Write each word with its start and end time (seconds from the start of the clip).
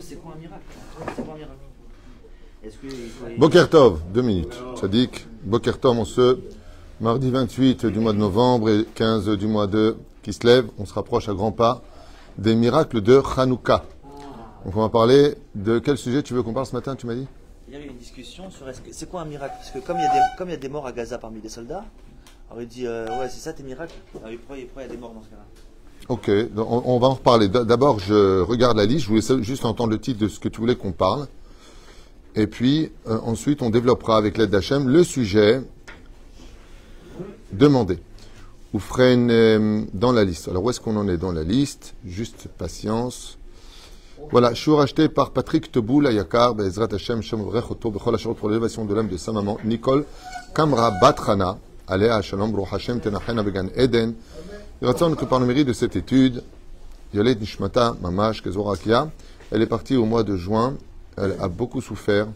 c'est 0.00 0.16
quoi 0.16 0.34
un 0.34 0.38
miracle? 0.38 0.62
C'est 1.16 1.24
quoi 1.24 1.34
un 1.34 1.36
miracle. 1.36 1.54
Est-ce 2.64 2.76
que 2.76 3.38
Bokertov, 3.38 4.00
deux 4.12 4.22
minutes. 4.22 4.54
Sadiq, 4.76 5.26
Bokertov, 5.44 5.98
on 5.98 6.04
se 6.04 6.40
mardi 7.00 7.30
28 7.30 7.86
du 7.86 7.98
mois 8.00 8.12
de 8.12 8.18
novembre 8.18 8.68
et 8.68 8.84
15 8.94 9.30
du 9.30 9.46
mois 9.46 9.66
de 9.66 9.96
qui 10.22 10.32
se 10.34 10.46
lève, 10.46 10.68
on 10.78 10.84
se 10.84 10.92
rapproche 10.92 11.28
à 11.30 11.32
grands 11.34 11.52
pas 11.52 11.82
des 12.36 12.54
miracles 12.54 13.00
de 13.00 13.22
Hanouka. 13.36 13.84
Donc 14.64 14.76
on 14.76 14.80
va 14.82 14.90
parler 14.90 15.34
de 15.54 15.78
quel 15.78 15.96
sujet 15.96 16.22
tu 16.22 16.34
veux 16.34 16.42
qu'on 16.42 16.52
parle 16.52 16.66
ce 16.66 16.74
matin, 16.74 16.94
tu 16.94 17.06
m'as 17.06 17.14
dit? 17.14 17.26
Il 17.68 17.72
y 17.74 17.76
avait 17.76 17.86
une 17.86 17.96
discussion 17.96 18.50
sur 18.50 18.68
est-ce 18.68 18.82
que- 18.82 18.92
c'est 18.92 19.08
quoi 19.08 19.22
un 19.22 19.24
miracle? 19.24 19.54
Parce 19.56 19.70
que 19.70 19.78
comme 19.78 19.96
il, 19.96 20.02
y 20.02 20.06
a 20.06 20.12
des, 20.12 20.18
comme 20.36 20.48
il 20.48 20.52
y 20.52 20.54
a 20.54 20.58
des 20.58 20.68
morts 20.68 20.86
à 20.86 20.92
Gaza 20.92 21.16
parmi 21.16 21.40
les 21.40 21.48
soldats, 21.48 21.84
alors 22.50 22.60
il 22.60 22.68
dit 22.68 22.86
euh, 22.86 23.06
ouais 23.20 23.28
c'est 23.30 23.40
ça 23.40 23.54
tes 23.54 23.62
miracles? 23.62 23.94
Ah, 24.16 24.28
pourquoi 24.46 24.58
il 24.58 24.66
y 24.82 24.84
a 24.84 24.88
des 24.88 24.96
morts 24.98 25.14
dans 25.14 25.22
ce 25.22 25.28
cas-là? 25.30 25.44
Ok, 26.10 26.28
on, 26.56 26.82
on 26.86 26.98
va 26.98 27.06
en 27.06 27.14
reparler. 27.14 27.46
D'abord, 27.46 28.00
je 28.00 28.40
regarde 28.40 28.76
la 28.76 28.84
liste, 28.84 29.04
je 29.04 29.08
voulais 29.10 29.44
juste 29.44 29.64
entendre 29.64 29.90
le 29.90 30.00
titre 30.00 30.18
de 30.18 30.26
ce 30.26 30.40
que 30.40 30.48
tu 30.48 30.60
voulais 30.60 30.74
qu'on 30.74 30.90
parle. 30.90 31.28
Et 32.34 32.48
puis, 32.48 32.90
euh, 33.06 33.20
ensuite, 33.22 33.62
on 33.62 33.70
développera 33.70 34.16
avec 34.16 34.36
l'aide 34.36 34.50
d'Hachem 34.50 34.88
le 34.88 35.04
sujet 35.04 35.62
demandé. 37.52 38.00
Ou 38.72 38.80
freine 38.80 39.30
euh, 39.30 39.82
dans 39.94 40.10
la 40.10 40.24
liste. 40.24 40.48
Alors, 40.48 40.64
où 40.64 40.70
est-ce 40.70 40.80
qu'on 40.80 40.96
en 40.96 41.06
est 41.06 41.16
dans 41.16 41.30
la 41.30 41.44
liste? 41.44 41.94
Juste 42.04 42.48
patience. 42.58 43.38
Voilà, 44.32 44.52
je 44.52 44.60
suis 44.60 44.72
racheté 44.72 45.08
par 45.08 45.30
Patrick 45.30 45.70
Teboul, 45.70 46.08
Ayakar, 46.08 46.56
Bezrat 46.56 46.92
Hashem, 46.92 47.22
Shem 47.22 47.40
Vrech, 47.42 47.70
Oto, 47.70 47.92
Bechol 47.92 48.16
Hacharot 48.16 48.34
pour 48.34 48.48
l'élévation 48.48 48.84
de 48.84 48.92
l'âme 48.96 49.06
de 49.06 49.16
sa 49.16 49.30
maman, 49.30 49.58
Nicole 49.64 50.04
Kamra 50.56 50.90
Batrana, 51.00 51.56
Alea 51.86 52.20
Shalom, 52.20 52.52
Hashem, 52.68 52.98
Tenachena 52.98 53.44
Began 53.44 53.68
Eden. 53.76 54.14
Retourne 54.82 55.14
que 55.14 55.26
par 55.26 55.40
le 55.40 55.46
mérite 55.46 55.68
de 55.68 55.74
cette 55.74 55.94
étude, 55.94 56.42
Yolet 57.12 57.34
Nishmata 57.34 57.96
Mamash 58.00 58.42
Kezorakia, 58.42 59.10
elle 59.50 59.60
est 59.60 59.66
partie 59.66 59.94
au 59.94 60.06
mois 60.06 60.22
de 60.22 60.36
juin, 60.36 60.74
elle 61.18 61.36
a 61.38 61.48
beaucoup 61.48 61.82
souffert, 61.82 62.28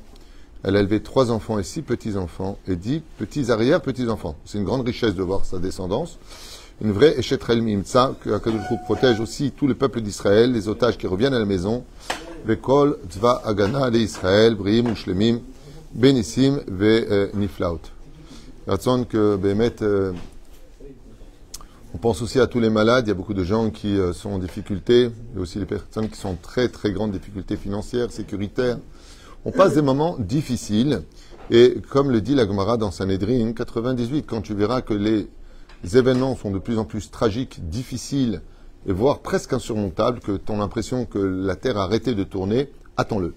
elle 0.62 0.76
a 0.76 0.80
élevé 0.80 1.00
trois 1.00 1.30
enfants 1.30 1.58
et 1.58 1.62
six 1.62 1.80
petits-enfants 1.80 2.58
et 2.68 2.76
dix 2.76 3.00
petits 3.18 3.50
arrière-petits-enfants. 3.50 4.36
C'est 4.44 4.58
une 4.58 4.64
grande 4.64 4.86
richesse 4.86 5.14
de 5.14 5.22
voir 5.22 5.46
sa 5.46 5.58
descendance. 5.58 6.18
Une 6.82 6.92
vraie 6.92 7.18
Eshetrel 7.18 7.62
Mimtsa, 7.62 8.14
que 8.20 8.30
Akadosh 8.30 8.62
protège 8.84 9.20
aussi 9.20 9.50
tout 9.52 9.66
le 9.66 9.74
peuple 9.74 10.02
d'Israël, 10.02 10.52
les 10.52 10.68
otages 10.68 10.98
qui 10.98 11.06
reviennent 11.06 11.34
à 11.34 11.38
la 11.38 11.46
maison. 11.46 11.82
Vekol 12.44 12.98
Tzva 13.08 13.40
Agana 13.46 13.90
de 13.90 13.98
Israël, 13.98 14.54
Briim 14.54 14.90
Ushlemim, 14.92 15.40
Benissim 15.94 16.60
Ve 16.68 17.06
euh, 17.10 17.28
Niflaut. 17.32 17.80
Ratson 18.66 19.04
que 19.08 19.36
Behemet, 19.36 19.82
euh, 19.82 20.12
on 21.94 21.98
pense 21.98 22.22
aussi 22.22 22.40
à 22.40 22.48
tous 22.48 22.58
les 22.58 22.70
malades. 22.70 23.06
Il 23.06 23.08
y 23.08 23.12
a 23.12 23.14
beaucoup 23.14 23.34
de 23.34 23.44
gens 23.44 23.70
qui 23.70 23.96
euh, 23.96 24.12
sont 24.12 24.30
en 24.30 24.38
difficulté. 24.38 25.10
Il 25.30 25.36
y 25.36 25.38
a 25.38 25.40
aussi 25.40 25.60
les 25.60 25.64
personnes 25.64 26.08
qui 26.08 26.18
sont 26.18 26.30
en 26.30 26.34
très 26.34 26.68
très 26.68 26.90
grandes 26.90 27.12
difficultés 27.12 27.56
financières, 27.56 28.10
sécuritaires. 28.10 28.78
On 29.44 29.52
passe 29.52 29.74
des 29.74 29.82
moments 29.82 30.16
difficiles. 30.18 31.02
Et 31.50 31.76
comme 31.90 32.10
le 32.10 32.20
dit 32.20 32.34
la 32.34 32.46
Gemara 32.46 32.78
dans 32.78 32.90
Sanhedrin 32.90 33.52
98, 33.52 34.24
quand 34.26 34.40
tu 34.40 34.54
verras 34.54 34.80
que 34.80 34.94
les 34.94 35.28
événements 35.96 36.34
sont 36.34 36.50
de 36.50 36.58
plus 36.58 36.78
en 36.78 36.84
plus 36.84 37.10
tragiques, 37.10 37.68
difficiles 37.68 38.42
et 38.86 38.92
voire 38.92 39.20
presque 39.20 39.52
insurmontables, 39.52 40.18
que 40.18 40.36
tu 40.36 40.52
as 40.52 40.56
l'impression 40.56 41.04
que 41.04 41.18
la 41.18 41.54
Terre 41.54 41.76
a 41.76 41.84
arrêté 41.84 42.14
de 42.14 42.24
tourner, 42.24 42.70
attends-le. 42.96 43.34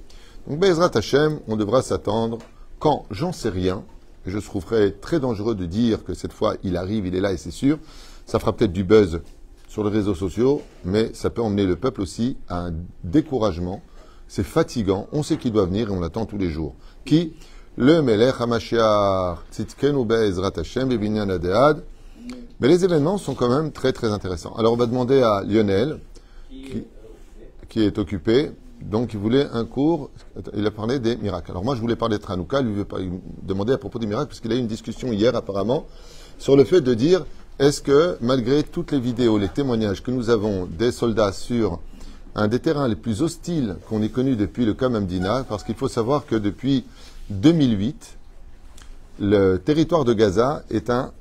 Donc 0.47 0.59
Bezrat 0.59 0.91
Hashem, 0.95 1.39
on 1.47 1.57
devra 1.57 1.81
s'attendre 1.81 2.39
quand 2.79 3.05
j'en 3.11 3.33
sais 3.33 3.49
rien, 3.49 3.83
et 4.25 4.31
je 4.31 4.39
trouverais 4.39 4.91
très 4.91 5.19
dangereux 5.19 5.55
de 5.55 5.65
dire 5.65 6.03
que 6.03 6.13
cette 6.13 6.33
fois 6.33 6.55
il 6.63 6.75
arrive, 6.75 7.05
il 7.05 7.15
est 7.15 7.21
là 7.21 7.33
et 7.33 7.37
c'est 7.37 7.51
sûr, 7.51 7.77
ça 8.27 8.39
fera 8.39 8.53
peut-être 8.53 8.73
du 8.73 8.83
buzz 8.83 9.21
sur 9.67 9.83
les 9.83 9.89
réseaux 9.89 10.13
sociaux, 10.13 10.61
mais 10.85 11.11
ça 11.13 11.29
peut 11.29 11.41
emmener 11.41 11.65
le 11.65 11.77
peuple 11.77 12.01
aussi 12.01 12.37
à 12.49 12.67
un 12.67 12.73
découragement. 13.03 13.81
C'est 14.27 14.43
fatigant, 14.43 15.07
on 15.13 15.23
sait 15.23 15.37
qu'il 15.37 15.53
doit 15.53 15.65
venir 15.65 15.87
et 15.87 15.91
on 15.91 16.01
l'attend 16.01 16.25
tous 16.25 16.37
les 16.37 16.49
jours. 16.49 16.75
Qui 17.05 17.33
Le 17.77 18.01
Melech 18.01 18.35
HaMashiach, 18.39 19.37
Tzidkenu 19.51 20.05
Be'ezrat 20.05 20.51
Hashem, 20.57 20.89
Bebinyan. 20.89 21.27
Mais 22.59 22.67
les 22.67 22.83
événements 22.83 23.17
sont 23.17 23.33
quand 23.33 23.49
même 23.49 23.71
très 23.71 23.93
très 23.93 24.11
intéressants. 24.11 24.53
Alors 24.55 24.73
on 24.73 24.77
va 24.77 24.87
demander 24.87 25.21
à 25.21 25.43
Lionel, 25.43 25.99
qui, 26.49 26.83
qui 27.69 27.81
est 27.83 27.97
occupé, 27.97 28.51
donc 28.81 29.13
il 29.13 29.19
voulait 29.19 29.47
un 29.53 29.63
cours, 29.63 30.09
il 30.53 30.65
a 30.65 30.71
parlé 30.71 30.99
des 30.99 31.15
miracles. 31.15 31.51
Alors 31.51 31.63
moi 31.63 31.75
je 31.75 31.81
voulais 31.81 31.95
parler 31.95 32.17
de 32.17 32.21
Tranouka, 32.21 32.61
lui 32.61 32.83
demandait 33.41 33.73
à 33.73 33.77
propos 33.77 33.99
des 33.99 34.07
miracles, 34.07 34.27
parce 34.27 34.41
qu'il 34.41 34.51
a 34.51 34.55
eu 34.55 34.59
une 34.59 34.67
discussion 34.67 35.13
hier 35.13 35.33
apparemment 35.35 35.85
sur 36.37 36.57
le 36.57 36.65
fait 36.65 36.81
de 36.81 36.93
dire 36.93 37.25
est-ce 37.59 37.81
que 37.81 38.17
malgré 38.21 38.63
toutes 38.63 38.91
les 38.91 38.99
vidéos, 38.99 39.37
les 39.37 39.49
témoignages 39.49 40.03
que 40.03 40.11
nous 40.11 40.29
avons 40.29 40.65
des 40.65 40.91
soldats 40.91 41.31
sur 41.31 41.79
un 42.35 42.47
des 42.47 42.59
terrains 42.59 42.87
les 42.87 42.95
plus 42.95 43.23
hostiles 43.23 43.77
qu'on 43.89 44.01
ait 44.03 44.09
connus 44.09 44.35
depuis 44.35 44.65
le 44.65 44.75
Kamamdina, 44.75 45.43
parce 45.43 45.63
qu'il 45.63 45.75
faut 45.75 45.87
savoir 45.87 46.27
que 46.27 46.35
depuis 46.35 46.85
2008, 47.31 48.17
le 49.19 49.57
territoire 49.57 50.05
de 50.05 50.13
Gaza 50.13 50.63
est 50.69 50.91
un 50.91 51.11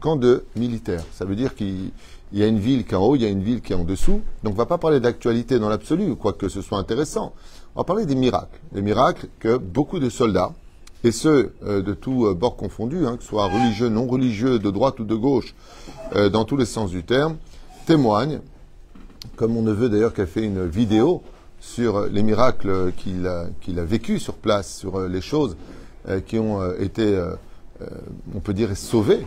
camp 0.00 0.14
de 0.14 0.44
militaires. 0.54 1.04
Ça 1.12 1.24
veut 1.24 1.34
dire 1.34 1.56
qu'il 1.56 1.90
il 2.32 2.38
y 2.40 2.42
a 2.42 2.46
une 2.46 2.58
ville 2.58 2.84
qui 2.84 2.92
est 2.92 2.96
en 2.96 3.04
haut, 3.04 3.16
il 3.16 3.22
y 3.22 3.24
a 3.24 3.28
une 3.28 3.42
ville 3.42 3.60
qui 3.60 3.72
est 3.72 3.76
en 3.76 3.84
dessous. 3.84 4.20
Donc 4.42 4.52
on 4.52 4.56
ne 4.56 4.56
va 4.56 4.66
pas 4.66 4.78
parler 4.78 5.00
d'actualité 5.00 5.58
dans 5.58 5.68
l'absolu, 5.68 6.16
quoique 6.16 6.48
ce 6.48 6.60
soit 6.60 6.78
intéressant. 6.78 7.34
On 7.74 7.80
va 7.80 7.84
parler 7.84 8.06
des 8.06 8.14
miracles. 8.14 8.58
Les 8.72 8.82
miracles 8.82 9.28
que 9.38 9.56
beaucoup 9.56 9.98
de 9.98 10.08
soldats, 10.08 10.52
et 11.06 11.12
ceux 11.12 11.54
euh, 11.64 11.82
de 11.82 11.94
tous 11.94 12.26
euh, 12.26 12.34
bords 12.34 12.56
confondus, 12.56 13.06
hein, 13.06 13.16
que 13.16 13.22
ce 13.22 13.28
soit 13.28 13.46
religieux, 13.46 13.88
non 13.88 14.08
religieux, 14.08 14.58
de 14.58 14.70
droite 14.72 14.98
ou 14.98 15.04
de 15.04 15.14
gauche, 15.14 15.54
euh, 16.16 16.28
dans 16.28 16.44
tous 16.44 16.56
les 16.56 16.66
sens 16.66 16.90
du 16.90 17.04
terme, 17.04 17.36
témoignent, 17.86 18.40
comme 19.36 19.52
mon 19.52 19.62
neveu 19.62 19.88
d'ailleurs 19.88 20.14
qui 20.14 20.22
a 20.22 20.26
fait 20.26 20.42
une 20.42 20.66
vidéo 20.66 21.22
sur 21.60 22.06
les 22.06 22.24
miracles 22.24 22.92
qu'il 22.96 23.26
a, 23.28 23.46
qu'il 23.60 23.78
a 23.78 23.84
vécu 23.84 24.18
sur 24.18 24.34
place, 24.34 24.76
sur 24.76 25.00
les 25.00 25.20
choses 25.20 25.56
qui 26.26 26.38
ont 26.38 26.72
été, 26.78 27.20
on 28.34 28.38
peut 28.40 28.54
dire, 28.54 28.76
sauvées. 28.76 29.26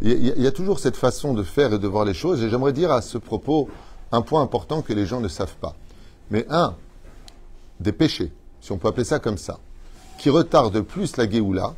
Il 0.00 0.10
y, 0.10 0.42
y 0.42 0.46
a 0.46 0.50
toujours 0.50 0.80
cette 0.80 0.96
façon 0.96 1.34
de 1.34 1.44
faire 1.44 1.72
et 1.72 1.78
de 1.78 1.86
voir 1.86 2.04
les 2.04 2.14
choses. 2.14 2.42
Et 2.42 2.48
j'aimerais 2.48 2.72
dire 2.72 2.90
à 2.90 3.00
ce 3.00 3.18
propos 3.18 3.68
un 4.10 4.22
point 4.22 4.42
important 4.42 4.82
que 4.82 4.92
les 4.92 5.06
gens 5.06 5.20
ne 5.20 5.28
savent 5.28 5.56
pas. 5.60 5.76
Mais 6.30 6.46
un, 6.48 6.74
des 7.78 7.92
péchés, 7.92 8.32
si 8.60 8.72
on 8.72 8.78
peut 8.78 8.88
appeler 8.88 9.04
ça 9.04 9.20
comme 9.20 9.38
ça, 9.38 9.60
qui 10.18 10.30
retardent 10.30 10.80
plus 10.80 11.16
la 11.16 11.28
Géoula, 11.28 11.74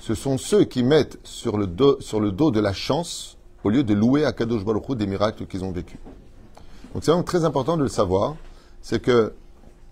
ce 0.00 0.14
sont 0.14 0.38
ceux 0.38 0.64
qui 0.64 0.82
mettent 0.82 1.18
sur 1.24 1.58
le 1.58 1.66
dos, 1.66 2.50
de 2.50 2.60
la 2.60 2.72
chance 2.72 3.36
au 3.64 3.70
lieu 3.70 3.82
de 3.82 3.94
louer 3.94 4.24
à 4.24 4.32
Kadosh 4.32 4.62
des 4.96 5.06
miracles 5.06 5.46
qu'ils 5.46 5.64
ont 5.64 5.72
vécus. 5.72 5.98
Donc 6.94 7.04
c'est 7.04 7.10
vraiment 7.10 7.24
très 7.24 7.44
important 7.44 7.76
de 7.76 7.82
le 7.82 7.88
savoir, 7.88 8.36
c'est 8.80 9.02
que 9.02 9.32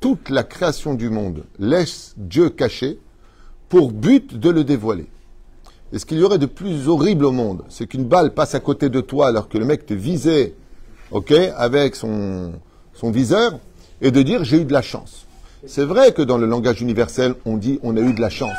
toute 0.01 0.31
la 0.31 0.43
création 0.43 0.95
du 0.95 1.11
monde 1.11 1.45
laisse 1.59 2.15
Dieu 2.17 2.49
caché 2.51 2.99
pour 3.69 3.91
but 3.91 4.39
de 4.39 4.51
le 4.51 4.65
dévoiler. 4.65 5.07
Et 5.93 5.99
ce 5.99 6.07
qu'il 6.07 6.19
y 6.19 6.23
aurait 6.23 6.39
de 6.39 6.47
plus 6.47 6.89
horrible 6.89 7.25
au 7.25 7.33
monde, 7.33 7.65
c'est 7.69 7.87
qu'une 7.87 8.05
balle 8.05 8.33
passe 8.33 8.55
à 8.55 8.61
côté 8.61 8.89
de 8.89 9.01
toi 9.01 9.29
alors 9.29 9.49
que 9.49 9.59
le 9.59 9.65
mec 9.65 9.87
te 9.87 9.95
visait, 9.95 10.55
avec 11.57 11.95
son 11.95 12.53
viseur, 13.03 13.59
et 14.01 14.11
de 14.11 14.23
dire 14.23 14.45
j'ai 14.45 14.61
eu 14.61 14.65
de 14.65 14.73
la 14.73 14.83
chance. 14.83 15.26
C'est 15.65 15.85
vrai 15.85 16.13
que 16.13 16.23
dans 16.23 16.39
le 16.39 16.47
langage 16.47 16.83
universel, 16.83 17.35
on 17.45 17.57
dit 17.57 17.79
on 17.83 17.97
a 17.97 18.01
eu 18.01 18.13
de 18.13 18.21
la 18.21 18.31
chance. 18.31 18.57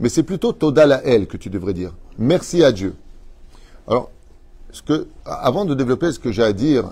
Mais 0.00 0.08
c'est 0.08 0.22
plutôt 0.22 0.52
Toda 0.52 0.86
la 0.86 1.04
elle 1.04 1.26
que 1.26 1.36
tu 1.36 1.50
devrais 1.50 1.74
dire. 1.74 1.92
Merci 2.18 2.64
à 2.64 2.72
Dieu. 2.72 2.94
Alors, 3.86 4.10
ce 4.72 4.82
que, 4.82 5.08
avant 5.24 5.64
de 5.64 5.74
développer 5.74 6.12
ce 6.12 6.18
que 6.18 6.32
j'ai 6.32 6.42
à 6.42 6.52
dire, 6.52 6.90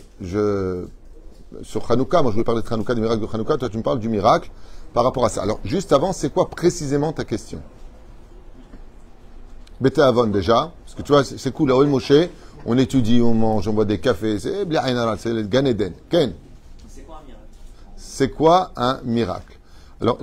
sur 1.63 1.91
Hanouka, 1.91 2.23
moi 2.23 2.31
je 2.31 2.35
voulais 2.35 2.45
parler 2.45 2.63
de 2.63 2.69
Hanouka, 2.73 2.95
des 2.95 3.01
miracles 3.01 3.23
de 3.23 3.27
Hanouka, 3.33 3.57
toi 3.57 3.69
tu 3.69 3.79
me 3.79 3.83
parles 3.83 4.01
du 4.01 4.09
miracle 4.09 4.51
par 4.93 5.05
rapport 5.05 5.25
à 5.25 5.29
ça. 5.29 5.43
Alors, 5.43 5.61
juste 5.65 5.93
avant, 5.93 6.13
c'est 6.13 6.33
quoi 6.33 6.51
précisément 6.51 7.13
ta 7.13 7.25
question? 7.25 7.61
Bête 9.81 9.99
Avon 9.99 10.27
déjà, 10.27 10.73
parce 10.85 10.97
que 10.97 11.03
tu 11.03 11.13
vois, 11.13 11.23
c'est 11.25 11.53
cool, 11.53 11.69
là, 11.69 11.85
Moshe, 11.87 12.13
on 12.67 12.77
étudie, 12.77 13.21
on 13.23 13.33
mange, 13.33 13.69
on 13.69 13.73
boit 13.73 13.85
des 13.85 13.99
cafés, 13.99 14.39
c'est 14.41 14.63
Eden. 14.63 15.93
Ken, 16.11 16.33
C'est 16.89 17.03
quoi 17.03 17.21
un 17.23 17.27
miracle 17.27 17.47
c'est 18.19 18.31
quoi 18.31 18.73
un 18.75 19.01
miracle? 19.05 19.61
Alors, 20.01 20.19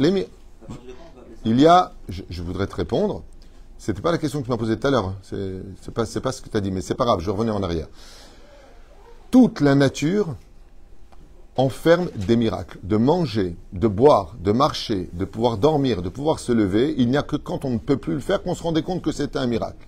il 1.46 1.62
y 1.62 1.66
a, 1.66 1.94
je, 2.10 2.44
voudrais 2.44 2.68
te 2.68 2.76
répondre, 2.76 3.24
c'était 3.78 4.02
pas 4.02 4.12
la 4.12 4.18
question 4.18 4.42
que 4.42 4.46
tu 4.46 4.52
m'as 4.52 4.58
posée 4.58 4.78
tout 4.78 4.88
à 4.88 4.92
l'heure, 4.92 5.14
c'est 5.22 5.94
pas, 5.94 6.04
pas 6.06 6.32
ce 6.34 6.42
que 6.42 6.50
tu 6.50 6.58
as 6.58 6.60
dit, 6.60 6.72
mais 6.72 6.82
c'est 6.82 6.94
pas 6.94 7.06
grave, 7.06 7.22
je 7.22 7.32
revenais 7.32 7.52
en 7.52 7.64
arrière. 7.64 7.88
Toute 9.32 9.62
la 9.62 9.76
nature 9.76 10.36
enferme 11.56 12.10
des 12.18 12.36
miracles. 12.36 12.80
De 12.84 12.98
manger, 12.98 13.56
de 13.72 13.88
boire, 13.88 14.36
de 14.44 14.52
marcher, 14.52 15.10
de 15.14 15.24
pouvoir 15.24 15.58
dormir, 15.58 16.02
de 16.02 16.10
pouvoir 16.10 16.40
se 16.40 16.52
lever, 16.52 16.96
il 16.98 17.10
n'y 17.10 17.16
a 17.16 17.24
que 17.24 17.38
quand 17.38 17.64
on 17.64 17.70
ne 17.70 17.78
peut 17.78 17.96
plus 17.96 18.16
le 18.16 18.20
faire 18.20 18.44
qu'on 18.44 18.56
se 18.56 18.64
rendait 18.64 18.84
compte 18.84 19.02
que 19.02 19.14
c'était 19.14 19.40
un 19.40 19.48
miracle. 19.48 19.88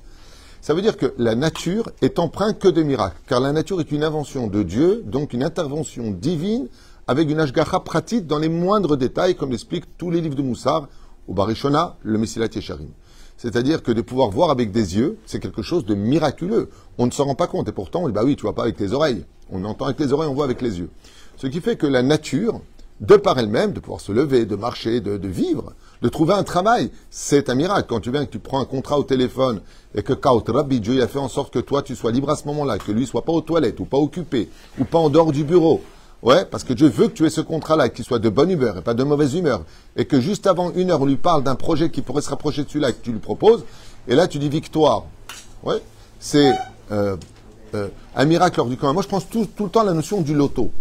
Ça 0.62 0.74
veut 0.74 0.82
dire 0.82 0.96
que 0.96 1.14
la 1.18 1.36
nature 1.36 1.90
est 2.02 2.20
empreinte 2.20 2.58
que 2.58 2.70
de 2.70 2.84
miracles, 2.84 3.20
car 3.28 3.42
la 3.42 3.52
nature 3.52 3.82
est 3.82 3.92
une 3.92 4.06
invention 4.06 4.48
de 4.48 4.64
Dieu, 4.64 5.04
donc 5.06 5.34
une 5.34 5.44
intervention 5.44 6.12
divine, 6.12 6.70
avec 7.08 7.30
une 7.30 7.40
ashgacha 7.40 7.80
pratique 7.80 8.28
dans 8.28 8.40
les 8.40 8.50
moindres 8.50 8.98
détails, 8.98 9.36
comme 9.36 9.52
l'expliquent 9.52 9.98
tous 9.98 10.12
les 10.12 10.22
livres 10.22 10.36
de 10.36 10.42
Moussar, 10.42 10.88
au 11.28 11.34
Barishona, 11.34 11.98
le 12.04 12.18
Messilat 12.18 12.48
Yesharim. 12.54 12.90
C'est-à-dire 13.38 13.84
que 13.84 13.92
de 13.92 14.02
pouvoir 14.02 14.30
voir 14.30 14.50
avec 14.50 14.72
des 14.72 14.98
yeux, 14.98 15.18
c'est 15.26 15.40
quelque 15.40 15.62
chose 15.62 15.86
de 15.86 15.94
miraculeux. 15.94 16.70
On 16.98 17.06
ne 17.06 17.12
s'en 17.12 17.26
rend 17.26 17.36
pas 17.36 17.48
compte, 17.48 17.70
et 17.70 17.72
pourtant, 17.72 18.04
on 18.04 18.08
dit, 18.08 18.14
bah 18.14 18.24
oui, 18.26 18.36
tu 18.36 18.42
vois 18.42 18.56
pas 18.56 18.64
avec 18.64 18.80
les 18.80 18.94
oreilles. 18.94 19.26
On 19.52 19.64
entend 19.64 19.86
avec 19.86 20.00
les 20.00 20.12
oreilles, 20.12 20.30
on 20.30 20.34
voit 20.34 20.46
avec 20.46 20.62
les 20.62 20.80
yeux. 20.80 20.90
Ce 21.38 21.48
qui 21.48 21.62
fait 21.62 21.76
que 21.76 21.86
la 21.86 22.02
nature 22.02 22.62
de 23.00 23.16
par 23.16 23.38
elle-même, 23.38 23.74
de 23.74 23.80
pouvoir 23.80 24.02
se 24.02 24.12
lever, 24.12 24.46
de 24.46 24.56
marcher, 24.56 25.02
de, 25.02 25.28
vivre, 25.28 25.74
de 26.02 26.10
trouver 26.10 26.34
un 26.34 26.44
travail. 26.44 26.92
C'est 27.12 27.50
un 27.50 27.56
miracle. 27.56 27.86
Quand 27.88 28.00
tu 28.00 28.12
viens 28.12 28.26
que 28.26 28.32
tu 28.32 28.40
prends 28.40 28.60
un 28.60 28.66
contrat 28.66 28.98
au 28.98 29.04
téléphone 29.04 29.62
et 29.94 30.02
que 30.02 30.14
Kaut 30.14 30.44
Rabbi, 30.48 30.80
Dieu 30.80 31.02
a 31.02 31.08
fait 31.08 31.20
en 31.20 31.28
sorte 31.28 31.54
que 31.54 31.60
toi 31.60 31.84
tu 31.84 31.96
sois 31.96 32.12
libre 32.12 32.30
à 32.32 32.36
ce 32.36 32.48
moment-là, 32.48 32.80
que 32.80 32.92
lui 32.92 33.06
soit 33.06 33.24
pas 33.24 33.34
aux 33.34 33.42
toilettes 33.42 33.80
ou 33.80 33.86
pas 33.86 33.98
occupé 33.98 34.50
ou 34.80 34.84
pas 34.84 34.98
en 34.98 35.10
dehors 35.10 35.32
du 35.32 35.44
bureau. 35.44 35.82
Ouais, 36.24 36.46
parce 36.46 36.64
que 36.64 36.74
Dieu 36.74 36.88
veut 36.88 37.08
que 37.08 37.14
tu 37.14 37.26
aies 37.26 37.30
ce 37.30 37.42
contrat-là, 37.42 37.90
qu'il 37.90 38.04
soit 38.04 38.20
de 38.20 38.30
bonne 38.30 38.50
humeur 38.50 38.78
et 38.78 38.82
pas 38.82 38.96
de 38.96 39.04
mauvaise 39.04 39.36
humeur. 39.36 39.62
Et 39.96 40.06
que 40.06 40.20
juste 40.20 40.48
avant 40.48 40.72
une 40.72 40.90
heure, 40.90 41.02
on 41.02 41.06
lui 41.06 41.16
parle 41.16 41.44
d'un 41.44 41.56
projet 41.56 41.92
qui 41.92 42.02
pourrait 42.02 42.24
se 42.24 42.30
rapprocher 42.30 42.64
de 42.64 42.70
celui-là 42.70 42.92
que 42.92 43.04
tu 43.04 43.12
lui 43.12 43.20
proposes. 43.20 43.64
Et 44.08 44.16
là, 44.16 44.28
tu 44.28 44.40
dis 44.40 44.50
victoire. 44.50 45.04
Ouais, 45.64 45.82
c'est 46.20 46.52
euh, 46.92 47.18
euh, 47.76 47.90
un 48.16 48.26
miracle 48.26 48.60
hors 48.60 48.68
du 48.68 48.78
commun. 48.78 48.94
Moi, 48.94 49.04
je 49.04 49.08
pense 49.08 49.30
tout, 49.30 49.48
tout 49.56 49.66
le 49.66 49.70
temps 49.70 49.82
à 49.82 49.86
la 49.86 49.94
notion 49.94 50.22
du 50.22 50.34
loto. 50.34 50.72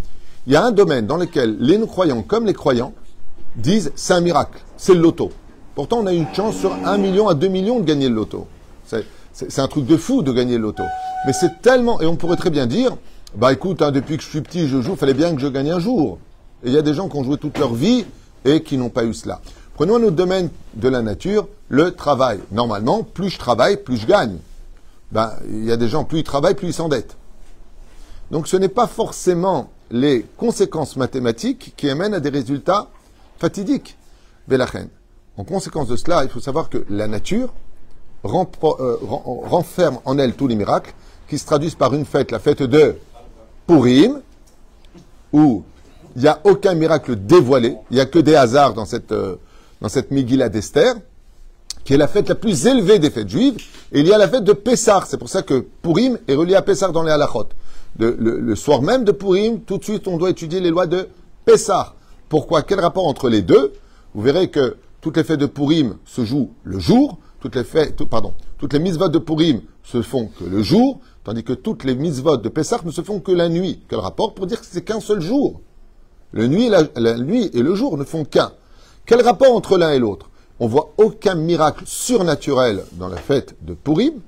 Il 0.47 0.53
y 0.53 0.57
a 0.57 0.65
un 0.65 0.71
domaine 0.71 1.07
dans 1.07 1.17
lequel 1.17 1.57
les 1.59 1.77
non-croyants, 1.77 2.23
comme 2.23 2.47
les 2.47 2.55
croyants, 2.55 2.95
disent 3.57 3.93
c'est 3.95 4.15
un 4.15 4.21
miracle, 4.21 4.61
c'est 4.77 4.95
le 4.95 5.01
loto. 5.01 5.33
Pourtant, 5.75 5.99
on 5.99 6.07
a 6.07 6.13
une 6.13 6.33
chance 6.33 6.57
sur 6.57 6.73
un 6.73 6.97
million 6.97 7.29
à 7.29 7.35
deux 7.35 7.49
millions 7.49 7.81
de 7.81 7.85
gagner 7.85 8.09
le 8.09 8.15
loto. 8.15 8.47
C'est 9.33 9.59
un 9.59 9.69
truc 9.69 9.85
de 9.85 9.99
fou 9.99 10.23
de 10.23 10.33
gagner 10.33 10.57
le 10.57 10.63
loto. 10.63 10.85
Mais 11.27 11.35
c'est 11.35 11.61
tellement, 11.61 12.01
et 12.01 12.07
on 12.07 12.17
pourrait 12.17 12.37
très 12.37 12.49
bien 12.49 12.67
dire, 12.67 12.97
bah 13.37 13.53
écoute, 13.53 13.83
hein, 13.83 13.91
depuis 13.91 14.17
que 14.17 14.23
je 14.23 14.29
suis 14.29 14.41
petit, 14.41 14.67
je 14.67 14.81
joue, 14.81 14.97
fallait 14.97 15.15
bien 15.15 15.35
que 15.35 15.41
je 15.41 15.47
gagne 15.49 15.71
un 15.71 15.79
jour. 15.79 16.19
Et 16.65 16.69
il 16.69 16.73
y 16.73 16.79
a 16.79 16.83
des 16.83 16.95
gens 16.95 17.09
qui 17.09 17.17
ont 17.17 17.25
joué 17.25 17.37
toute 17.37 17.59
leur 17.59 17.75
vie 17.75 18.07
et 18.45 18.63
qui 18.63 18.79
n'ont 18.79 18.89
pas 18.89 19.05
eu 19.05 19.13
cela. 19.13 19.41
Prenons 19.75 19.97
un 19.97 20.03
autre 20.05 20.17
domaine 20.17 20.49
de 20.75 20.89
la 20.89 21.03
nature, 21.03 21.47
le 21.69 21.91
travail. 21.91 22.41
Normalement, 22.51 23.03
plus 23.03 23.29
je 23.29 23.39
travaille, 23.39 23.77
plus 23.77 23.99
je 23.99 24.07
gagne. 24.07 24.39
Ben, 25.13 25.35
il 25.51 25.65
y 25.65 25.71
a 25.71 25.77
des 25.77 25.89
gens, 25.89 26.05
plus 26.05 26.21
ils 26.21 26.25
travaillent, 26.25 26.55
plus 26.55 26.69
ils 26.69 26.75
s'endettent. 26.75 27.17
Donc 28.31 28.49
ce 28.49 28.57
n'est 28.57 28.69
pas 28.71 28.87
forcément 28.87 29.71
les 29.91 30.25
conséquences 30.37 30.97
mathématiques 30.97 31.75
qui 31.77 31.91
amènent 31.91 32.15
à 32.15 32.21
des 32.21 32.31
résultats 32.31 32.89
fatidiques. 33.39 33.97
Belachen. 34.49 34.89
En 35.37 35.45
conséquence 35.45 35.89
de 35.89 35.97
cela, 35.97 36.25
il 36.25 36.31
faut 36.31 36.41
savoir 36.41 36.71
que 36.71 36.85
la 36.89 37.07
nature 37.07 37.53
euh, 38.25 38.29
ren- 38.33 39.43
renferme 39.45 39.99
en 40.07 40.19
elle 40.19 40.35
tous 40.35 40.49
les 40.49 40.57
miracles 40.57 40.95
qui 41.29 41.39
se 41.39 41.45
traduisent 41.45 41.75
par 41.75 41.93
une 41.93 42.07
fête, 42.07 42.31
la 42.31 42.39
fête 42.39 42.63
de 42.63 42.97
Purim, 43.67 44.21
où 45.33 45.65
il 46.15 46.23
n'y 46.23 46.29
a 46.29 46.41
aucun 46.45 46.75
miracle 46.75 47.17
dévoilé, 47.17 47.77
il 47.91 47.95
n'y 47.95 48.01
a 48.01 48.07
que 48.07 48.19
des 48.19 48.35
hasards 48.35 48.75
dans 48.75 48.85
cette, 48.85 49.13
euh, 49.13 49.37
dans 49.81 49.89
Megillah 50.11 50.49
d'Esther, 50.49 50.95
qui 51.85 51.95
est 51.95 51.99
la 51.99 52.09
fête 52.09 52.29
la 52.29 52.35
plus 52.35 52.67
élevée 52.67 52.99
des 52.99 53.11
fêtes 53.11 53.29
juives, 53.29 53.57
et 53.93 54.01
il 54.01 54.07
y 54.07 54.13
a 54.13 54.19
la 54.19 54.29
fête 54.29 54.45
de 54.45 54.53
Pessah. 54.53 55.05
C'est 55.07 55.19
pour 55.19 55.29
ça 55.29 55.43
que 55.43 55.67
Purim 55.83 56.19
est 56.27 56.35
relié 56.35 56.55
à 56.55 56.63
Pessah 56.63 56.89
dans 56.89 57.03
les 57.03 57.13
halachot. 57.13 57.49
Le, 57.99 58.55
soir 58.57 58.83
même 58.83 59.05
de 59.05 59.13
Purim, 59.13 59.61
tout 59.61 59.79
de 59.79 59.85
suite, 59.85 60.07
on 60.09 60.19
doit 60.19 60.31
étudier 60.31 60.61
les 60.61 60.71
lois 60.71 60.87
de 60.87 61.09
Pessah. 61.45 61.95
Pourquoi? 62.29 62.63
Quel 62.63 62.81
rapport 62.81 63.07
entre 63.07 63.29
les 63.29 63.43
deux? 63.43 63.73
Vous 64.15 64.23
verrez 64.23 64.49
que 64.49 64.77
toutes 65.01 65.17
les 65.17 65.25
fêtes 65.25 65.41
de 65.41 65.47
Purim 65.47 65.97
se 66.05 66.25
jouent 66.25 66.51
le 66.65 66.79
jour, 66.79 67.19
toutes 67.41 67.55
les 67.55 67.65
fêtes, 67.65 68.03
pardon, 68.05 68.35
toutes 68.59 68.73
les 68.73 68.81
de 68.81 69.19
Purim 69.19 69.61
se 69.85 70.03
font 70.03 70.31
que 70.39 70.45
le 70.45 70.63
jour, 70.63 71.01
tandis 71.27 71.43
que 71.43 71.55
toutes 71.55 71.83
les 71.83 71.97
mitzvot 71.97 72.37
de 72.37 72.49
Pessah 72.49 72.79
ne 72.85 72.93
se 72.93 73.03
font 73.03 73.19
que 73.19 73.33
la 73.33 73.49
nuit. 73.49 73.83
Quel 73.89 73.99
rapport 73.99 74.33
Pour 74.33 74.47
dire 74.47 74.61
que 74.61 74.67
c'est 74.71 74.85
qu'un 74.85 75.01
seul 75.01 75.21
jour? 75.21 75.61
La, 76.33 76.47
nuit 76.47 77.51
et 77.53 77.63
le 77.63 77.75
jour 77.75 77.99
ne 77.99 78.05
font 78.05 78.25
qu'un. 78.25 78.53
Quel 79.07 79.23
rapport 79.23 79.53
entre 79.53 79.77
l'un 79.77 79.91
et 79.91 79.99
l'autre? 79.99 80.31
On 80.61 80.69
voit 80.69 80.93
aucun 80.99 81.35
miracle 81.35 81.83
surnaturel 81.85 82.85
dans 82.93 83.09
la 83.09 83.17
fête 83.17 83.57
de 83.63 83.75
Purim, 83.75 84.21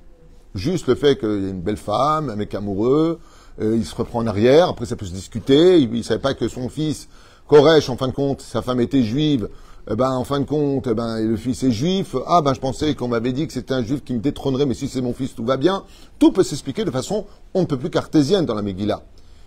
juste 0.56 0.88
le 0.88 0.96
fait 0.96 1.16
qu'il 1.16 1.28
y 1.28 1.46
ait 1.46 1.50
une 1.50 1.60
belle 1.60 1.76
femme, 1.76 2.30
un 2.30 2.36
mec 2.36 2.52
amoureux, 2.56 3.20
euh, 3.60 3.76
il 3.76 3.86
se 3.86 3.94
reprend 3.94 4.18
en 4.18 4.26
arrière, 4.26 4.68
après 4.68 4.84
ça 4.84 4.96
peut 4.96 5.06
se 5.06 5.14
discuter, 5.14 5.78
il 5.78 5.92
ne 5.92 6.02
savait 6.02 6.18
pas 6.18 6.34
que 6.34 6.48
son 6.48 6.68
fils, 6.68 7.08
Koresh, 7.46 7.88
en 7.90 7.96
fin 7.96 8.08
de 8.08 8.12
compte, 8.12 8.40
sa 8.40 8.60
femme 8.60 8.80
était 8.80 9.04
juive, 9.04 9.48
ben, 9.96 10.10
en 10.10 10.24
fin 10.24 10.40
de 10.40 10.44
compte, 10.44 10.86
eh 10.86 10.94
ben, 10.94 11.18
le 11.18 11.36
fils 11.36 11.62
est 11.62 11.70
juif, 11.70 12.14
ah 12.26 12.42
ben 12.42 12.52
je 12.52 12.60
pensais 12.60 12.94
qu'on 12.94 13.08
m'avait 13.08 13.32
dit 13.32 13.46
que 13.46 13.52
c'était 13.54 13.72
un 13.72 13.82
juif 13.82 14.04
qui 14.04 14.12
me 14.12 14.18
détrônerait, 14.18 14.66
mais 14.66 14.74
si 14.74 14.86
c'est 14.86 15.00
mon 15.00 15.14
fils, 15.14 15.34
tout 15.34 15.44
va 15.44 15.56
bien. 15.56 15.84
Tout 16.18 16.30
peut 16.30 16.42
s'expliquer 16.42 16.84
de 16.84 16.90
façon 16.90 17.24
on 17.54 17.62
ne 17.62 17.66
peut 17.66 17.78
plus 17.78 17.88
cartésienne 17.88 18.44
dans 18.44 18.54
la 18.54 18.62
Megillah. 18.62 19.02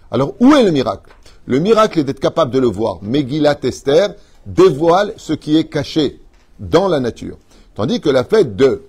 Alors, 0.10 0.34
où 0.40 0.54
est 0.56 0.64
le 0.64 0.72
miracle? 0.72 1.12
Le 1.46 1.60
miracle 1.60 2.00
est 2.00 2.04
d'être 2.04 2.20
capable 2.20 2.52
de 2.52 2.60
le 2.60 2.68
voir. 2.68 3.00
Megillah 3.02 3.58
Esther 3.64 4.16
dévoile 4.46 5.14
ce 5.18 5.34
qui 5.34 5.58
est 5.58 5.66
caché 5.66 6.20
dans 6.60 6.88
la 6.88 7.00
nature. 7.00 7.38
Tandis 7.76 8.02
que 8.02 8.10
la 8.10 8.24
fête 8.24 8.56
de 8.56 8.84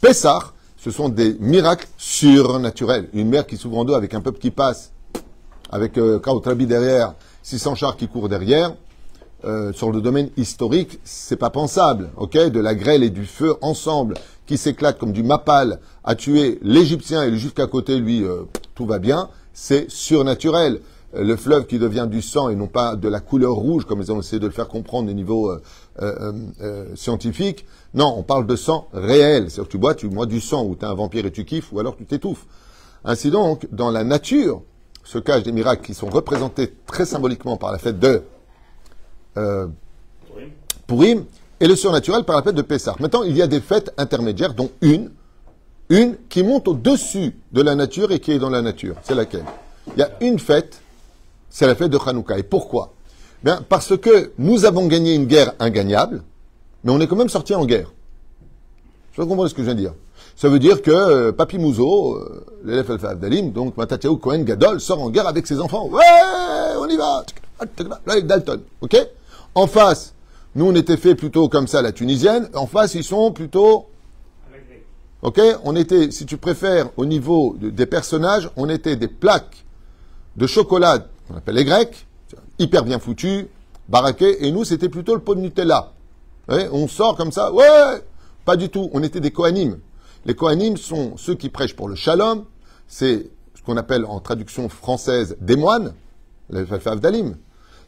Pessah, 0.00 0.40
ce 0.76 0.90
sont 0.90 1.08
des 1.08 1.36
miracles 1.40 1.88
surnaturels. 1.96 3.08
Une 3.12 3.28
mer 3.28 3.46
qui 3.46 3.56
s'ouvre 3.56 3.78
en 3.78 3.84
deux 3.84 3.94
avec 3.94 4.14
un 4.14 4.20
peuple 4.20 4.38
qui 4.38 4.50
passe, 4.50 4.92
avec 5.70 5.98
euh, 5.98 6.20
derrière, 6.60 7.14
600 7.42 7.74
chars 7.74 7.96
qui 7.96 8.08
courent 8.08 8.28
derrière. 8.28 8.74
Euh, 9.46 9.72
sur 9.72 9.92
le 9.92 10.00
domaine 10.00 10.30
historique, 10.36 10.98
c'est 11.04 11.36
pas 11.36 11.50
pensable, 11.50 12.10
ok? 12.16 12.36
De 12.50 12.58
la 12.58 12.74
grêle 12.74 13.04
et 13.04 13.10
du 13.10 13.24
feu 13.24 13.54
ensemble 13.62 14.14
qui 14.44 14.58
s'éclatent 14.58 14.98
comme 14.98 15.12
du 15.12 15.22
mapal 15.22 15.78
à 16.02 16.16
tuer 16.16 16.58
l'Égyptien 16.62 17.22
et 17.22 17.30
le 17.30 17.36
juif 17.36 17.54
qu'à 17.54 17.68
côté, 17.68 17.96
lui, 17.98 18.24
euh, 18.24 18.42
tout 18.74 18.86
va 18.86 18.98
bien, 18.98 19.28
c'est 19.52 19.88
surnaturel. 19.88 20.80
Euh, 21.14 21.22
Le 21.22 21.36
fleuve 21.36 21.66
qui 21.66 21.78
devient 21.78 22.08
du 22.10 22.22
sang 22.22 22.48
et 22.48 22.56
non 22.56 22.66
pas 22.66 22.96
de 22.96 23.08
la 23.08 23.20
couleur 23.20 23.54
rouge, 23.54 23.84
comme 23.84 24.00
ils 24.00 24.10
ont 24.10 24.18
essayé 24.18 24.40
de 24.40 24.46
le 24.46 24.52
faire 24.52 24.66
comprendre 24.66 25.08
au 25.08 25.14
niveau 25.14 25.52
euh, 26.02 26.96
scientifique. 26.96 27.66
Non, 27.94 28.14
on 28.18 28.24
parle 28.24 28.48
de 28.48 28.56
sang 28.56 28.88
réel. 28.92 29.48
C'est-à-dire 29.48 29.68
tu 29.68 29.78
bois, 29.78 29.94
tu 29.94 30.08
bois 30.08 30.26
du 30.26 30.40
sang, 30.40 30.64
ou 30.64 30.74
tu 30.74 30.84
es 30.84 30.88
un 30.88 30.94
vampire 30.94 31.24
et 31.24 31.30
tu 31.30 31.44
kiffes, 31.44 31.72
ou 31.72 31.78
alors 31.78 31.96
tu 31.96 32.04
t'étouffes. 32.04 32.46
Ainsi 33.04 33.30
donc, 33.30 33.68
dans 33.70 33.92
la 33.92 34.02
nature, 34.02 34.62
se 35.04 35.18
cachent 35.18 35.44
des 35.44 35.52
miracles 35.52 35.86
qui 35.86 35.94
sont 35.94 36.10
représentés 36.10 36.74
très 36.84 37.06
symboliquement 37.06 37.56
par 37.56 37.70
la 37.70 37.78
fête 37.78 38.00
de 38.00 38.22
euh, 39.36 39.66
Purim 40.86 41.24
et 41.60 41.66
le 41.66 41.76
surnaturel 41.76 42.24
par 42.24 42.36
la 42.36 42.42
fête 42.42 42.54
de 42.54 42.62
Pessah. 42.62 42.94
Maintenant, 43.00 43.22
il 43.22 43.36
y 43.36 43.42
a 43.42 43.46
des 43.46 43.60
fêtes 43.60 43.92
intermédiaires, 43.96 44.54
dont 44.54 44.70
une, 44.80 45.10
une 45.88 46.16
qui 46.28 46.42
monte 46.42 46.68
au-dessus 46.68 47.34
de 47.52 47.62
la 47.62 47.74
nature 47.74 48.12
et 48.12 48.20
qui 48.20 48.32
est 48.32 48.38
dans 48.38 48.50
la 48.50 48.62
nature. 48.62 48.96
C'est 49.02 49.14
laquelle? 49.14 49.44
Il 49.96 50.00
y 50.00 50.02
a 50.02 50.10
une 50.20 50.38
fête, 50.38 50.80
c'est 51.48 51.66
la 51.66 51.74
fête 51.74 51.90
de 51.90 51.98
Hanouka. 52.04 52.38
Et 52.38 52.42
pourquoi? 52.42 52.92
Parce 53.68 53.96
que 53.96 54.32
nous 54.38 54.64
avons 54.64 54.86
gagné 54.86 55.14
une 55.14 55.26
guerre 55.26 55.52
ingagnable, 55.60 56.22
mais 56.82 56.92
on 56.92 57.00
est 57.00 57.06
quand 57.06 57.16
même 57.16 57.28
sorti 57.28 57.54
en 57.54 57.64
guerre. 57.64 57.92
Je 59.12 59.22
vais 59.22 59.28
comprendre 59.28 59.48
ce 59.48 59.54
que 59.54 59.62
je 59.62 59.66
viens 59.66 59.74
de 59.74 59.80
dire. 59.80 59.94
Ça 60.34 60.48
veut 60.48 60.58
dire 60.58 60.82
que 60.82 60.90
euh, 60.90 61.32
Papi 61.32 61.58
Mouzo, 61.58 62.16
euh, 62.16 62.44
l'élève 62.64 62.90
Alpha 62.90 63.10
Abdalim, 63.10 63.52
donc 63.52 63.76
Matatiaou 63.76 64.18
Cohen 64.18 64.40
Gadol, 64.40 64.80
sort 64.80 65.00
en 65.00 65.08
guerre 65.08 65.26
avec 65.26 65.46
ses 65.46 65.60
enfants. 65.60 65.88
Ouais, 65.88 66.02
on 66.78 66.86
y 66.88 66.96
va 66.96 67.24
Là, 68.06 68.20
Dalton, 68.20 68.60
ok? 68.82 68.96
En 69.56 69.66
face, 69.66 70.14
nous 70.54 70.66
on 70.66 70.74
était 70.74 70.96
fait 70.98 71.14
plutôt 71.14 71.48
comme 71.48 71.66
ça, 71.66 71.80
la 71.82 71.90
tunisienne. 71.92 72.48
En 72.54 72.66
face, 72.66 72.94
ils 72.94 73.02
sont 73.04 73.32
plutôt... 73.32 73.86
Ok 75.22 75.40
On 75.64 75.74
était, 75.74 76.10
si 76.10 76.26
tu 76.26 76.36
préfères, 76.36 76.90
au 76.98 77.06
niveau 77.06 77.56
de- 77.58 77.70
des 77.70 77.86
personnages, 77.86 78.50
on 78.56 78.68
était 78.68 78.96
des 78.96 79.08
plaques 79.08 79.64
de 80.36 80.46
chocolat, 80.46 81.06
qu'on 81.26 81.36
appelle 81.36 81.54
les 81.54 81.64
Grecs, 81.64 82.06
hyper 82.58 82.84
bien 82.84 82.98
foutus, 82.98 83.46
baraqués, 83.88 84.46
et 84.46 84.52
nous, 84.52 84.64
c'était 84.64 84.90
plutôt 84.90 85.14
le 85.14 85.20
pot 85.22 85.34
de 85.34 85.40
Nutella. 85.40 85.92
Ouais, 86.48 86.68
on 86.70 86.86
sort 86.86 87.16
comme 87.16 87.32
ça, 87.32 87.50
ouais 87.52 88.02
Pas 88.44 88.56
du 88.56 88.68
tout, 88.68 88.90
on 88.92 89.02
était 89.02 89.20
des 89.20 89.30
Kohanim. 89.30 89.78
Les 90.26 90.34
Kohanim 90.34 90.76
sont 90.76 91.16
ceux 91.16 91.34
qui 91.34 91.48
prêchent 91.48 91.74
pour 91.74 91.88
le 91.88 91.94
shalom, 91.94 92.44
c'est 92.86 93.30
ce 93.54 93.62
qu'on 93.62 93.78
appelle 93.78 94.04
en 94.04 94.20
traduction 94.20 94.68
française 94.68 95.36
des 95.40 95.56
moines, 95.56 95.94
les 96.50 96.66
Avdalim. 96.86 97.36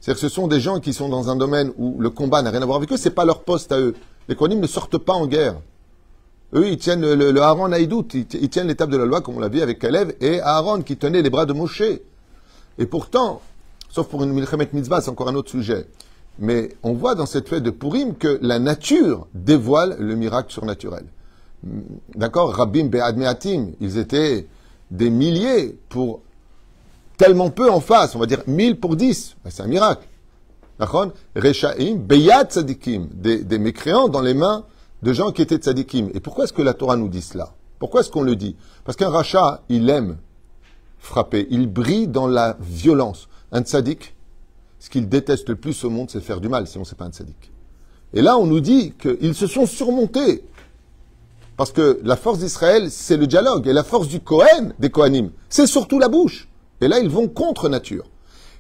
C'est-à-dire 0.01 0.21
que 0.21 0.29
ce 0.29 0.35
sont 0.35 0.47
des 0.47 0.61
gens 0.61 0.81
qui 0.81 0.93
sont 0.93 1.09
dans 1.09 1.29
un 1.31 1.37
domaine 1.37 1.73
où 1.77 2.01
le 2.01 2.11
combat 2.11 2.43
n'a 2.43 2.51
rien 2.51 2.63
à 2.63 2.67
voir 2.67 2.79
avec 2.79 2.93
eux, 2.93 2.97
c'est 2.97 3.11
pas 3.11 3.25
leur 3.25 3.43
poste 3.43 3.73
à 3.73 3.81
eux. 3.81 3.95
Les 4.29 4.35
Kohanim 4.35 4.61
ne 4.61 4.67
sortent 4.67 4.99
pas 4.99 5.15
en 5.15 5.27
guerre. 5.27 5.57
Eux, 6.55 6.69
ils 6.69 6.79
tiennent 6.79 7.03
le, 7.03 7.31
le, 7.31 7.43
Aaron 7.43 7.73
Haïdout, 7.73 8.07
ils, 8.15 8.27
tiennent 8.27 8.69
l'étape 8.69 8.91
de 8.91 8.97
la 8.97 9.05
loi, 9.05 9.21
comme 9.21 9.37
on 9.37 9.41
l'a 9.41 9.49
vu 9.49 9.61
avec 9.61 9.79
Kalev 9.79 10.15
et 10.21 10.41
Aaron, 10.41 10.83
qui 10.83 10.97
tenaient 10.97 11.21
les 11.21 11.31
bras 11.31 11.45
de 11.45 11.53
Moshe. 11.53 11.83
Et 12.79 12.87
pourtant, 12.87 13.43
sauf 13.91 14.09
pour 14.09 14.23
une 14.25 14.33
Milchemet 14.33 14.69
Mitzvah, 14.73 15.01
c'est 15.01 15.11
encore 15.11 15.29
un 15.29 15.35
autre 15.35 15.51
sujet. 15.51 15.87
Mais 16.39 16.71
on 16.83 16.95
voit 16.95 17.15
dans 17.15 17.27
cette 17.27 17.49
fête 17.49 17.63
de 17.63 17.71
Purim 17.71 18.15
que 18.15 18.39
la 18.41 18.59
nature 18.59 19.27
dévoile 19.35 19.97
le 19.99 20.15
miracle 20.15 20.53
surnaturel. 20.53 21.05
D'accord? 22.15 22.55
Rabbim 22.55 22.87
Be'ad 22.87 23.17
Me'atim, 23.17 23.73
ils 23.81 23.99
étaient 23.99 24.47
des 24.91 25.11
milliers 25.11 25.77
pour 25.89 26.21
tellement 27.19 27.51
peu 27.51 27.71
en 27.71 27.81
face, 27.81 28.15
on 28.15 28.19
va 28.19 28.27
dire 28.27 28.43
1000 28.47 28.81
pour 28.81 28.97
10. 28.97 29.37
Ben, 29.45 29.51
c'est 29.51 29.63
un 29.63 29.67
miracle. 29.67 30.07
Rechaim, 30.81 31.97
Beyad 31.97 32.53
Tzadikim, 32.53 33.09
des, 33.13 33.43
des 33.43 33.59
mécréants 33.59 34.09
dans 34.09 34.23
les 34.23 34.33
mains 34.33 34.65
de 35.03 35.13
gens 35.13 35.33
qui 35.33 35.43
étaient 35.43 35.57
Tzadikim. 35.57 36.09
Et 36.15 36.21
pourquoi 36.21 36.45
est-ce 36.45 36.53
que 36.53 36.63
la 36.63 36.73
Torah 36.73 36.97
nous 36.97 37.09
dit 37.09 37.21
cela? 37.21 37.53
Pourquoi 37.79 38.01
est-ce 38.01 38.11
qu'on 38.11 38.23
le 38.23 38.37
dit? 38.37 38.57
Parce 38.85 38.97
qu'un 38.97 39.11
rachat, 39.11 39.63
il 39.69 39.91
aime 39.91 40.17
frapper, 40.99 41.47
il 41.51 41.67
brille 41.71 42.09
dans 42.09 42.27
la 42.27 42.57
violence. 42.61 43.29
Un 43.53 43.63
Tzadik, 43.63 44.15
ce 44.79 44.91
qu'il 44.91 45.09
déteste 45.09 45.49
le 45.49 45.57
plus 45.57 45.85
au 45.85 45.91
monde, 45.91 46.11
c'est 46.11 46.21
faire 46.21 46.41
du 46.41 46.49
mal, 46.49 46.67
sinon 46.67 46.85
c'est 46.85 46.97
pas 46.97 47.05
un 47.05 47.11
Tzadik. 47.11 47.51
Et 48.15 48.23
là, 48.23 48.39
on 48.39 48.47
nous 48.47 48.61
dit 48.61 48.93
qu'ils 48.93 49.35
se 49.35 49.47
sont 49.47 49.67
surmontés. 49.67 50.45
Parce 51.57 51.73
que 51.73 52.01
la 52.05 52.17
force 52.17 52.39
d'Israël, 52.39 52.91
c'est 52.91 53.17
le 53.17 53.27
dialogue. 53.27 53.67
Et 53.67 53.73
la 53.73 53.83
force 53.83 54.09
du 54.09 54.21
Kohen, 54.21 54.75
des 54.79 54.91
Kohanim, 54.91 55.31
c'est 55.49 55.67
surtout 55.67 55.99
la 55.99 56.09
bouche. 56.09 56.48
Et 56.81 56.89
là, 56.89 56.99
ils 57.01 57.09
vont 57.09 57.29
contre 57.29 57.69
nature. 57.69 58.07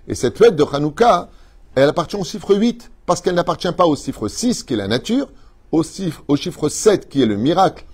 Et 0.08 0.14
cette 0.14 0.38
fête 0.38 0.56
de 0.56 0.64
Hanouka, 0.64 1.28
elle 1.74 1.88
appartient 1.88 2.16
au 2.16 2.24
chiffre 2.24 2.54
8 2.54 2.90
parce 3.06 3.20
qu'elle 3.20 3.34
n'appartient 3.34 3.72
pas 3.72 3.86
au 3.86 3.96
chiffre 3.96 4.28
6 4.28 4.64
qui 4.64 4.74
est 4.74 4.76
la 4.76 4.88
nature, 4.88 5.28
au 5.72 5.82
chiffre, 5.82 6.22
au 6.28 6.36
chiffre 6.36 6.68
7 6.68 7.08
qui 7.08 7.22
est 7.22 7.26
le 7.26 7.36
miracle 7.36 7.84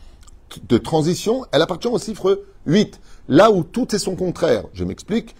de 0.68 0.78
transition, 0.78 1.44
elle 1.52 1.62
appartient 1.62 1.88
au 1.88 1.98
chiffre 1.98 2.44
8. 2.66 3.00
Là 3.28 3.50
où 3.50 3.64
tout 3.64 3.94
est 3.94 3.98
son 3.98 4.16
contraire. 4.16 4.64
Je 4.72 4.84
m'explique. 4.84 5.34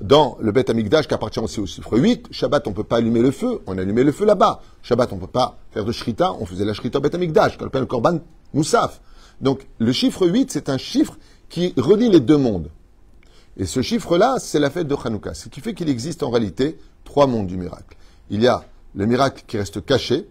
Dans 0.00 0.36
le 0.40 0.52
Beth 0.52 0.70
Amikdash 0.70 1.08
qui 1.08 1.14
appartient 1.14 1.40
aussi 1.40 1.58
au 1.58 1.66
chiffre 1.66 1.98
8, 1.98 2.28
Shabbat 2.30 2.68
on 2.68 2.72
peut 2.72 2.84
pas 2.84 2.98
allumer 2.98 3.20
le 3.20 3.32
feu, 3.32 3.60
on 3.66 3.76
allumait 3.78 4.04
le 4.04 4.12
feu 4.12 4.24
là-bas. 4.24 4.62
Shabbat 4.82 5.12
on 5.12 5.18
peut 5.18 5.26
pas 5.26 5.58
faire 5.72 5.84
de 5.84 5.90
shrita, 5.90 6.34
on 6.38 6.46
faisait 6.46 6.64
la 6.64 6.72
shrita 6.72 6.98
au 6.98 7.00
Beth 7.00 7.16
Amikdash, 7.16 7.56
qu'on 7.58 7.66
appelle 7.66 7.80
le 7.80 7.86
Korban 7.86 8.20
Moussaf. 8.54 9.00
Donc 9.40 9.66
le 9.78 9.90
chiffre 9.90 10.26
8 10.26 10.52
c'est 10.52 10.68
un 10.68 10.78
chiffre 10.78 11.16
qui 11.48 11.74
relie 11.76 12.10
les 12.10 12.20
deux 12.20 12.36
mondes. 12.36 12.70
Et 13.58 13.66
ce 13.66 13.82
chiffre-là, 13.82 14.36
c'est 14.38 14.60
la 14.60 14.70
fête 14.70 14.86
de 14.86 14.94
Hanouka. 14.94 15.34
Ce 15.34 15.48
qui 15.48 15.60
fait 15.60 15.74
qu'il 15.74 15.88
existe 15.88 16.22
en 16.22 16.30
réalité 16.30 16.78
trois 17.04 17.26
mondes 17.26 17.48
du 17.48 17.56
miracle. 17.56 17.96
Il 18.30 18.40
y 18.40 18.46
a 18.46 18.64
le 18.94 19.06
miracle 19.06 19.42
qui 19.46 19.58
reste 19.58 19.84
caché, 19.84 20.28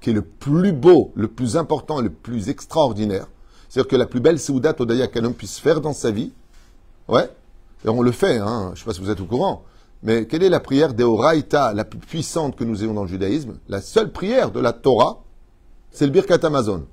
qui 0.00 0.10
est 0.10 0.12
le 0.12 0.22
plus 0.22 0.72
beau, 0.72 1.10
le 1.14 1.28
plus 1.28 1.56
important, 1.56 2.00
le 2.00 2.10
plus 2.10 2.50
extraordinaire. 2.50 3.26
C'est-à-dire 3.68 3.88
que 3.88 3.96
la 3.96 4.06
plus 4.06 4.20
belle 4.20 4.38
Seouda 4.38 4.74
Todaya 4.74 5.08
qu'un 5.08 5.24
homme 5.24 5.34
puisse 5.34 5.58
faire 5.58 5.80
dans 5.80 5.92
sa 5.92 6.10
vie, 6.10 6.32
ouais, 7.08 7.30
et 7.84 7.88
on 7.88 8.02
le 8.02 8.12
fait, 8.12 8.38
hein, 8.38 8.66
je 8.68 8.70
ne 8.72 8.76
sais 8.76 8.84
pas 8.84 8.92
si 8.92 9.00
vous 9.00 9.10
êtes 9.10 9.20
au 9.20 9.26
courant, 9.26 9.64
mais 10.02 10.26
quelle 10.26 10.42
est 10.42 10.48
la 10.48 10.60
prière 10.60 10.94
d'Eoraïta 10.94 11.72
la 11.72 11.84
plus 11.84 11.98
puissante 11.98 12.56
que 12.56 12.64
nous 12.64 12.82
ayons 12.82 12.94
dans 12.94 13.02
le 13.02 13.08
judaïsme? 13.08 13.58
La 13.68 13.80
seule 13.80 14.12
prière 14.12 14.50
de 14.50 14.60
la 14.60 14.72
Torah, 14.72 15.22
c'est 15.90 16.06
le 16.06 16.12
Birkat 16.12 16.44
Amazon. 16.44 16.86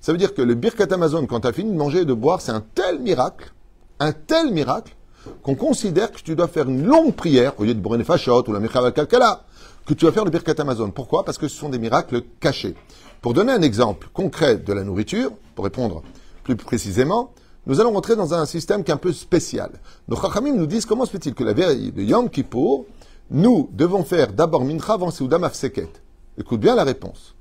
Ça 0.00 0.12
veut 0.12 0.18
dire 0.18 0.34
que 0.34 0.42
le 0.42 0.54
Birkat 0.54 0.92
Amazon, 0.92 1.26
quand 1.26 1.40
tu 1.40 1.48
as 1.48 1.52
fini 1.52 1.72
de 1.72 1.76
manger 1.76 2.00
et 2.00 2.04
de 2.04 2.12
boire, 2.12 2.40
c'est 2.40 2.52
un 2.52 2.64
tel 2.74 2.98
miracle, 2.98 3.52
un 4.00 4.12
tel 4.12 4.52
miracle, 4.52 4.94
qu'on 5.42 5.54
considère 5.54 6.12
que 6.12 6.20
tu 6.20 6.36
dois 6.36 6.48
faire 6.48 6.68
une 6.68 6.84
longue 6.84 7.14
prière, 7.14 7.52
au 7.58 7.64
lieu 7.64 7.74
de 7.74 7.80
Borene 7.80 8.04
Fashot 8.04 8.44
ou 8.48 8.52
la 8.52 8.60
Mechaval 8.60 8.92
Kalkala, 8.92 9.44
que 9.84 9.94
tu 9.94 10.04
vas 10.04 10.12
faire 10.12 10.24
le 10.24 10.30
Birkat 10.30 10.54
Amazon. 10.58 10.90
Pourquoi? 10.90 11.24
Parce 11.24 11.38
que 11.38 11.48
ce 11.48 11.56
sont 11.56 11.68
des 11.68 11.78
miracles 11.78 12.22
cachés. 12.40 12.74
Pour 13.22 13.34
donner 13.34 13.52
un 13.52 13.62
exemple 13.62 14.08
concret 14.12 14.56
de 14.56 14.72
la 14.72 14.84
nourriture, 14.84 15.30
pour 15.54 15.64
répondre 15.64 16.02
plus 16.44 16.56
précisément, 16.56 17.32
nous 17.66 17.80
allons 17.80 17.92
rentrer 17.92 18.14
dans 18.14 18.34
un 18.34 18.46
système 18.46 18.84
qui 18.84 18.90
est 18.90 18.94
un 18.94 18.98
peu 18.98 19.12
spécial. 19.12 19.70
Nos 20.08 20.16
Chachamim 20.16 20.54
nous 20.54 20.66
disent 20.66 20.86
comment 20.86 21.04
se 21.04 21.10
fait-il 21.10 21.34
que 21.34 21.44
la 21.44 21.52
veille 21.52 21.92
de 21.92 22.02
Yom 22.02 22.30
Kippour, 22.30 22.86
nous 23.30 23.68
devons 23.72 24.04
faire 24.04 24.32
d'abord 24.32 24.64
Mincha 24.64 24.94
avant 24.94 25.10
Seouda 25.10 25.38
Mafseket? 25.38 26.02
Écoute 26.38 26.60
bien 26.60 26.74
la 26.74 26.84
réponse. 26.84 27.35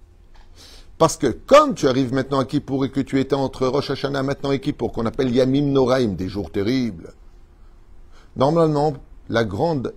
Parce 0.98 1.18
que 1.18 1.28
comme 1.28 1.76
tu 1.76 1.88
arrives 1.88 2.14
maintenant 2.14 2.40
à 2.40 2.46
Kippour 2.46 2.86
et 2.86 2.90
que 2.90 3.02
tu 3.02 3.20
étais 3.20 3.36
entre 3.36 3.68
Rosh 3.68 3.92
Hashanah 3.92 4.24
maintenant 4.24 4.52
et 4.52 4.60
Kippour, 4.60 4.94
qu'on 4.94 5.06
appelle 5.06 5.34
Yamim 5.34 5.72
Noraim, 5.72 6.14
des 6.14 6.30
jours 6.30 6.52
terribles, 6.52 7.14
normalement, 8.38 8.94
la 9.28 9.44
grande, 9.44 9.94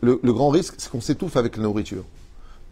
le, 0.00 0.16
grand 0.24 0.48
risque, 0.48 0.74
c'est 0.78 0.90
qu'on 0.90 1.00
s'étouffe 1.00 1.36
avec 1.36 1.56
la 1.56 1.62
nourriture. 1.62 2.04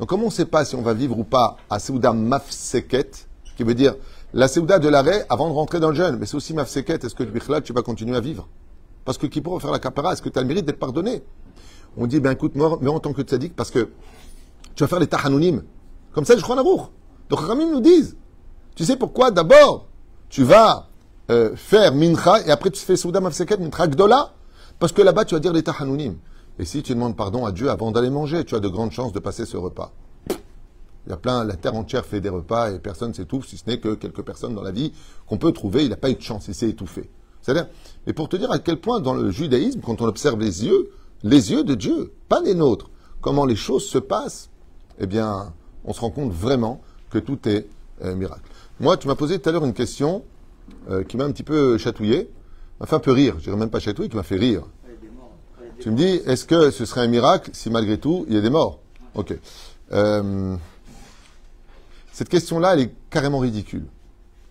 Donc, 0.01 0.09
comme 0.09 0.23
on 0.23 0.27
ne 0.27 0.31
sait 0.31 0.47
pas 0.47 0.65
si 0.65 0.75
on 0.75 0.83
va 0.83 0.95
vivre 0.95 1.17
ou 1.17 1.25
pas 1.25 1.59
à 1.69 1.79
Seouda 1.79 2.13
Mafseket, 2.13 3.29
qui 3.57 3.63
veut 3.63 3.75
dire 3.75 3.95
la 4.33 4.49
Seouda 4.49 4.79
de 4.79 4.89
l'arrêt 4.89 5.27
avant 5.29 5.49
de 5.49 5.55
rentrer 5.55 5.79
dans 5.79 5.91
le 5.91 5.95
jeûne, 5.95 6.17
mais 6.19 6.27
c'est 6.27 6.37
aussi 6.37 6.55
Mafseket, 6.55 7.05
est-ce 7.05 7.15
que 7.15 7.61
tu 7.61 7.73
vas 7.73 7.83
continuer 7.83 8.17
à 8.17 8.21
vivre? 8.21 8.49
Parce 9.05 9.17
que 9.17 9.27
qui 9.27 9.41
pourra 9.41 9.61
faire 9.61 9.71
la 9.71 9.79
capara 9.79 10.13
Est-ce 10.13 10.23
que 10.23 10.29
tu 10.29 10.39
as 10.39 10.43
le 10.43 10.49
mérite 10.49 10.65
d'être 10.65 10.79
pardonné? 10.79 11.23
On 11.97 12.07
dit, 12.07 12.21
ben 12.21 12.33
écoute, 12.33 12.53
mais 12.55 12.89
en 12.89 13.01
tant 13.01 13.13
que 13.13 13.23
tzaddik, 13.23 13.55
parce 13.55 13.71
que 13.71 13.91
tu 14.75 14.83
vas 14.85 14.89
faire 14.89 15.01
les 15.01 15.07
tahanounim. 15.07 15.63
Comme 16.13 16.25
ça, 16.25 16.37
je 16.37 16.43
crois 16.43 16.61
en. 16.61 16.91
Donc, 17.29 17.41
Ramim 17.41 17.71
nous 17.71 17.81
disent, 17.81 18.17
tu 18.75 18.85
sais 18.85 18.97
pourquoi? 18.97 19.31
D'abord, 19.31 19.87
tu 20.29 20.43
vas 20.43 20.89
euh, 21.31 21.55
faire 21.55 21.95
mincha 21.95 22.41
et 22.47 22.51
après 22.51 22.71
tu 22.71 22.81
fais 22.81 22.97
Souda 22.97 23.21
Mafseket, 23.21 23.59
mincha 23.59 23.87
gdola, 23.87 24.33
parce 24.79 24.93
que 24.93 25.03
là-bas 25.03 25.25
tu 25.25 25.35
vas 25.35 25.41
dire 25.41 25.53
les 25.53 25.63
tahanounim. 25.63 26.17
Et 26.59 26.65
si 26.65 26.83
tu 26.83 26.95
demandes 26.95 27.17
pardon 27.17 27.47
à 27.47 27.53
Dieu 27.53 27.71
avant 27.71 27.93
d'aller 27.93 28.11
manger, 28.11 28.45
tu 28.45 28.55
as 28.55 28.61
de 28.61 28.69
grandes 28.69 28.91
chances 28.91 29.13
de 29.13 29.19
passer 29.19 29.47
ce 29.47 29.57
repas. 29.57 29.93
Il 31.07 31.11
y 31.11 31.13
a 31.13 31.17
plein, 31.17 31.45
la 31.45 31.57
terre 31.57 31.75
entière 31.75 32.05
fait 32.05 32.21
des 32.21 32.29
repas 32.29 32.73
et 32.73 32.79
personne 32.79 33.15
s'étouffe, 33.15 33.47
si 33.47 33.57
ce 33.57 33.65
n'est 33.67 33.79
que 33.79 33.95
quelques 33.95 34.23
personnes 34.23 34.55
dans 34.55 34.63
la 34.63 34.71
vie 34.71 34.93
qu'on 35.27 35.39
peut 35.39 35.53
trouver, 35.53 35.85
il 35.85 35.91
n'a 35.91 35.97
pas 35.97 36.11
eu 36.11 36.15
de 36.15 36.21
chance, 36.21 36.49
il 36.49 36.55
s'est 36.55 36.69
étouffé. 36.69 37.11
C'est-à-dire, 37.43 37.69
mais 38.07 38.13
pour 38.13 38.29
te 38.29 38.37
dire 38.37 38.51
à 38.51 38.59
quel 38.59 38.81
point 38.81 39.01
dans 39.01 39.15
le 39.15 39.31
judaïsme, 39.31 39.81
quand 39.81 40.03
on 40.03 40.07
observe 40.07 40.41
les 40.41 40.65
yeux, 40.65 40.91
les 41.23 41.53
yeux 41.53 41.65
de 41.65 41.75
Dieu, 41.75 42.13
pas 42.29 42.41
les 42.41 42.55
nôtres, 42.55 42.91
comment 43.21 43.47
les 43.47 43.57
choses 43.57 43.87
se 43.87 43.99
passent, 43.99 44.51
eh 44.99 45.07
bien, 45.07 45.53
on 45.85 45.93
se 45.93 46.01
rend 46.01 46.11
compte 46.11 46.33
vraiment 46.33 46.81
que 47.11 47.19
tout 47.19 47.49
est 47.49 47.67
euh, 48.05 48.15
miracle. 48.15 48.43
Moi, 48.79 48.97
tu 48.97 49.09
m'as 49.09 49.15
posé 49.15 49.39
tout 49.39 49.49
à 49.49 49.53
l'heure 49.53 49.65
une 49.65 49.75
question 49.75 50.25
euh, 50.91 51.05
qui 51.05 51.17
m'a 51.17 51.25
un 51.25 51.33
petit 51.33 51.43
peu 51.43 51.77
chatouillé, 51.79 52.31
m'a 52.79 52.87
fait 52.87 52.97
un 52.97 53.01
peu 53.01 53.13
rire, 53.13 53.35
je 53.39 53.45
dirais 53.45 53.57
même 53.57 53.71
pas 53.71 53.81
chatouillé, 53.81 54.09
qui 54.09 54.17
m'a 54.17 54.23
fait 54.23 54.37
rire. 54.37 54.63
Tu 55.81 55.91
me 55.91 55.97
dis, 55.97 56.21
est-ce 56.27 56.45
que 56.45 56.71
ce 56.71 56.85
serait 56.85 57.01
un 57.01 57.07
miracle 57.07 57.51
si 57.55 57.71
malgré 57.71 57.99
tout 57.99 58.27
il 58.29 58.35
y 58.35 58.39
a 58.39 58.43
des 58.43 58.51
morts? 58.51 58.81
Ok. 59.15 59.35
Euh, 59.93 60.57
cette 62.13 62.29
question-là, 62.29 62.75
elle 62.75 62.81
est 62.81 62.95
carrément 63.09 63.39
ridicule. 63.39 63.87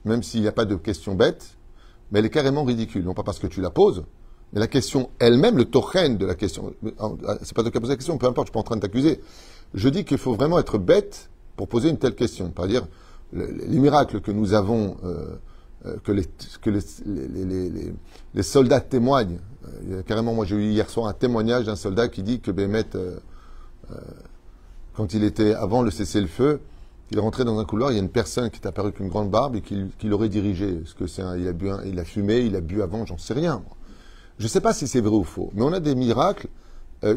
Même 0.05 0.23
s'il 0.23 0.41
n'y 0.41 0.47
a 0.47 0.51
pas 0.51 0.65
de 0.65 0.75
question 0.75 1.13
bête, 1.13 1.55
mais 2.11 2.19
elle 2.19 2.25
est 2.25 2.31
carrément 2.31 2.63
ridicule. 2.63 3.03
Non 3.03 3.13
pas 3.13 3.23
parce 3.23 3.37
que 3.37 3.45
tu 3.45 3.61
la 3.61 3.69
poses, 3.69 4.03
mais 4.53 4.59
la 4.59 4.67
question 4.67 5.11
elle-même, 5.19 5.57
le 5.57 5.65
torrent 5.65 6.09
de 6.09 6.25
la 6.25 6.33
question. 6.33 6.73
C'est 7.43 7.53
pas 7.53 7.61
toi 7.61 7.71
qui 7.71 7.77
as 7.77 7.81
posé 7.81 7.93
la 7.93 7.97
question, 7.97 8.17
peu 8.17 8.25
importe, 8.25 8.47
je 8.47 8.49
suis 8.49 8.53
pas 8.53 8.59
en 8.61 8.63
train 8.63 8.77
de 8.77 8.81
t'accuser. 8.81 9.21
Je 9.73 9.89
dis 9.89 10.05
qu'il 10.05 10.17
faut 10.17 10.33
vraiment 10.33 10.59
être 10.59 10.77
bête 10.77 11.29
pour 11.55 11.67
poser 11.67 11.89
une 11.89 11.97
telle 11.97 12.15
question. 12.15 12.49
Par 12.49 12.67
dire, 12.67 12.87
les 13.33 13.79
miracles 13.79 14.21
que 14.21 14.31
nous 14.31 14.53
avons 14.53 14.97
euh, 15.03 15.35
euh, 15.85 15.95
que, 16.03 16.11
les, 16.71 18.43
soldats 18.43 18.81
témoignent. 18.81 19.39
Euh, 19.91 20.01
carrément, 20.03 20.33
moi 20.33 20.45
j'ai 20.45 20.55
eu 20.55 20.63
hier 20.63 20.89
soir 20.89 21.07
un 21.07 21.13
témoignage 21.13 21.65
d'un 21.65 21.75
soldat 21.75 22.07
qui 22.07 22.23
dit 22.23 22.39
que 22.39 22.51
Bémet, 22.51 22.85
quand 24.93 25.13
il 25.13 25.23
était 25.23 25.53
avant 25.53 25.81
le 25.81 25.91
cessez-le-feu, 25.91 26.59
il 27.11 27.19
rentrait 27.19 27.43
dans 27.43 27.57
un 27.59 27.65
couloir, 27.65 27.91
il 27.91 27.95
y 27.95 27.99
a 27.99 28.03
une 28.03 28.09
personne 28.09 28.49
qui 28.51 28.59
est 28.59 28.67
apparue 28.67 28.89
avec 28.89 28.99
une 28.99 29.09
grande 29.09 29.31
barbe 29.31 29.55
et 29.55 29.61
qui, 29.61 29.89
l'aurait 30.03 30.29
dirigé. 30.29 30.81
Est-ce 30.83 30.93
que 30.95 31.07
c'est 31.07 31.23
il 31.37 31.47
a 31.47 31.53
bu, 31.53 31.69
il 31.85 31.99
a 31.99 32.05
fumé, 32.05 32.39
il 32.39 32.55
a 32.55 32.61
bu 32.61 32.81
avant, 32.81 33.05
j'en 33.05 33.17
sais 33.17 33.33
rien. 33.33 33.63
Je 34.37 34.43
ne 34.43 34.49
sais 34.49 34.61
pas 34.61 34.73
si 34.73 34.87
c'est 34.87 35.01
vrai 35.01 35.15
ou 35.15 35.23
faux, 35.23 35.51
mais 35.53 35.63
on 35.63 35.73
a 35.73 35.79
des 35.79 35.95
miracles 35.95 36.47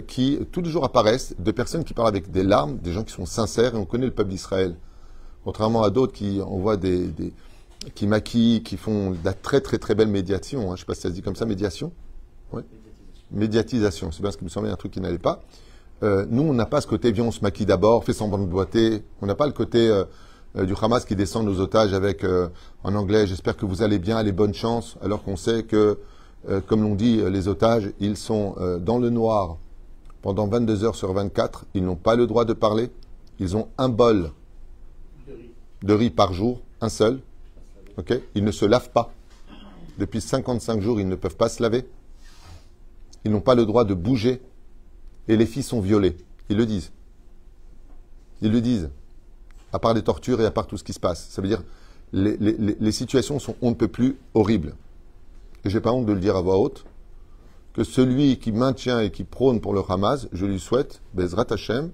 qui 0.06 0.38
tous 0.52 0.62
les 0.62 0.70
jours 0.70 0.84
apparaissent 0.84 1.34
de 1.38 1.50
personnes 1.50 1.84
qui 1.84 1.92
parlent 1.92 2.08
avec 2.08 2.30
des 2.30 2.44
larmes, 2.44 2.78
des 2.78 2.92
gens 2.92 3.02
qui 3.02 3.12
sont 3.12 3.26
sincères 3.26 3.74
et 3.74 3.78
on 3.78 3.84
connaît 3.84 4.06
le 4.06 4.12
peuple 4.12 4.30
d'Israël. 4.30 4.76
Contrairement 5.44 5.82
à 5.82 5.90
d'autres 5.90 6.12
qui 6.12 6.40
envoient 6.40 6.76
des, 6.76 7.10
qui 7.94 8.06
maquillent, 8.06 8.62
qui 8.62 8.76
font 8.76 9.10
de 9.10 9.18
la 9.24 9.34
très 9.34 9.60
très 9.60 9.78
très 9.78 9.94
belle 9.94 10.08
médiation. 10.08 10.60
Hein. 10.60 10.66
Je 10.66 10.72
ne 10.72 10.76
sais 10.78 10.84
pas 10.84 10.94
si 10.94 11.00
ça 11.02 11.08
se 11.08 11.14
dit 11.14 11.22
comme 11.22 11.36
ça, 11.36 11.46
médiation. 11.46 11.92
Médiatisation, 13.30 14.12
c'est 14.12 14.22
bien 14.22 14.30
ce 14.30 14.36
qui 14.36 14.44
me 14.44 14.50
semblait 14.50 14.70
un 14.70 14.76
truc 14.76 14.92
qui 14.92 15.00
n'allait 15.00 15.18
pas. 15.18 15.42
Euh, 16.02 16.26
nous, 16.28 16.42
on 16.42 16.52
n'a 16.52 16.66
pas 16.66 16.80
ce 16.80 16.86
côté, 16.86 17.12
viens, 17.12 17.24
on 17.24 17.30
se 17.30 17.40
maquille 17.40 17.66
d'abord, 17.66 18.04
fait 18.04 18.12
semblant 18.12 18.38
de 18.38 18.44
boiter. 18.44 19.02
On 19.22 19.26
n'a 19.26 19.34
pas 19.34 19.46
le 19.46 19.52
côté 19.52 19.88
euh, 19.88 20.04
euh, 20.56 20.64
du 20.66 20.74
Hamas 20.80 21.04
qui 21.04 21.16
descend 21.16 21.46
nos 21.46 21.60
otages 21.60 21.94
avec, 21.94 22.26
en 22.84 22.94
anglais, 22.94 23.26
j'espère 23.26 23.56
que 23.56 23.64
vous 23.64 23.82
allez 23.82 23.98
bien, 23.98 24.16
allez, 24.16 24.32
bonne 24.32 24.54
chance, 24.54 24.96
alors 25.02 25.22
qu'on 25.22 25.36
sait 25.36 25.62
que, 25.62 25.98
comme 26.66 26.82
l'on 26.82 26.96
dit, 26.96 27.22
les 27.30 27.46
otages, 27.46 27.90
ils 28.00 28.16
sont 28.16 28.56
dans 28.80 28.98
le 28.98 29.10
noir 29.10 29.58
pendant 30.22 30.46
22 30.46 30.84
heures 30.84 30.94
sur 30.94 31.12
24. 31.12 31.66
Ils 31.74 31.84
n'ont 31.84 31.96
pas 31.96 32.16
le 32.16 32.26
droit 32.26 32.44
de 32.44 32.52
parler. 32.52 32.90
Ils 33.38 33.56
ont 33.56 33.68
un 33.76 33.88
bol 33.88 34.30
de 35.82 35.92
riz 35.92 36.10
par 36.10 36.32
jour, 36.32 36.60
un 36.80 36.88
seul. 36.88 37.20
Ils 38.34 38.44
ne 38.44 38.52
se 38.52 38.64
lavent 38.64 38.90
pas. 38.90 39.12
Depuis 39.98 40.20
55 40.20 40.80
jours, 40.80 41.00
ils 41.00 41.08
ne 41.08 41.16
peuvent 41.16 41.36
pas 41.36 41.48
se 41.48 41.62
laver. 41.62 41.86
Ils 43.24 43.30
n'ont 43.30 43.40
pas 43.40 43.54
le 43.54 43.66
droit 43.66 43.84
de 43.84 43.94
bouger. 43.94 44.40
Et 45.28 45.36
les 45.36 45.46
filles 45.46 45.62
sont 45.62 45.80
violées. 45.80 46.16
Ils 46.48 46.56
le 46.56 46.66
disent. 46.66 46.90
Ils 48.40 48.50
le 48.50 48.60
disent. 48.60 48.90
À 49.72 49.78
part 49.78 49.94
les 49.94 50.02
tortures 50.02 50.40
et 50.40 50.46
à 50.46 50.50
part 50.50 50.66
tout 50.66 50.76
ce 50.76 50.84
qui 50.84 50.92
se 50.92 51.00
passe. 51.00 51.28
Ça 51.28 51.42
veut 51.42 51.48
dire, 51.48 51.62
les, 52.12 52.36
les, 52.36 52.92
situations 52.92 53.38
sont 53.38 53.56
on 53.62 53.70
ne 53.70 53.74
peut 53.74 53.88
plus 53.88 54.18
horribles. 54.34 54.74
Et 55.64 55.70
j'ai 55.70 55.80
pas 55.80 55.92
honte 55.92 56.06
de 56.06 56.12
le 56.12 56.20
dire 56.20 56.36
à 56.36 56.42
voix 56.42 56.58
haute, 56.58 56.84
que 57.74 57.84
celui 57.84 58.38
qui 58.38 58.52
maintient 58.52 59.00
et 59.00 59.10
qui 59.10 59.24
prône 59.24 59.60
pour 59.60 59.72
le 59.72 59.82
Hamas, 59.88 60.28
je 60.32 60.46
lui 60.46 60.60
souhaite, 60.60 61.00
Bezrat 61.14 61.46
Hashem, 61.50 61.90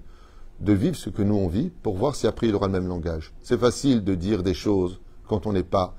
de 0.59 0.73
vivre 0.73 0.95
ce 0.95 1.09
que 1.09 1.21
nous 1.21 1.35
on 1.35 1.47
vit 1.47 1.71
pour 1.83 1.97
voir 1.97 2.15
si 2.15 2.27
après 2.27 2.47
il 2.47 2.55
aura 2.55 2.67
le 2.67 2.73
même 2.73 2.87
langage. 2.87 3.33
C'est 3.41 3.59
facile 3.59 4.03
de 4.03 4.15
dire 4.15 4.43
des 4.43 4.53
choses 4.53 4.99
quand 5.27 5.47
on 5.47 5.53
n'est 5.53 5.63
pas 5.63 5.95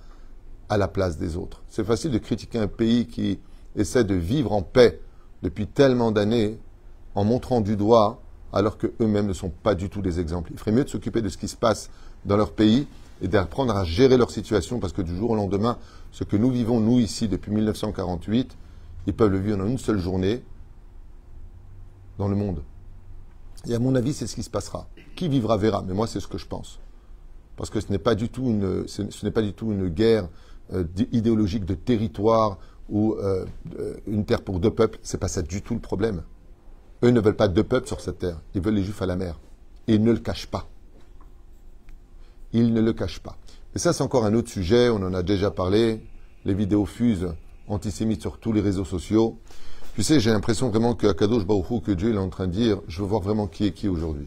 à 0.68 0.76
la 0.76 0.86
place 0.86 1.16
des 1.16 1.36
autres. 1.36 1.62
C'est 1.68 1.84
facile 1.84 2.10
de 2.10 2.18
critiquer 2.18 2.58
un 2.58 2.68
pays 2.68 3.06
qui 3.06 3.38
essaie 3.74 4.04
de 4.04 4.14
vivre 4.14 4.52
en 4.52 4.62
paix 4.62 5.00
depuis 5.42 5.66
tellement 5.66 6.12
d'années 6.12 6.58
en 7.14 7.24
montrant 7.24 7.60
du 7.60 7.76
doigt 7.76 8.20
alors 8.52 8.76
qu'eux-mêmes 8.76 9.26
ne 9.26 9.32
sont 9.32 9.50
pas 9.50 9.74
du 9.74 9.88
tout 9.88 10.02
des 10.02 10.20
exemples. 10.20 10.50
Il 10.52 10.58
ferait 10.58 10.72
mieux 10.72 10.84
de 10.84 10.88
s'occuper 10.88 11.22
de 11.22 11.28
ce 11.28 11.38
qui 11.38 11.48
se 11.48 11.56
passe 11.56 11.90
dans 12.24 12.36
leur 12.36 12.52
pays 12.52 12.86
et 13.22 13.28
d'apprendre 13.28 13.76
à 13.76 13.84
gérer 13.84 14.16
leur 14.16 14.30
situation 14.30 14.78
parce 14.78 14.92
que 14.92 15.02
du 15.02 15.16
jour 15.16 15.30
au 15.30 15.36
lendemain, 15.36 15.78
ce 16.12 16.24
que 16.24 16.36
nous 16.36 16.50
vivons, 16.50 16.80
nous, 16.80 16.98
ici, 16.98 17.28
depuis 17.28 17.52
1948, 17.52 18.56
ils 19.06 19.14
peuvent 19.14 19.30
le 19.30 19.38
vivre 19.38 19.60
en 19.60 19.66
une 19.66 19.78
seule 19.78 19.98
journée 19.98 20.42
dans 22.18 22.28
le 22.28 22.36
monde. 22.36 22.62
Et 23.66 23.74
à 23.74 23.78
mon 23.78 23.94
avis, 23.94 24.12
c'est 24.12 24.26
ce 24.26 24.34
qui 24.34 24.42
se 24.42 24.50
passera. 24.50 24.88
Qui 25.16 25.28
vivra 25.28 25.56
verra, 25.56 25.82
mais 25.86 25.94
moi, 25.94 26.06
c'est 26.06 26.20
ce 26.20 26.28
que 26.28 26.38
je 26.38 26.46
pense 26.46 26.80
parce 27.60 27.68
que 27.68 27.80
ce 27.80 27.92
n'est 27.92 27.98
pas 27.98 28.14
du 28.14 28.30
tout 28.30 28.46
une, 28.46 28.88
ce, 28.88 29.02
n'est 29.22 29.30
pas 29.30 29.42
du 29.42 29.52
tout 29.52 29.70
une 29.70 29.90
guerre 29.90 30.30
euh, 30.72 30.84
idéologique 31.12 31.66
de 31.66 31.74
territoire 31.74 32.56
ou 32.88 33.12
euh, 33.16 33.44
une 34.06 34.24
terre 34.24 34.40
pour 34.40 34.60
deux 34.60 34.70
peuples. 34.70 34.98
C'est 35.02 35.20
pas 35.20 35.28
ça 35.28 35.42
du 35.42 35.60
tout 35.60 35.74
le 35.74 35.80
problème. 35.80 36.22
Eux 37.02 37.10
ne 37.10 37.20
veulent 37.20 37.36
pas 37.36 37.48
deux 37.48 37.62
peuples 37.62 37.86
sur 37.86 38.00
cette 38.00 38.18
terre. 38.18 38.40
Ils 38.54 38.62
veulent 38.62 38.76
les 38.76 38.82
Juifs 38.82 39.02
à 39.02 39.04
la 39.04 39.14
mer. 39.14 39.38
Et 39.88 39.96
ils 39.96 40.02
ne 40.02 40.10
le 40.10 40.20
cachent 40.20 40.46
pas. 40.46 40.70
Ils 42.54 42.72
ne 42.72 42.80
le 42.80 42.94
cachent 42.94 43.20
pas. 43.20 43.36
Mais 43.74 43.78
ça, 43.78 43.92
c'est 43.92 44.02
encore 44.02 44.24
un 44.24 44.32
autre 44.32 44.48
sujet. 44.48 44.88
On 44.88 44.96
en 44.96 45.12
a 45.12 45.22
déjà 45.22 45.50
parlé. 45.50 46.02
Les 46.46 46.54
vidéos 46.54 46.86
fusent 46.86 47.28
antisémites 47.70 48.20
sur 48.20 48.38
tous 48.38 48.52
les 48.52 48.60
réseaux 48.60 48.84
sociaux. 48.84 49.38
Tu 49.94 50.02
sais, 50.02 50.20
j'ai 50.20 50.30
l'impression 50.30 50.68
vraiment 50.70 50.94
que 50.94 51.06
Akadosh 51.06 51.44
Baruch 51.44 51.82
que 51.82 51.92
Dieu 51.92 52.14
est 52.14 52.18
en 52.18 52.28
train 52.28 52.46
de 52.46 52.52
dire, 52.52 52.80
je 52.88 53.02
veux 53.02 53.08
voir 53.08 53.20
vraiment 53.20 53.46
qui 53.46 53.66
est 53.66 53.72
qui 53.72 53.88
aujourd'hui. 53.88 54.26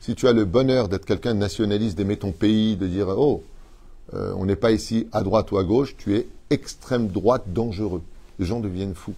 Si 0.00 0.14
tu 0.14 0.28
as 0.28 0.32
le 0.32 0.44
bonheur 0.44 0.88
d'être 0.88 1.04
quelqu'un 1.04 1.34
de 1.34 1.38
nationaliste, 1.38 1.96
d'aimer 1.96 2.16
ton 2.16 2.32
pays, 2.32 2.76
de 2.76 2.86
dire, 2.86 3.08
oh, 3.08 3.42
euh, 4.14 4.32
on 4.36 4.44
n'est 4.46 4.56
pas 4.56 4.72
ici 4.72 5.08
à 5.12 5.22
droite 5.22 5.50
ou 5.52 5.58
à 5.58 5.64
gauche, 5.64 5.96
tu 5.96 6.14
es 6.16 6.28
extrême 6.50 7.08
droite 7.08 7.44
dangereux. 7.52 8.02
Les 8.38 8.46
gens 8.46 8.60
deviennent 8.60 8.94
fous. 8.94 9.14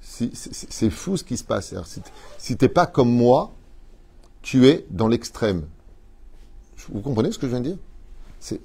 C'est 0.00 0.90
fou 0.90 1.16
ce 1.16 1.24
qui 1.24 1.36
se 1.36 1.44
passe. 1.44 1.74
Si 2.38 2.56
tu 2.56 2.64
n'es 2.64 2.68
pas 2.68 2.86
comme 2.86 3.10
moi, 3.10 3.52
tu 4.42 4.66
es 4.66 4.86
dans 4.90 5.08
l'extrême. 5.08 5.66
Vous 6.90 7.00
comprenez 7.00 7.32
ce 7.32 7.38
que 7.38 7.46
je 7.46 7.52
viens 7.52 7.60
de 7.60 7.70
dire? 7.70 8.58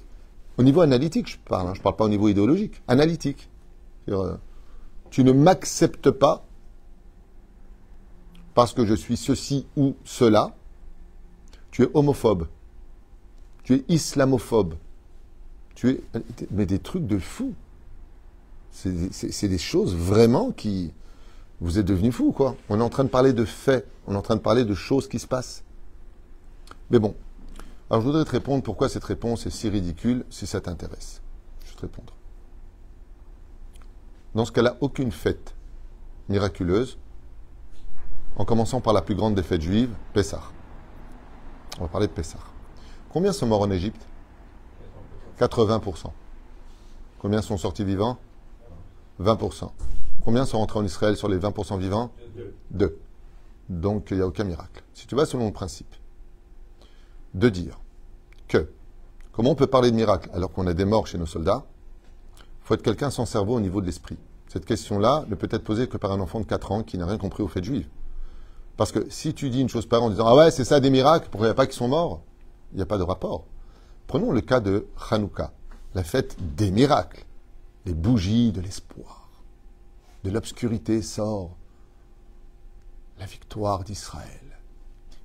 Au 0.58 0.64
niveau 0.64 0.82
analytique, 0.82 1.30
je 1.30 1.38
parle. 1.38 1.68
Hein. 1.68 1.74
je 1.74 1.80
ne 1.80 1.84
parle 1.84 1.96
pas 1.96 2.06
au 2.06 2.10
niveau 2.10 2.30
idéologique. 2.30 2.82
Analytique. 2.88 3.50
Euh, 4.10 4.36
tu 5.10 5.24
ne 5.24 5.32
m'acceptes 5.32 6.12
pas 6.12 6.46
parce 8.54 8.74
que 8.74 8.86
je 8.86 8.94
suis 8.94 9.18
ceci 9.18 9.68
ou 9.76 9.96
cela. 10.04 10.56
Tu 11.72 11.84
es 11.84 11.90
homophobe. 11.94 12.48
Tu 13.64 13.76
es 13.76 13.86
islamophobe. 13.90 14.76
Tu 15.76 15.90
es 15.90 16.02
mais 16.52 16.66
des 16.66 16.80
trucs 16.80 17.08
de 17.08 17.18
fou. 17.18 17.54
C'est 18.72 19.48
des 19.48 19.58
choses 19.58 19.96
vraiment 19.96 20.52
qui 20.52 20.94
vous 21.62 21.80
êtes 21.80 21.86
devenus 21.86 22.14
fous 22.14 22.32
quoi. 22.32 22.56
On 22.70 22.80
est 22.80 22.84
en 22.84 22.90
train 22.90 23.04
de 23.04 23.10
parler 23.10 23.34
de 23.34 23.46
faits, 23.46 23.88
on 24.08 24.14
est 24.14 24.18
en 24.18 24.22
train 24.22 24.36
de 24.36 24.42
parler 24.42 24.66
de 24.66 24.74
choses 24.74 25.08
qui 25.08 25.20
se 25.20 25.28
passent. 25.28 25.64
Mais 26.90 27.00
bon, 27.00 27.16
alors 27.90 28.02
je 28.02 28.08
voudrais 28.08 28.26
te 28.26 28.32
répondre 28.32 28.64
pourquoi 28.64 28.90
cette 28.90 29.04
réponse 29.04 29.46
est 29.46 29.52
si 29.52 29.70
ridicule 29.70 30.26
si 30.30 30.48
ça 30.48 30.60
t'intéresse. 30.60 31.22
Je 31.66 31.70
vais 31.70 31.76
te 31.76 31.82
répondre. 31.82 32.14
Dans 34.36 34.46
ce 34.46 34.52
cas-là, 34.52 34.78
aucune 34.82 35.12
fête 35.12 35.54
miraculeuse, 36.30 36.98
en 38.36 38.46
commençant 38.46 38.82
par 38.82 38.94
la 38.94 39.02
plus 39.02 39.16
grande 39.16 39.36
des 39.36 39.44
fêtes 39.44 39.62
juives, 39.62 39.94
Pessah. 40.14 40.42
On 41.80 41.84
va 41.84 41.88
parler 41.88 42.08
de 42.08 42.14
Pessah. 42.14 42.40
Combien 43.12 43.32
sont 43.32 43.46
morts 43.46 43.62
en 43.62 43.70
Égypte? 43.70 44.02
80%. 45.40 46.12
Combien 47.20 47.42
sont 47.42 47.58
sortis 47.58 47.84
vivants? 47.84 48.18
20%. 49.22 49.70
Combien 50.24 50.46
sont 50.46 50.58
rentrés 50.58 50.80
en 50.80 50.86
Israël 50.86 51.16
sur 51.16 51.28
les 51.28 51.38
20% 51.38 51.78
vivants? 51.78 52.12
Deux. 52.72 52.98
Donc 53.70 54.10
il 54.12 54.18
n'y 54.18 54.24
a 54.24 54.28
aucun 54.28 54.44
miracle. 54.44 54.84
Si 54.94 55.06
tu 55.06 55.16
vas 55.16 55.26
selon 55.26 55.46
le 55.46 55.54
principe 55.54 55.94
de 57.34 57.50
dire 57.50 57.80
que, 58.48 58.70
comment 59.32 59.52
on 59.52 59.56
peut 59.56 59.68
parler 59.68 59.92
de 59.92 59.96
miracle 59.96 60.30
alors 60.34 60.52
qu'on 60.52 60.68
a 60.68 60.74
des 60.74 60.86
morts 60.86 61.08
chez 61.08 61.18
nos 61.18 61.26
soldats? 61.26 61.66
Faut 62.64 62.74
être 62.74 62.84
quelqu'un 62.84 63.10
sans 63.10 63.26
cerveau 63.26 63.56
au 63.56 63.60
niveau 63.60 63.82
de 63.82 63.86
l'esprit. 63.86 64.18
Cette 64.48 64.66
question-là 64.66 65.26
ne 65.28 65.36
peut 65.36 65.48
être 65.52 65.64
posée 65.64 65.88
que 65.88 65.98
par 65.98 66.12
un 66.12 66.20
enfant 66.20 66.40
de 66.40 66.46
4 66.46 66.72
ans 66.72 66.84
qui 66.84 66.98
n'a 66.98 67.06
rien 67.06 67.18
compris 67.18 67.44
au 67.44 67.48
fait 67.48 67.64
juif. 67.64 67.88
Parce 68.78 68.92
que 68.92 69.08
si 69.10 69.34
tu 69.34 69.50
dis 69.50 69.62
une 69.62 69.70
chose 69.70 69.86
par 69.86 70.04
en 70.04 70.10
disant 70.10 70.28
Ah 70.28 70.36
ouais, 70.36 70.52
c'est 70.52 70.64
ça 70.64 70.80
des 70.80 70.90
miracles, 70.90 71.28
pourquoi 71.30 71.48
il 71.48 71.50
n'y 71.50 71.54
a 71.54 71.56
pas 71.56 71.68
qui 71.68 71.76
sont 71.76 71.88
morts 71.88 72.22
Il 72.72 72.78
n'y 72.78 72.82
a 72.82 72.86
pas 72.86 72.98
de 72.98 73.04
rapport. 73.04 73.46
Prenons 74.08 74.32
le 74.32 74.42
cas 74.42 74.60
de 74.60 74.88
Hanouka, 75.10 75.52
la 75.94 76.04
fête 76.04 76.38
des 76.56 76.72
miracles, 76.72 77.26
les 77.86 77.94
bougies 77.94 78.52
de 78.52 78.62
l'espoir. 78.62 79.30
De 80.24 80.32
l'obscurité 80.32 81.02
sort 81.02 81.52
la 83.20 83.26
victoire 83.26 83.84
d'Israël. 83.84 84.40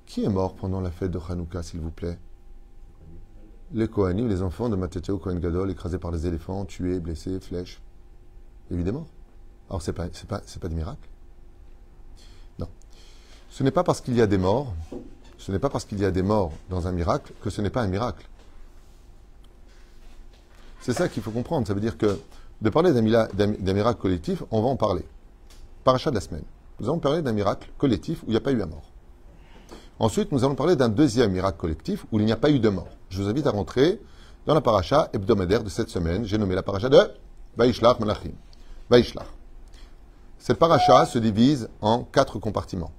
Qui 0.07 0.25
est 0.25 0.29
mort 0.29 0.55
pendant 0.55 0.81
la 0.81 0.91
fête 0.91 1.11
de 1.11 1.21
Hanouka, 1.29 1.63
s'il 1.63 1.81
vous 1.81 1.91
plaît? 1.91 2.19
Les 3.75 3.89
Kohanim, 3.89 4.29
les 4.29 4.43
enfants 4.43 4.69
de 4.69 4.77
Mateteo 4.77 5.19
Kohen 5.19 5.41
Gadol, 5.41 5.71
écrasés 5.71 5.99
par 5.99 6.11
les 6.11 6.27
éléphants, 6.27 6.65
tués, 6.65 7.01
blessés, 7.01 7.39
flèches. 7.41 7.81
Évidemment. 8.71 9.07
Alors, 9.69 9.83
ce 9.83 9.91
n'est 9.91 9.95
pas, 9.95 10.09
pas, 10.29 10.69
des 10.69 10.75
miracles 10.75 11.09
Non. 12.59 12.69
Ce 13.51 13.63
n'est 13.63 13.71
pas 13.71 13.85
parce 13.85 14.01
qu'il 14.01 14.15
y 14.15 14.23
a 14.23 14.27
des 14.27 14.39
morts, 14.39 14.73
ce 15.37 15.53
n'est 15.53 15.59
pas 15.59 15.69
parce 15.69 15.85
qu'il 15.85 15.99
y 15.99 16.05
a 16.05 16.11
des 16.11 16.23
morts 16.23 16.53
dans 16.71 16.87
un 16.87 16.93
miracle 16.93 17.33
que 17.43 17.51
ce 17.51 17.61
n'est 17.61 17.71
pas 17.71 17.83
un 17.83 17.89
miracle. 17.89 18.27
C'est 20.81 20.95
ça 20.95 21.09
qu'il 21.09 21.23
faut 21.23 21.31
comprendre. 21.31 21.67
Ça 21.67 21.75
veut 21.75 21.81
dire 21.81 21.99
que 21.99 22.19
de 22.63 22.71
parler 22.71 22.93
d'un 22.93 23.75
miracle 23.75 24.01
collectif, 24.01 24.43
on 24.51 24.63
va 24.63 24.69
en 24.69 24.77
parler. 24.77 25.05
Parachat 25.85 26.11
de 26.11 26.15
la 26.15 26.21
semaine. 26.23 26.45
Nous 26.81 26.87
allons 26.87 26.99
parler 26.99 27.21
d'un 27.21 27.33
miracle 27.33 27.69
collectif 27.77 28.23
où 28.23 28.27
il 28.29 28.31
n'y 28.31 28.37
a 28.37 28.41
pas 28.41 28.53
eu 28.53 28.57
la 28.57 28.67
mort. 28.67 28.91
Ensuite, 30.01 30.31
nous 30.31 30.45
allons 30.45 30.55
parler 30.55 30.77
d'un 30.77 30.89
deuxième 30.89 31.33
miracle 31.33 31.59
collectif 31.59 32.07
où 32.13 32.21
il 32.21 32.25
n'y 32.25 32.33
a 32.33 32.37
pas 32.37 32.51
eu 32.51 32.61
de 32.61 32.69
mort. 32.69 32.89
Je 33.09 33.21
vous 33.21 33.29
invite 33.29 33.47
à 33.49 33.51
rentrer 33.51 34.01
dans 34.47 34.55
la 34.55 34.61
paracha 34.61 35.11
hebdomadaire 35.13 35.65
de 35.65 35.69
cette 35.69 35.89
semaine. 35.89 36.25
J'ai 36.25 36.39
nommé 36.39 36.55
la 36.55 36.63
paracha 36.63 36.89
de 36.89 36.99
Vaishlach 37.57 37.99
Malachim. 37.99 38.33
Vaishlach. 38.91 39.27
Cette 40.39 40.59
paracha 40.59 41.05
se 41.05 41.19
divise 41.19 41.69
en 41.81 42.05
quatre 42.05 42.39
compartiments. 42.39 42.93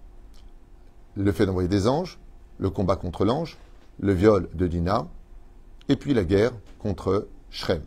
Le 1.15 1.31
fait 1.31 1.45
d'envoyer 1.45 1.69
des 1.69 1.87
anges, 1.87 2.19
le 2.57 2.69
combat 2.69 2.97
contre 2.97 3.23
l'ange, 3.23 3.57
le 3.99 4.13
viol 4.13 4.49
de 4.53 4.67
Dina, 4.67 5.07
et 5.87 5.95
puis 5.95 6.13
la 6.13 6.25
guerre 6.25 6.51
contre 6.79 7.27
Shrem. 7.49 7.81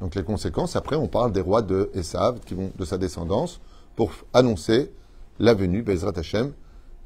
Donc 0.00 0.14
les 0.14 0.22
conséquences, 0.22 0.76
après 0.76 0.96
on 0.96 1.08
parle 1.08 1.32
des 1.32 1.40
rois 1.40 1.62
de 1.62 1.90
Esav, 1.94 2.40
qui 2.40 2.54
vont 2.54 2.70
de 2.76 2.84
sa 2.84 2.96
descendance, 2.96 3.60
pour 3.96 4.12
annoncer 4.32 4.92
la 5.40 5.54
venue, 5.54 5.82
Bezrat 5.82 6.16
Hashem, 6.16 6.52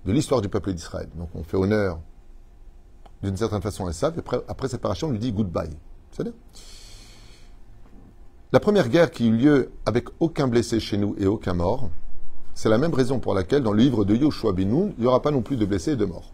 de 0.08 0.12
l'histoire 0.14 0.40
du 0.40 0.48
peuple 0.48 0.72
d'Israël. 0.72 1.06
Donc 1.16 1.28
on 1.34 1.44
fait 1.44 1.58
honneur 1.58 2.00
d'une 3.22 3.36
certaine 3.36 3.60
façon 3.60 3.86
à 3.86 3.90
Esav, 3.90 4.18
et 4.18 4.22
après, 4.48 4.68
paracha, 4.78 5.06
on 5.06 5.10
lui 5.10 5.18
dit 5.18 5.32
goodbye. 5.32 5.76
C'est 6.12 6.32
La 8.52 8.58
première 8.58 8.88
guerre 8.88 9.10
qui 9.10 9.28
eut 9.28 9.36
lieu 9.36 9.70
avec 9.84 10.08
aucun 10.18 10.48
blessé 10.48 10.80
chez 10.80 10.96
nous 10.96 11.14
et 11.18 11.26
aucun 11.26 11.52
mort, 11.52 11.90
c'est 12.54 12.70
la 12.70 12.78
même 12.78 12.94
raison 12.94 13.18
pour 13.18 13.34
laquelle 13.34 13.62
dans 13.62 13.72
le 13.72 13.82
livre 13.82 14.06
de 14.06 14.14
Yoshua 14.14 14.52
Binoun, 14.52 14.94
il 14.96 15.02
n'y 15.02 15.06
aura 15.06 15.20
pas 15.20 15.30
non 15.30 15.42
plus 15.42 15.56
de 15.56 15.66
blessés 15.66 15.92
et 15.92 15.96
de 15.96 16.06
morts. 16.06 16.32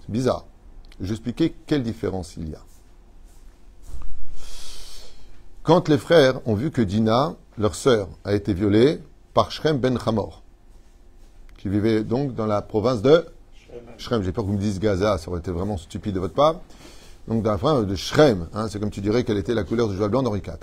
C'est 0.00 0.10
bizarre. 0.10 0.46
Je 0.98 1.12
vais 1.12 1.52
quelle 1.66 1.82
différence 1.82 2.38
il 2.38 2.48
y 2.48 2.54
a. 2.54 2.62
Quand 5.62 5.88
les 5.88 5.98
frères 5.98 6.40
ont 6.48 6.54
vu 6.54 6.70
que 6.70 6.80
Dina, 6.80 7.34
leur 7.58 7.74
sœur, 7.74 8.08
a 8.24 8.32
été 8.32 8.54
violée 8.54 9.02
par 9.34 9.52
Shrem 9.52 9.76
ben 9.76 9.98
Hamor, 10.06 10.42
qui 11.60 11.68
vivait 11.68 12.02
donc 12.02 12.34
dans 12.34 12.46
la 12.46 12.62
province 12.62 13.02
de 13.02 13.26
Shrem, 13.98 14.22
j'ai 14.22 14.32
peur 14.32 14.44
que 14.44 14.48
vous 14.48 14.56
me 14.56 14.60
disiez 14.60 14.80
Gaza, 14.80 15.18
ça 15.18 15.30
aurait 15.30 15.40
été 15.40 15.50
vraiment 15.50 15.76
stupide 15.76 16.14
de 16.14 16.20
votre 16.20 16.34
part. 16.34 16.60
Donc 17.28 17.42
dans 17.42 17.50
la 17.50 17.58
province 17.58 17.86
de 17.86 17.94
Shrem, 17.94 18.48
hein, 18.54 18.68
c'est 18.68 18.80
comme 18.80 18.90
tu 18.90 19.00
dirais 19.00 19.24
quelle 19.24 19.36
était 19.38 19.54
la 19.54 19.64
couleur 19.64 19.88
du 19.88 19.96
joie 19.96 20.08
blanc 20.08 20.22
d'Henri 20.22 20.40
IV. 20.40 20.54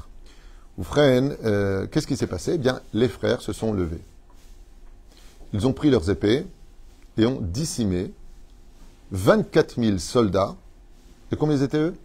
Ou 0.77 0.83
euh, 0.97 1.88
qu'est-ce 1.88 2.07
qui 2.07 2.17
s'est 2.17 2.27
passé? 2.27 2.53
Eh 2.55 2.57
bien, 2.57 2.81
les 2.93 3.07
frères 3.07 3.41
se 3.41 3.53
sont 3.53 3.73
levés. 3.73 4.01
Ils 5.53 5.65
ont 5.65 5.73
pris 5.73 5.89
leurs 5.89 6.10
épées 6.10 6.45
et 7.17 7.25
ont 7.25 7.39
dissimé 7.41 8.12
24 9.12 9.81
000 9.81 9.97
soldats. 9.97 10.55
Et 11.31 11.36
combien 11.36 11.55
ils 11.55 11.63
étaient 11.63 11.77
eux? 11.77 11.95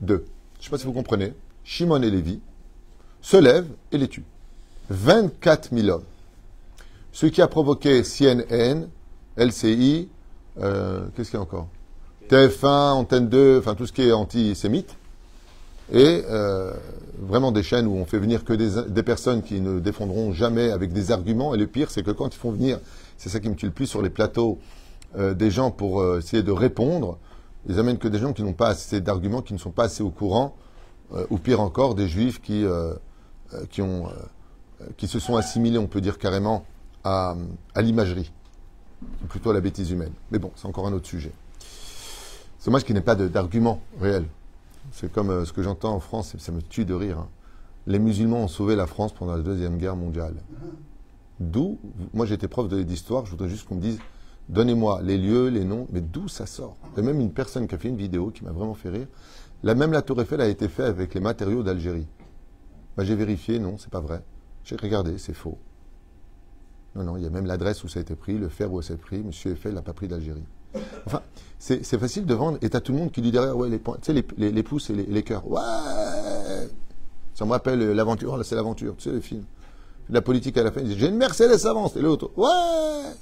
Deux. 0.00 0.24
Je 0.54 0.60
ne 0.60 0.64
sais 0.64 0.70
pas 0.70 0.78
si 0.78 0.84
vous 0.84 0.92
comprenez. 0.92 1.34
Shimon 1.64 2.02
et 2.02 2.10
Lévi, 2.10 2.40
se 3.20 3.36
lèvent 3.36 3.68
et 3.90 3.98
les 3.98 4.08
tuent. 4.08 4.24
24 4.90 5.74
000 5.74 5.88
hommes. 5.88 6.04
Ce 7.12 7.26
qui 7.26 7.42
a 7.42 7.48
provoqué 7.48 8.02
CNN, 8.02 8.88
LCI, 9.36 10.08
euh, 10.60 11.06
qu'est-ce 11.14 11.30
qu'il 11.30 11.38
y 11.38 11.40
a 11.40 11.42
encore 11.42 11.68
TF1, 12.28 12.92
Antenne 12.92 13.28
2, 13.28 13.58
enfin 13.58 13.74
tout 13.74 13.86
ce 13.86 13.92
qui 13.92 14.02
est 14.02 14.12
antisémite. 14.12 14.96
Et 15.92 16.22
euh, 16.30 16.72
vraiment 17.18 17.52
des 17.52 17.62
chaînes 17.62 17.86
où 17.86 17.94
on 17.94 18.06
fait 18.06 18.18
venir 18.18 18.44
que 18.44 18.54
des, 18.54 19.02
personnes 19.02 19.42
qui 19.42 19.60
ne 19.60 19.78
défendront 19.78 20.32
jamais 20.32 20.70
avec 20.70 20.92
des 20.92 21.10
arguments. 21.10 21.54
Et 21.54 21.58
le 21.58 21.66
pire, 21.66 21.90
c'est 21.90 22.02
que 22.02 22.10
quand 22.10 22.34
ils 22.34 22.38
font 22.38 22.52
venir, 22.52 22.78
c'est 23.18 23.28
ça 23.28 23.40
qui 23.40 23.48
me 23.48 23.54
tue 23.54 23.66
le 23.66 23.72
plus 23.72 23.86
sur 23.86 24.00
les 24.00 24.10
plateaux, 24.10 24.58
euh, 25.18 25.34
des 25.34 25.50
gens 25.50 25.70
pour 25.70 26.16
essayer 26.16 26.42
de 26.42 26.52
répondre, 26.52 27.18
ils 27.68 27.78
amènent 27.78 27.98
que 27.98 28.08
des 28.08 28.18
gens 28.18 28.32
qui 28.32 28.42
n'ont 28.42 28.54
pas 28.54 28.68
assez 28.68 29.00
d'arguments, 29.00 29.42
qui 29.42 29.52
ne 29.52 29.58
sont 29.58 29.70
pas 29.70 29.84
assez 29.84 30.02
au 30.02 30.10
courant 30.10 30.56
euh, 31.14 31.26
ou 31.30 31.38
pire 31.38 31.60
encore, 31.60 31.94
des 31.94 32.08
juifs 32.08 32.40
qui, 32.40 32.64
euh, 32.64 32.94
euh, 33.52 33.64
qui, 33.70 33.82
ont, 33.82 34.08
qui 34.96 35.06
se 35.06 35.18
sont 35.18 35.36
assimilés, 35.36 35.78
on 35.78 35.86
peut 35.86 36.00
dire 36.00 36.18
carrément, 36.18 36.64
à, 37.04 37.36
l'imagerie, 37.76 38.32
plutôt 39.28 39.50
à 39.50 39.54
la 39.54 39.60
bêtise 39.60 39.90
humaine. 39.90 40.12
Mais 40.30 40.38
bon, 40.38 40.50
c'est 40.56 40.66
encore 40.66 40.86
un 40.86 40.92
autre 40.92 41.06
sujet. 41.06 41.32
C'est 42.58 42.70
moi 42.70 42.80
qui 42.80 42.94
n'ai 42.94 43.00
pas 43.00 43.14
d'argument 43.14 43.80
réel. 44.00 44.24
C'est 44.92 45.10
comme 45.12 45.44
ce 45.44 45.52
que 45.52 45.62
j'entends 45.62 45.94
en 45.94 46.00
France, 46.00 46.36
ça 46.38 46.52
me 46.52 46.62
tue 46.62 46.84
de 46.84 46.94
rire. 46.94 47.18
Hein. 47.18 47.28
Les 47.86 47.98
musulmans 47.98 48.44
ont 48.44 48.48
sauvé 48.48 48.76
la 48.76 48.86
France 48.86 49.12
pendant 49.12 49.36
la 49.36 49.42
Deuxième 49.42 49.78
Guerre 49.78 49.96
mondiale. 49.96 50.34
D'où, 51.40 51.78
moi 52.14 52.26
j'étais 52.26 52.46
prof 52.46 52.68
d'histoire, 52.68 53.24
je 53.26 53.30
voudrais 53.32 53.48
juste 53.48 53.66
qu'on 53.66 53.74
me 53.74 53.80
dise, 53.80 53.98
donnez-moi 54.48 55.00
les 55.02 55.18
lieux, 55.18 55.48
les 55.48 55.64
noms, 55.64 55.88
mais 55.90 56.00
d'où 56.00 56.28
ça 56.28 56.46
sort? 56.46 56.76
Il 56.92 56.98
y 56.98 57.00
a 57.00 57.10
même 57.10 57.20
une 57.20 57.32
personne 57.32 57.66
qui 57.66 57.74
a 57.74 57.78
fait 57.78 57.88
une 57.88 57.96
vidéo 57.96 58.30
qui 58.30 58.44
m'a 58.44 58.52
vraiment 58.52 58.74
fait 58.74 58.90
rire. 58.90 59.08
La 59.64 59.74
même 59.74 59.92
la 59.92 60.02
tour 60.02 60.20
Eiffel 60.20 60.40
a 60.40 60.48
été 60.48 60.68
faite 60.68 60.86
avec 60.86 61.14
les 61.14 61.20
matériaux 61.20 61.62
d'Algérie. 61.62 62.06
Bah, 62.96 63.04
j'ai 63.04 63.14
vérifié, 63.14 63.58
non, 63.58 63.76
c'est 63.78 63.90
pas 63.90 64.00
vrai. 64.00 64.22
J'ai 64.64 64.76
regardé, 64.76 65.18
c'est 65.18 65.34
faux. 65.34 65.58
Non, 66.94 67.04
non, 67.04 67.16
il 67.16 67.22
y 67.22 67.26
a 67.26 67.30
même 67.30 67.46
l'adresse 67.46 67.82
où 67.84 67.88
ça 67.88 68.00
a 68.00 68.02
été 68.02 68.14
pris, 68.14 68.36
le 68.36 68.48
fer 68.48 68.72
où 68.72 68.82
ça 68.82 68.92
a 68.92 68.96
été 68.96 69.02
pris. 69.02 69.18
Monsieur 69.18 69.52
Eiffel 69.52 69.74
n'a 69.74 69.82
pas 69.82 69.92
pris 69.92 70.08
d'Algérie. 70.08 70.44
Enfin, 71.06 71.22
c'est 71.58 71.98
facile 71.98 72.26
de 72.26 72.34
vendre 72.34 72.58
et 72.60 72.70
t'as 72.70 72.80
tout 72.80 72.92
le 72.92 72.98
monde 72.98 73.12
qui 73.12 73.22
dit 73.22 73.30
derrière, 73.30 73.56
ouais, 73.56 73.68
les, 73.68 73.78
tu 73.78 73.90
sais, 74.02 74.12
les, 74.12 74.62
pouces 74.62 74.90
et 74.90 74.94
les, 74.94 75.22
cœurs. 75.22 75.46
Ouais 75.48 75.60
Ça 77.34 77.44
me 77.44 77.50
rappelle 77.50 77.80
euh, 77.80 77.94
l'aventure, 77.94 78.36
là 78.36 78.44
c'est 78.44 78.54
l'aventure, 78.54 78.94
tu 78.96 79.04
sais, 79.04 79.12
les 79.14 79.20
films. 79.20 79.44
La 80.10 80.22
politique 80.22 80.56
à 80.56 80.64
la 80.64 80.72
fin, 80.72 80.80
il 80.80 80.88
dit 80.88 80.98
J'ai 80.98 81.08
une 81.08 81.16
Mercedes 81.16 81.66
avance, 81.66 81.96
et 81.96 82.00
l'autre, 82.00 82.30
ouais 82.36 83.12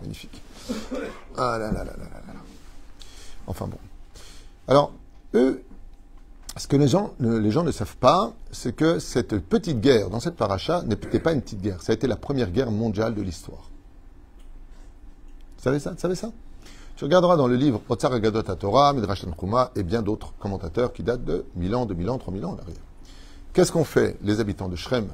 Magnifique. 0.00 0.40
Ah 1.36 1.58
là 1.58 1.72
là 1.72 1.84
là 1.84 1.84
là 1.84 1.96
là. 1.96 2.22
là. 2.26 2.40
Enfin 3.46 3.66
bon. 3.66 3.78
Alors, 4.66 4.92
eux, 5.34 5.62
ce 6.58 6.66
que 6.66 6.76
les 6.76 6.88
gens, 6.88 7.14
les 7.20 7.50
gens 7.50 7.62
ne 7.62 7.70
savent 7.70 7.96
pas, 7.96 8.32
c'est 8.50 8.74
que 8.74 8.98
cette 8.98 9.38
petite 9.38 9.80
guerre 9.80 10.10
dans 10.10 10.20
cette 10.20 10.36
paracha 10.36 10.82
n'était 10.82 11.20
pas 11.20 11.32
une 11.32 11.42
petite 11.42 11.60
guerre. 11.60 11.82
Ça 11.82 11.92
a 11.92 11.94
été 11.94 12.06
la 12.06 12.16
première 12.16 12.50
guerre 12.50 12.70
mondiale 12.70 13.14
de 13.14 13.22
l'histoire. 13.22 13.70
Vous 15.56 15.62
savez 15.62 15.78
ça? 15.78 15.92
Tu 15.92 16.00
savais 16.00 16.14
ça? 16.14 16.32
Tu 16.96 17.04
regarderas 17.04 17.36
dans 17.36 17.46
le 17.46 17.54
livre 17.54 17.80
Otsar 17.88 18.12
Agadot 18.12 18.42
Torah, 18.42 18.92
Midrash 18.92 19.22
Tanchuma 19.22 19.70
et 19.76 19.82
bien 19.82 20.02
d'autres 20.02 20.32
commentateurs 20.38 20.92
qui 20.92 21.02
datent 21.02 21.24
de 21.24 21.44
1000 21.54 21.74
ans, 21.74 21.86
2000 21.86 22.10
ans, 22.10 22.18
3000 22.18 22.44
ans 22.44 22.50
en 22.50 22.58
arrière. 22.58 22.76
Qu'est-ce 23.52 23.70
qu'ont 23.70 23.84
fait 23.84 24.16
les 24.22 24.40
habitants 24.40 24.68
de 24.68 24.76
Shrem? 24.76 25.08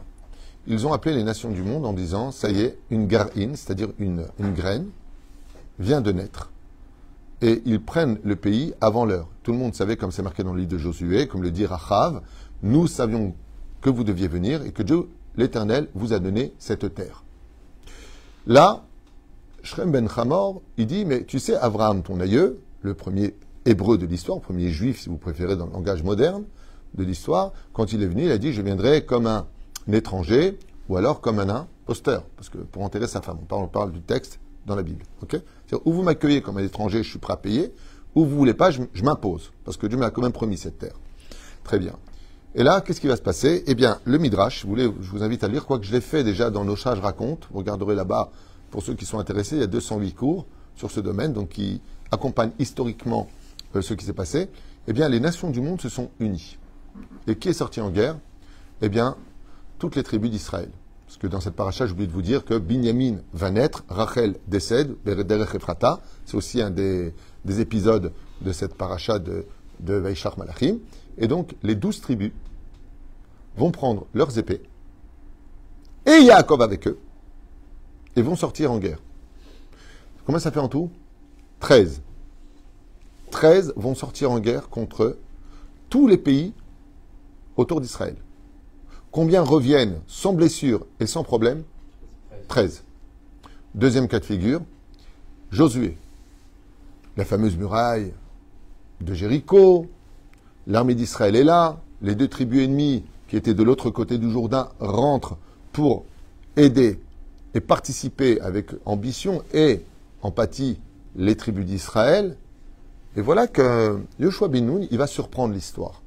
Ils 0.66 0.86
ont 0.86 0.92
appelé 0.92 1.14
les 1.14 1.24
nations 1.24 1.50
du 1.50 1.62
monde 1.62 1.84
en 1.84 1.92
disant 1.92 2.30
ça 2.30 2.50
y 2.50 2.60
est, 2.62 2.78
une 2.90 3.06
gar'in, 3.06 3.54
c'est-à-dire 3.54 3.88
une, 3.98 4.26
une 4.38 4.54
graine, 4.54 4.86
vient 5.78 6.00
de 6.00 6.12
naître. 6.12 6.50
Et 7.44 7.60
ils 7.66 7.78
prennent 7.80 8.18
le 8.24 8.36
pays 8.36 8.72
avant 8.80 9.04
l'heure. 9.04 9.28
Tout 9.42 9.52
le 9.52 9.58
monde 9.58 9.74
savait, 9.74 9.98
comme 9.98 10.10
c'est 10.10 10.22
marqué 10.22 10.42
dans 10.42 10.54
le 10.54 10.60
livre 10.60 10.72
de 10.72 10.78
Josué, 10.78 11.28
comme 11.28 11.42
le 11.42 11.50
dit 11.50 11.66
Rachav, 11.66 12.22
nous 12.62 12.86
savions 12.86 13.34
que 13.82 13.90
vous 13.90 14.02
deviez 14.02 14.28
venir 14.28 14.64
et 14.64 14.72
que 14.72 14.82
Dieu, 14.82 15.10
l'Éternel, 15.36 15.88
vous 15.94 16.14
a 16.14 16.20
donné 16.20 16.54
cette 16.58 16.94
terre. 16.94 17.22
Là, 18.46 18.84
Shrem 19.62 19.92
ben 19.92 20.08
Hamor, 20.16 20.62
il 20.78 20.86
dit, 20.86 21.04
mais 21.04 21.24
tu 21.24 21.38
sais, 21.38 21.54
Abraham, 21.56 22.02
ton 22.02 22.18
aïeux, 22.18 22.60
le 22.80 22.94
premier 22.94 23.34
hébreu 23.66 23.98
de 23.98 24.06
l'histoire, 24.06 24.40
premier 24.40 24.70
juif, 24.70 25.02
si 25.02 25.10
vous 25.10 25.18
préférez, 25.18 25.56
dans 25.56 25.66
le 25.66 25.72
langage 25.72 26.02
moderne 26.02 26.44
de 26.94 27.04
l'histoire, 27.04 27.52
quand 27.74 27.92
il 27.92 28.02
est 28.02 28.06
venu, 28.06 28.24
il 28.24 28.30
a 28.30 28.38
dit, 28.38 28.54
je 28.54 28.62
viendrai 28.62 29.04
comme 29.04 29.26
un, 29.26 29.46
étranger 29.92 30.58
ou 30.88 30.96
alors 30.96 31.20
comme 31.20 31.40
un 31.40 31.50
imposteur, 31.50 32.24
parce 32.36 32.48
que 32.48 32.56
pour 32.56 32.82
enterrer 32.82 33.06
sa 33.06 33.20
femme, 33.20 33.38
on 33.50 33.66
parle 33.66 33.92
du 33.92 34.00
texte 34.00 34.40
dans 34.66 34.74
la 34.74 34.82
Bible. 34.82 35.04
ou 35.84 35.92
vous 35.92 36.02
m'accueillez 36.02 36.40
comme 36.40 36.58
un 36.58 36.64
étranger, 36.64 37.02
je 37.02 37.10
suis 37.10 37.18
prêt 37.18 37.32
à 37.32 37.36
payer, 37.36 37.72
ou 38.14 38.24
vous 38.24 38.36
voulez 38.36 38.54
pas, 38.54 38.70
je, 38.70 38.80
m'impose, 39.02 39.52
parce 39.64 39.76
que 39.76 39.86
Dieu 39.86 39.98
m'a 39.98 40.10
quand 40.10 40.22
même 40.22 40.32
promis 40.32 40.56
cette 40.56 40.78
terre. 40.78 40.94
Très 41.64 41.78
bien. 41.78 41.96
Et 42.54 42.62
là, 42.62 42.80
qu'est-ce 42.80 43.00
qui 43.00 43.08
va 43.08 43.16
se 43.16 43.22
passer? 43.22 43.64
Eh 43.66 43.74
bien, 43.74 43.98
le 44.04 44.18
Midrash, 44.18 44.64
vous 44.64 44.76
je 44.76 44.88
vous 44.88 45.22
invite 45.22 45.42
à 45.42 45.48
lire, 45.48 45.66
quoique 45.66 45.84
je 45.84 45.92
l'ai 45.92 46.00
fait 46.00 46.22
déjà 46.22 46.50
dans 46.50 46.64
nos 46.64 46.76
je 46.76 46.88
raconte, 46.88 47.48
vous 47.50 47.58
regarderez 47.58 47.94
là-bas, 47.94 48.30
pour 48.70 48.82
ceux 48.82 48.94
qui 48.94 49.06
sont 49.06 49.18
intéressés, 49.18 49.56
il 49.56 49.60
y 49.60 49.64
a 49.64 49.68
208 49.68 50.12
cours 50.14 50.46
sur 50.76 50.90
ce 50.90 51.00
domaine, 51.00 51.32
donc 51.32 51.50
qui 51.50 51.80
accompagnent 52.10 52.52
historiquement 52.58 53.28
euh, 53.74 53.82
ce 53.82 53.94
qui 53.94 54.04
s'est 54.04 54.12
passé. 54.12 54.48
Eh 54.86 54.92
bien, 54.92 55.08
les 55.08 55.20
nations 55.20 55.50
du 55.50 55.60
monde 55.60 55.80
se 55.80 55.88
sont 55.88 56.10
unies. 56.20 56.58
Et 57.26 57.36
qui 57.36 57.48
est 57.48 57.54
sorti 57.54 57.80
en 57.80 57.90
guerre? 57.90 58.16
Eh 58.82 58.88
bien, 58.88 59.16
toutes 59.78 59.96
les 59.96 60.02
tribus 60.02 60.30
d'Israël. 60.30 60.70
Parce 61.14 61.22
que 61.22 61.26
dans 61.28 61.40
cette 61.40 61.54
paracha, 61.54 61.86
j'ai 61.86 61.92
oublié 61.92 62.08
de 62.08 62.12
vous 62.12 62.22
dire 62.22 62.44
que 62.44 62.58
Binyamin 62.58 63.18
va 63.32 63.52
naître, 63.52 63.84
Rachel 63.88 64.34
décède, 64.48 64.96
Derech 65.04 65.54
Ephrata. 65.54 66.00
C'est 66.24 66.36
aussi 66.36 66.60
un 66.60 66.70
des, 66.70 67.14
des 67.44 67.60
épisodes 67.60 68.12
de 68.40 68.50
cette 68.50 68.74
paracha 68.74 69.20
de, 69.20 69.46
de 69.78 70.00
Malachim. 70.36 70.80
Et 71.16 71.28
donc, 71.28 71.54
les 71.62 71.76
douze 71.76 72.00
tribus 72.00 72.32
vont 73.56 73.70
prendre 73.70 74.08
leurs 74.12 74.36
épées, 74.40 74.60
et 76.04 76.18
Yaakov 76.20 76.60
avec 76.62 76.88
eux, 76.88 76.98
et 78.16 78.22
vont 78.22 78.34
sortir 78.34 78.72
en 78.72 78.78
guerre. 78.78 78.98
Combien 80.26 80.40
ça 80.40 80.50
fait 80.50 80.58
en 80.58 80.68
tout? 80.68 80.90
13. 81.60 82.02
13 83.30 83.74
vont 83.76 83.94
sortir 83.94 84.32
en 84.32 84.40
guerre 84.40 84.68
contre 84.68 85.16
tous 85.90 86.08
les 86.08 86.18
pays 86.18 86.54
autour 87.56 87.80
d'Israël. 87.80 88.16
Combien 89.14 89.42
reviennent 89.42 90.00
sans 90.08 90.32
blessure 90.32 90.86
et 90.98 91.06
sans 91.06 91.22
problème? 91.22 91.62
13. 92.48 92.82
Deuxième 93.76 94.08
cas 94.08 94.18
de 94.18 94.24
figure, 94.24 94.60
Josué. 95.52 95.96
La 97.16 97.24
fameuse 97.24 97.56
muraille 97.56 98.12
de 99.00 99.14
Jéricho, 99.14 99.86
l'armée 100.66 100.96
d'Israël 100.96 101.36
est 101.36 101.44
là, 101.44 101.80
les 102.02 102.16
deux 102.16 102.26
tribus 102.26 102.64
ennemies 102.64 103.04
qui 103.28 103.36
étaient 103.36 103.54
de 103.54 103.62
l'autre 103.62 103.88
côté 103.88 104.18
du 104.18 104.28
Jourdain 104.32 104.70
rentrent 104.80 105.36
pour 105.72 106.04
aider 106.56 106.98
et 107.54 107.60
participer 107.60 108.40
avec 108.40 108.72
ambition 108.84 109.44
et 109.52 109.84
empathie 110.22 110.80
les 111.14 111.36
tribus 111.36 111.64
d'Israël. 111.64 112.36
Et 113.14 113.20
voilà 113.20 113.46
que 113.46 113.96
Yoshua 114.18 114.48
bin 114.48 114.62
Nun, 114.62 114.88
il 114.90 114.98
va 114.98 115.06
surprendre 115.06 115.54
l'histoire. 115.54 116.02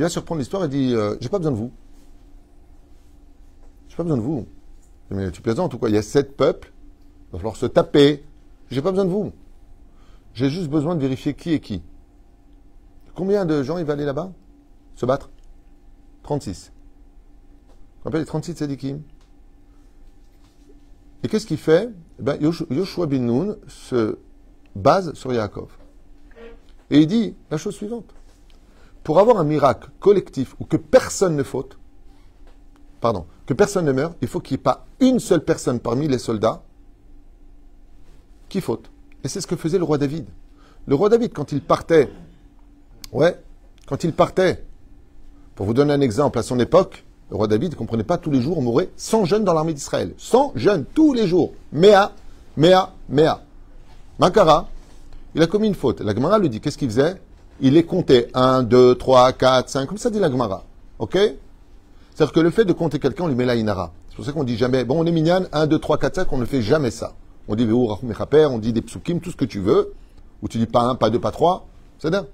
Il 0.00 0.02
va 0.02 0.08
surprendre 0.08 0.40
l'histoire 0.40 0.64
et 0.64 0.68
dit 0.68 0.94
euh, 0.96 1.14
J'ai 1.20 1.28
pas 1.28 1.38
besoin 1.38 1.52
de 1.52 1.58
vous. 1.58 1.70
J'ai 3.92 3.96
pas 3.98 4.04
besoin 4.04 4.16
de 4.16 4.22
vous. 4.22 4.46
Mais 5.10 5.30
tu 5.30 5.42
plaisantes 5.42 5.74
ou 5.74 5.78
quoi? 5.78 5.90
Il 5.90 5.94
y 5.94 5.98
a 5.98 6.02
sept 6.02 6.34
peuples, 6.34 6.72
il 7.28 7.32
va 7.32 7.38
falloir 7.40 7.56
se 7.56 7.66
taper. 7.66 8.24
J'ai 8.70 8.80
pas 8.80 8.90
besoin 8.90 9.04
de 9.04 9.10
vous. 9.10 9.32
J'ai 10.32 10.48
juste 10.48 10.70
besoin 10.70 10.94
de 10.94 11.00
vérifier 11.02 11.34
qui 11.34 11.52
est 11.52 11.60
qui. 11.60 11.82
Combien 13.14 13.44
de 13.44 13.62
gens 13.62 13.76
il 13.76 13.84
va 13.84 13.92
aller 13.92 14.06
là-bas? 14.06 14.32
Se 14.94 15.04
battre? 15.04 15.28
36. 16.22 16.72
On 18.02 18.08
appelle 18.08 18.20
les 18.20 18.26
36 18.26 18.54
tzadikim. 18.54 19.02
Et 21.22 21.28
qu'est-ce 21.28 21.46
qu'il 21.46 21.58
fait? 21.58 21.90
Eh 22.18 22.22
ben, 22.22 22.36
Yosh- 22.40 22.64
Yoshua 22.70 23.04
bin 23.04 23.18
Nun 23.18 23.56
se 23.68 24.16
base 24.74 25.12
sur 25.12 25.34
Yaakov. 25.34 25.68
Et 26.88 27.00
il 27.00 27.06
dit 27.06 27.34
la 27.50 27.58
chose 27.58 27.74
suivante. 27.74 28.06
Pour 29.04 29.18
avoir 29.18 29.36
un 29.36 29.44
miracle 29.44 29.90
collectif 30.00 30.56
où 30.60 30.64
que 30.64 30.78
personne 30.78 31.36
ne 31.36 31.42
faute, 31.42 31.76
pardon, 33.02 33.26
que 33.44 33.52
personne 33.52 33.84
ne 33.84 33.92
meurt, 33.92 34.16
il 34.22 34.28
faut 34.28 34.40
qu'il 34.40 34.54
n'y 34.54 34.60
ait 34.60 34.62
pas 34.62 34.86
une 35.00 35.18
seule 35.18 35.44
personne 35.44 35.80
parmi 35.80 36.08
les 36.08 36.18
soldats 36.18 36.62
qui 38.48 38.62
faute. 38.62 38.90
Et 39.24 39.28
c'est 39.28 39.40
ce 39.40 39.46
que 39.46 39.56
faisait 39.56 39.78
le 39.78 39.84
roi 39.84 39.98
David. 39.98 40.26
Le 40.86 40.94
roi 40.94 41.08
David, 41.08 41.32
quand 41.32 41.52
il 41.52 41.60
partait, 41.60 42.10
ouais, 43.12 43.38
quand 43.86 44.04
il 44.04 44.12
partait, 44.12 44.64
pour 45.56 45.66
vous 45.66 45.74
donner 45.74 45.92
un 45.92 46.00
exemple, 46.00 46.38
à 46.38 46.42
son 46.42 46.58
époque, 46.60 47.04
le 47.30 47.36
roi 47.36 47.48
David 47.48 47.72
ne 47.72 47.76
comprenait 47.76 48.04
pas 48.04 48.18
tous 48.18 48.30
les 48.30 48.40
jours, 48.40 48.58
on 48.58 48.62
mourait 48.62 48.90
100 48.96 49.24
jeunes 49.24 49.44
dans 49.44 49.52
l'armée 49.52 49.74
d'Israël. 49.74 50.14
100 50.16 50.52
jeunes, 50.54 50.84
tous 50.94 51.12
les 51.12 51.26
jours. 51.26 51.52
Méa, 51.72 52.12
Méa, 52.56 52.92
Méa. 53.08 53.42
Makara, 54.18 54.68
il 55.34 55.42
a 55.42 55.46
commis 55.46 55.66
une 55.66 55.74
faute. 55.74 56.00
La 56.00 56.14
Gemara 56.14 56.38
lui 56.38 56.48
dit, 56.48 56.60
qu'est-ce 56.60 56.78
qu'il 56.78 56.88
faisait? 56.88 57.20
Il 57.60 57.74
les 57.74 57.84
comptait. 57.84 58.28
1, 58.34 58.62
2, 58.62 58.94
3, 58.94 59.32
4, 59.32 59.68
5, 59.68 59.86
comme 59.86 59.98
ça 59.98 60.10
dit 60.10 60.20
la 60.20 60.30
Gemara. 60.30 60.64
Ok? 60.98 61.18
C'est-à-dire 62.14 62.32
que 62.32 62.40
le 62.40 62.50
fait 62.50 62.64
de 62.64 62.72
compter 62.72 62.98
quelqu'un, 62.98 63.24
on 63.24 63.28
lui 63.28 63.34
met 63.34 63.44
la 63.44 63.56
inara. 63.56 63.92
C'est 64.10 64.16
pour 64.16 64.24
ça 64.24 64.32
qu'on 64.32 64.44
dit 64.44 64.56
jamais, 64.56 64.84
bon, 64.84 65.02
on 65.02 65.06
est 65.06 65.12
minyan, 65.12 65.44
1, 65.52 65.66
2, 65.66 65.78
3, 65.78 65.98
4, 65.98 66.14
5, 66.16 66.32
on 66.32 66.38
ne 66.38 66.44
fait 66.44 66.62
jamais 66.62 66.90
ça. 66.90 67.14
On 67.48 67.54
dit 67.54 67.66
on 67.72 68.58
dit 68.58 68.72
des 68.72 68.82
psukim, 68.82 69.20
tout 69.20 69.30
ce 69.30 69.36
que 69.36 69.44
tu 69.44 69.60
veux, 69.60 69.94
ou 70.42 70.48
tu 70.48 70.58
dis 70.58 70.66
pas 70.66 70.82
1, 70.82 70.94
pas 70.96 71.10
2, 71.10 71.18
pas 71.18 71.30
3, 71.30 71.66
c'est 71.98 72.10
bien. 72.10 72.26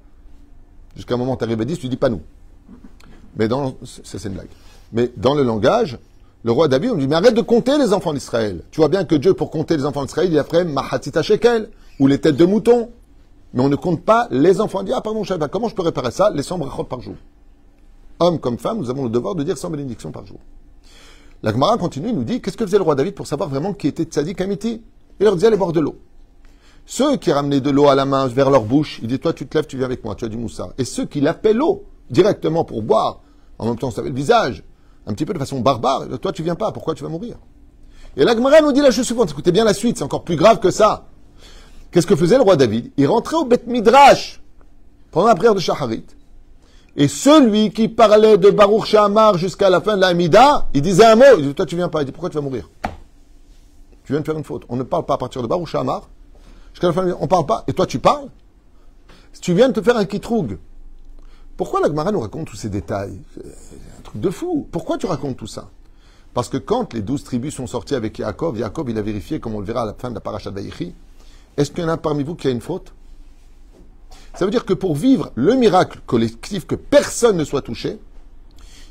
Jusqu'à 0.97 1.14
un 1.14 1.19
moment, 1.19 1.37
tu 1.37 1.45
arrives 1.45 1.61
à 1.61 1.64
10, 1.64 1.79
tu 1.79 1.88
dis 1.88 1.97
pas 1.97 2.09
nous. 2.09 2.21
Mais 3.37 3.49
dans, 3.49 3.77
c'est 3.85 4.23
une 4.25 4.35
blague. 4.35 4.49
Mais 4.93 5.12
dans 5.17 5.35
le 5.35 5.43
langage, 5.45 5.99
le 6.43 6.53
roi 6.53 6.69
David, 6.69 6.91
on 6.91 6.95
lui 6.95 7.03
dit, 7.03 7.09
mais 7.09 7.17
arrête 7.17 7.35
de 7.35 7.43
compter 7.43 7.79
les 7.79 7.93
enfants 7.93 8.12
d'Israël. 8.12 8.62
Tu 8.71 8.81
vois 8.81 8.88
bien 8.88 9.05
que 9.05 9.14
Dieu, 9.14 9.35
pour 9.35 9.51
compter 9.51 9.77
les 9.77 9.85
enfants 9.85 10.05
d'Israël, 10.05 10.31
il 10.31 10.38
a 10.38 10.45
fait 10.45 10.64
Mahatita 10.64 11.23
Shekel, 11.23 11.71
ou 12.01 12.07
les 12.07 12.19
têtes 12.19 12.37
de 12.37 12.45
mouton. 12.45 12.91
Mais 13.55 13.62
on 13.62 13.69
ne 13.69 13.77
compte 13.77 14.05
pas 14.05 14.29
les 14.31 14.61
enfants. 14.61 14.81
On 14.81 14.83
dit, 14.83 14.93
ah 14.93 15.01
pardon, 15.01 15.25
pas. 15.25 15.49
comment 15.49 15.69
je 15.69 15.75
peux 15.75 15.83
réparer 15.83 16.11
ça? 16.11 16.31
Les 16.31 16.43
100 16.43 16.59
brachot 16.59 16.85
par 16.85 17.01
jour. 17.01 17.14
Hommes 18.20 18.38
comme 18.38 18.59
femmes, 18.59 18.78
nous 18.78 18.90
avons 18.90 19.04
le 19.04 19.11
devoir 19.11 19.35
de 19.35 19.42
dire 19.42 19.57
100 19.57 19.70
bénédictions 19.70 20.11
par 20.11 20.26
jour. 20.26 20.38
La 21.42 21.52
Gemara 21.52 21.78
continue, 21.78 22.12
nous 22.12 22.24
dit, 22.24 22.40
qu'est-ce 22.40 22.57
que 22.57 22.66
faisait 22.66 22.78
le 22.78 22.83
roi 22.83 22.96
David 22.96 23.14
pour 23.14 23.26
savoir 23.26 23.48
vraiment 23.48 23.72
qui 23.72 23.87
était 23.87 24.02
tzaddik 24.02 24.40
amiti? 24.40 24.83
Il 25.20 25.24
leur 25.24 25.35
disait, 25.35 25.46
allez 25.46 25.57
boire 25.57 25.72
de 25.72 25.81
l'eau. 25.81 25.96
Ceux 26.85 27.16
qui 27.16 27.31
ramenaient 27.31 27.61
de 27.61 27.70
l'eau 27.70 27.87
à 27.87 27.94
la 27.94 28.07
main 28.07 28.26
vers 28.26 28.50
leur 28.50 28.64
bouche, 28.64 28.98
il 29.02 29.09
dit, 29.09 29.18
toi 29.18 29.33
tu 29.33 29.46
te 29.46 29.57
lèves, 29.57 29.66
tu 29.66 29.76
viens 29.76 29.87
avec 29.87 30.04
moi, 30.04 30.14
tu 30.14 30.24
as 30.24 30.28
du 30.28 30.37
moussa. 30.37 30.70
Et 30.78 30.85
ceux 30.85 31.04
qui 31.04 31.20
l'appelaient 31.20 31.52
l'eau, 31.52 31.85
directement 32.11 32.64
pour 32.64 32.83
boire, 32.83 33.20
en 33.59 33.66
même 33.66 33.78
temps, 33.78 33.90
ça 33.90 34.00
avait 34.00 34.11
le 34.11 34.16
visage, 34.16 34.64
un 35.07 35.12
petit 35.12 35.26
peu 35.26 35.33
de 35.33 35.38
façon 35.38 35.61
barbare, 35.61 36.07
toi 36.20 36.33
tu 36.33 36.42
viens 36.42 36.54
pas, 36.54 36.72
pourquoi 36.72 36.94
tu 36.94 37.04
vas 37.04 37.11
mourir? 37.11 37.37
Et 38.16 38.24
la 38.24 38.35
Gemara 38.35 38.61
nous 38.61 38.72
dit 38.72 38.81
la 38.81 38.90
chose 38.90 39.04
suivante, 39.04 39.31
écoutez 39.31 39.52
bien 39.52 39.64
la 39.64 39.74
suite, 39.74 39.98
c'est 39.98 40.04
encore 40.04 40.24
plus 40.24 40.37
grave 40.37 40.59
que 40.59 40.70
ça. 40.70 41.07
Qu'est-ce 41.92 42.07
que 42.07 42.16
faisait 42.16 42.37
le 42.37 42.42
roi 42.42 42.57
David? 42.57 42.90
Il 42.96 43.07
rentrait 43.07 43.37
au 43.37 43.44
Beth 43.44 43.66
Midrash 43.66 44.42
pendant 45.11 45.28
la 45.28 45.35
prière 45.35 45.54
de 45.54 45.61
Shaharit. 45.61 46.04
Et 47.00 47.06
celui 47.06 47.70
qui 47.70 47.87
parlait 47.88 48.38
de 48.38 48.50
Baruch 48.50 48.87
Shamar 48.87 49.38
jusqu'à 49.38 49.70
la 49.70 49.80
fin 49.80 49.94
de 49.94 50.00
la 50.00 50.08
Hamida, 50.08 50.66
il 50.74 50.82
disait 50.82 51.04
un 51.04 51.14
mot. 51.14 51.38
Il 51.38 51.46
dit 51.46 51.54
Toi, 51.54 51.64
tu 51.64 51.76
viens 51.76 51.88
pas. 51.88 52.02
Il 52.02 52.06
dit 52.06 52.11
Pourquoi 52.11 52.28
tu 52.28 52.34
vas 52.34 52.40
mourir? 52.40 52.68
Tu 54.02 54.12
viens 54.12 54.20
de 54.20 54.26
faire 54.26 54.37
une 54.37 54.42
faute. 54.42 54.64
On 54.68 54.74
ne 54.74 54.82
parle 54.82 55.06
pas 55.06 55.14
à 55.14 55.16
partir 55.16 55.40
de 55.40 55.46
Baruch 55.46 55.68
Shamar 55.68 56.08
jusqu'à 56.72 56.88
la 56.88 56.92
fin 56.92 57.04
de 57.04 57.11
la 57.11 57.16
On 57.20 57.28
parle 57.28 57.46
pas. 57.46 57.62
Et 57.68 57.72
toi, 57.72 57.87
tu 57.87 58.00
parles? 58.00 58.26
Tu 59.40 59.54
viens 59.54 59.68
de 59.68 59.74
te 59.74 59.80
faire 59.80 59.96
un 59.96 60.06
kitroug. 60.06 60.58
Pourquoi 61.56 61.80
la 61.80 61.87
Gemara 61.87 62.11
nous 62.11 62.18
raconte 62.18 62.48
tous 62.48 62.56
ces 62.56 62.68
détails? 62.68 63.16
Un 63.37 64.02
truc 64.02 64.20
de 64.20 64.30
fou. 64.30 64.66
Pourquoi 64.72 64.98
tu 64.98 65.06
racontes 65.06 65.37
tout 65.37 65.46
ça? 65.46 65.68
Parce 66.34 66.48
que 66.48 66.56
quand 66.56 66.94
les 66.94 67.02
douze 67.02 67.22
tribus 67.22 67.54
sont 67.54 67.68
sorties 67.68 67.94
avec 67.94 68.18
Yaakov, 68.18 68.58
Yaakov, 68.58 68.90
il 68.90 68.98
a 68.98 69.02
vérifié, 69.02 69.38
comme 69.38 69.54
on 69.54 69.61
le 69.61 69.66
verra 69.66 69.82
à 69.82 69.87
la 69.87 69.94
fin 69.94 70.11
de 70.11 70.16
la 70.16 70.20
paracha 70.20 70.50
d'Aïchi, 70.50 70.94
est-ce 71.56 71.70
qu'il 71.70 71.84
y 71.84 71.87
en 71.87 71.90
a 71.90 71.96
parmi 71.96 72.24
vous 72.24 72.34
qui 72.34 72.48
a 72.48 72.50
une 72.50 72.61
faute? 72.61 72.92
Ça 74.35 74.45
veut 74.45 74.51
dire 74.51 74.64
que 74.64 74.75
pour 74.75 74.95
vivre 74.95 75.31
le 75.35 75.55
miracle 75.55 76.01
collectif, 76.07 76.67
que 76.67 76.75
personne 76.75 77.37
ne 77.37 77.45
soit 77.45 77.62
touché, 77.62 77.99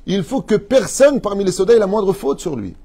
il 0.05 0.23
faut 0.23 0.41
que 0.41 0.55
personne 0.55 1.21
parmi 1.21 1.43
les 1.43 1.51
soldats 1.51 1.75
ait 1.75 1.79
la 1.79 1.87
moindre 1.87 2.13
faute 2.13 2.39
sur 2.39 2.55
lui. 2.55 2.75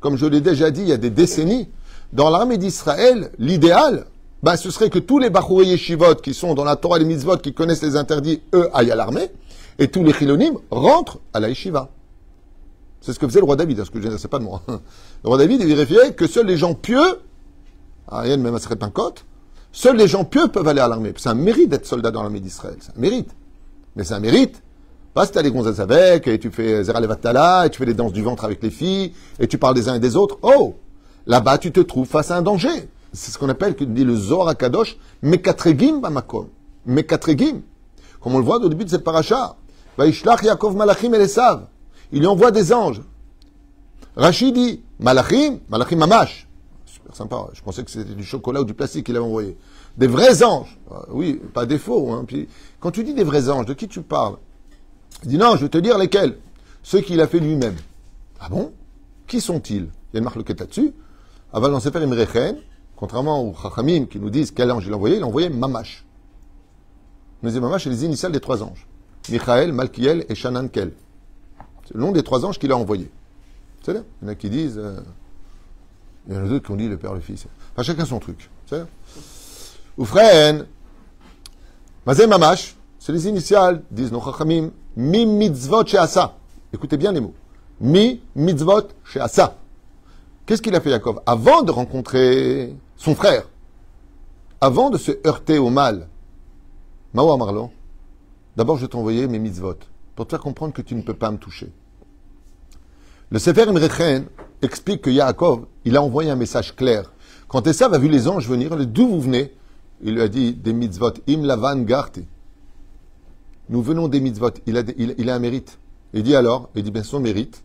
Comme 0.00 0.16
je 0.16 0.26
l'ai 0.26 0.40
déjà 0.40 0.70
dit 0.70 0.82
il 0.82 0.88
y 0.88 0.92
a 0.92 0.98
des 0.98 1.10
décennies, 1.10 1.68
dans 2.12 2.28
l'armée 2.28 2.58
d'Israël, 2.58 3.32
l'idéal, 3.38 4.06
bah, 4.42 4.56
ce 4.56 4.70
serait 4.70 4.90
que 4.90 4.98
tous 4.98 5.18
les 5.18 5.30
Bachouri 5.30 5.68
Yeshivot 5.68 6.16
qui 6.16 6.34
sont 6.34 6.54
dans 6.54 6.64
la 6.64 6.76
Torah 6.76 6.96
et 6.96 7.00
les 7.00 7.06
mitzvot, 7.06 7.38
qui 7.38 7.54
connaissent 7.54 7.82
les 7.82 7.96
interdits, 7.96 8.42
eux, 8.54 8.68
aillent 8.74 8.90
à 8.90 8.96
l'armée, 8.96 9.30
et 9.78 9.88
tous 9.88 10.02
les 10.02 10.12
Chilonim 10.12 10.58
rentrent 10.70 11.20
à 11.32 11.40
la. 11.40 11.48
C'est 11.54 13.12
ce 13.12 13.18
que 13.18 13.26
faisait 13.26 13.40
le 13.40 13.46
roi 13.46 13.56
David, 13.56 13.80
hein, 13.80 13.84
ce 13.84 13.90
que 13.90 14.00
je 14.00 14.08
ne 14.08 14.16
sais 14.16 14.28
pas 14.28 14.38
de 14.38 14.44
moi. 14.44 14.62
Le 14.68 15.28
roi 15.28 15.38
David, 15.38 15.60
il 15.60 15.66
vérifiait 15.66 16.14
que 16.14 16.26
seuls 16.26 16.46
les 16.46 16.56
gens 16.56 16.74
pieux, 16.74 17.20
Ariel 18.08 18.40
même 18.40 18.54
à 18.54 18.90
côte, 18.90 19.24
seuls 19.72 19.96
les 19.96 20.08
gens 20.08 20.24
pieux 20.24 20.48
peuvent 20.48 20.68
aller 20.68 20.80
à 20.80 20.88
l'armée. 20.88 21.12
C'est 21.16 21.28
un 21.28 21.34
mérite 21.34 21.70
d'être 21.70 21.86
soldat 21.86 22.10
dans 22.10 22.22
l'armée 22.22 22.40
d'Israël, 22.40 22.76
c'est 22.80 22.96
un 22.96 23.00
mérite. 23.00 23.30
Mais 23.96 24.04
c'est 24.04 24.14
un 24.14 24.20
mérite. 24.20 24.62
Pas 25.14 25.26
si 25.26 25.32
t'as 25.32 25.42
les 25.42 25.50
gonzesses 25.50 25.80
avec, 25.80 26.26
et 26.26 26.38
tu 26.38 26.50
fais 26.50 26.84
Zera 26.84 27.00
Levatala, 27.00 27.66
et 27.66 27.70
tu 27.70 27.78
fais 27.78 27.84
les 27.84 27.94
danses 27.94 28.12
du 28.12 28.22
ventre 28.22 28.44
avec 28.44 28.62
les 28.62 28.70
filles, 28.70 29.12
et 29.38 29.46
tu 29.46 29.58
parles 29.58 29.74
des 29.74 29.88
uns 29.88 29.94
et 29.94 30.00
des 30.00 30.16
autres. 30.16 30.38
Oh! 30.42 30.76
Là-bas, 31.26 31.58
tu 31.58 31.70
te 31.70 31.80
trouves 31.80 32.08
face 32.08 32.30
à 32.30 32.36
un 32.36 32.42
danger. 32.42 32.88
C'est 33.12 33.30
ce 33.30 33.38
qu'on 33.38 33.48
appelle, 33.50 33.76
que 33.76 33.84
dit 33.84 34.04
le 34.04 34.16
Zohar 34.16 34.48
à 34.48 34.54
Kadosh, 34.54 34.96
Mekatregim 35.22 36.00
Bamakom. 36.00 36.48
Mekatregim. 36.86 37.60
Comme 38.20 38.34
on 38.34 38.38
le 38.38 38.44
voit 38.44 38.56
au 38.56 38.68
début 38.68 38.84
de 38.84 38.90
cette 38.90 39.04
paracha. 39.04 39.56
Vaishlach 39.98 40.42
Yaakov 40.42 40.74
Malachim 40.74 41.12
Elesav. 41.12 41.66
Il 42.10 42.20
lui 42.20 42.26
envoie 42.26 42.50
des 42.50 42.72
anges. 42.72 43.02
Rachid 44.16 44.54
dit, 44.54 44.82
Malachim, 44.98 45.58
Malachim 45.68 45.96
Mamash. 45.96 46.48
Sympa. 47.12 47.48
Je 47.52 47.62
pensais 47.62 47.84
que 47.84 47.90
c'était 47.90 48.14
du 48.14 48.24
chocolat 48.24 48.62
ou 48.62 48.64
du 48.64 48.74
plastique 48.74 49.06
qu'il 49.06 49.16
avait 49.16 49.24
envoyé. 49.24 49.56
Des 49.96 50.06
vrais 50.06 50.42
anges. 50.42 50.78
Ah, 50.90 51.04
oui, 51.10 51.40
pas 51.52 51.66
des. 51.66 51.76
Hein. 51.76 52.24
Quand 52.80 52.90
tu 52.90 53.04
dis 53.04 53.14
des 53.14 53.24
vrais 53.24 53.48
anges, 53.50 53.66
de 53.66 53.74
qui 53.74 53.88
tu 53.88 54.02
parles? 54.02 54.36
Il 55.24 55.30
dit, 55.30 55.38
non, 55.38 55.56
je 55.56 55.62
vais 55.62 55.68
te 55.68 55.78
dire 55.78 55.98
lesquels. 55.98 56.38
Ceux 56.82 57.00
qu'il 57.00 57.20
a 57.20 57.26
fait 57.26 57.38
lui-même. 57.38 57.76
Ah 58.40 58.48
bon? 58.48 58.72
Qui 59.26 59.40
sont-ils? 59.40 59.84
Il 59.84 60.14
y 60.14 60.16
a 60.16 60.18
une 60.18 60.24
marque 60.24 60.36
là-dessus. 60.36 60.92
Aval 61.52 61.78
Sefer 61.80 62.02
Imrechen, 62.02 62.56
contrairement 62.96 63.42
aux 63.42 63.54
Chachamim 63.54 64.06
qui 64.06 64.18
nous 64.18 64.30
disent 64.30 64.50
quel 64.50 64.70
ange 64.70 64.86
il 64.86 64.92
a 64.92 64.96
envoyé, 64.96 65.16
il 65.16 65.22
a 65.22 65.26
envoyé 65.26 65.48
Mamash. 65.50 66.04
Mais 67.42 67.52
Mamash, 67.52 67.84
c'est 67.84 67.90
les 67.90 68.04
initiales 68.04 68.32
des 68.32 68.40
trois 68.40 68.62
anges. 68.62 68.86
Michael, 69.30 69.72
Malkiel 69.72 70.24
et 70.28 70.34
Shanankel. 70.34 70.92
C'est 71.86 71.94
le 71.94 72.00
nom 72.00 72.12
des 72.12 72.22
trois 72.22 72.44
anges 72.44 72.58
qu'il 72.58 72.72
a 72.72 72.76
envoyés. 72.76 73.10
C'est 73.82 73.92
là 73.92 74.00
Il 74.20 74.24
y 74.24 74.28
en 74.28 74.32
a 74.32 74.34
qui 74.34 74.48
disent. 74.48 74.78
Euh, 74.78 75.00
il 76.28 76.34
y 76.34 76.36
en 76.36 76.44
a 76.44 76.48
d'autres 76.48 76.66
qui 76.66 76.72
ont 76.72 76.76
dit 76.76 76.88
le 76.88 76.96
Père, 76.96 77.14
le 77.14 77.20
Fils. 77.20 77.46
Enfin, 77.72 77.82
chacun 77.82 78.04
son 78.04 78.18
truc. 78.18 78.50
Oufren. 79.96 80.66
Mazé 82.06 82.26
Mamash, 82.26 82.76
c'est 82.98 83.12
les 83.12 83.28
initiales, 83.28 83.82
disent 83.90 84.12
nos 84.12 84.20
Chachamim. 84.20 84.70
Mi 84.96 85.26
mitzvot 85.26 85.86
she'asa. 85.86 86.36
Écoutez 86.72 86.96
bien 86.96 87.12
les 87.12 87.20
mots. 87.20 87.34
Mi 87.80 88.20
mitzvot 88.34 88.88
she'asa. 89.04 89.56
Qu'est-ce 90.46 90.62
qu'il 90.62 90.74
a 90.74 90.80
fait 90.80 90.90
Yaakov? 90.90 91.20
Avant 91.26 91.62
de 91.62 91.70
rencontrer 91.70 92.74
son 92.96 93.14
frère, 93.14 93.48
avant 94.60 94.90
de 94.90 94.98
se 94.98 95.12
heurter 95.26 95.58
au 95.58 95.70
mal, 95.70 96.08
Mawa 97.14 97.36
Marlon, 97.36 97.70
d'abord 98.56 98.76
je 98.76 98.82
vais 98.82 98.88
t'envoyer 98.88 99.26
mes 99.28 99.38
mitzvot 99.38 99.76
pour 100.16 100.26
te 100.26 100.30
faire 100.30 100.40
comprendre 100.40 100.72
que 100.72 100.82
tu 100.82 100.94
ne 100.94 101.02
peux 101.02 101.14
pas 101.14 101.30
me 101.30 101.38
toucher. 101.38 101.72
Le 103.30 103.38
Sefer 103.38 103.62
Imrechen 103.62 104.26
explique 104.62 105.02
que 105.02 105.10
Yaakov, 105.10 105.66
il 105.84 105.96
a 105.96 106.02
envoyé 106.02 106.30
un 106.30 106.36
message 106.36 106.74
clair. 106.74 107.12
Quand 107.48 107.66
Esav 107.66 107.92
a 107.92 107.98
vu 107.98 108.08
les 108.08 108.28
anges 108.28 108.48
venir, 108.48 108.74
d'où 108.86 109.08
vous 109.08 109.20
venez? 109.20 109.52
Il 110.02 110.14
lui 110.14 110.22
a 110.22 110.28
dit 110.28 110.54
des 110.54 110.72
mitzvot, 110.72 111.12
im 111.28 111.42
lavan 111.42 111.82
garti. 111.82 112.26
Nous 113.68 113.82
venons 113.82 114.08
des 114.08 114.20
mitzvot, 114.20 114.50
il 114.66 114.76
a, 114.76 114.82
il, 114.96 115.30
a 115.30 115.34
un 115.34 115.38
mérite. 115.38 115.78
Il 116.14 116.22
dit 116.22 116.34
alors, 116.34 116.70
il 116.74 116.82
dit 116.82 116.90
bien 116.90 117.02
son 117.02 117.20
mérite, 117.20 117.62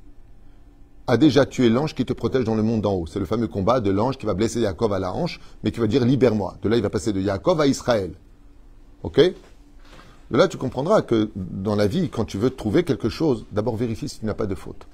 a 1.07 1.17
déjà 1.17 1.45
tué 1.45 1.69
l'ange 1.69 1.95
qui 1.95 2.05
te 2.05 2.13
protège 2.13 2.43
dans 2.43 2.55
le 2.55 2.63
monde 2.63 2.81
d'en 2.81 2.93
haut. 2.93 3.07
C'est 3.07 3.19
le 3.19 3.25
fameux 3.25 3.47
combat 3.47 3.79
de 3.79 3.89
l'ange 3.89 4.17
qui 4.17 4.25
va 4.25 4.33
blesser 4.33 4.59
Yaakov 4.59 4.93
à 4.93 4.99
la 4.99 5.13
hanche, 5.13 5.39
mais 5.63 5.71
qui 5.71 5.79
va 5.79 5.87
dire 5.87 6.05
libère-moi. 6.05 6.57
De 6.61 6.69
là, 6.69 6.75
il 6.75 6.83
va 6.83 6.89
passer 6.89 7.13
de 7.13 7.21
Yaakov 7.21 7.61
à 7.61 7.67
Israël. 7.67 8.11
Ok? 9.03 9.19
De 9.19 10.37
là, 10.37 10.47
tu 10.47 10.57
comprendras 10.57 11.01
que 11.01 11.31
dans 11.35 11.75
la 11.75 11.87
vie, 11.87 12.09
quand 12.09 12.25
tu 12.25 12.37
veux 12.37 12.49
trouver 12.49 12.83
quelque 12.83 13.09
chose, 13.09 13.45
d'abord 13.53 13.77
vérifie 13.77 14.09
si 14.09 14.19
tu 14.19 14.25
n'as 14.25 14.33
pas 14.33 14.45
de 14.45 14.55
faute. 14.55 14.85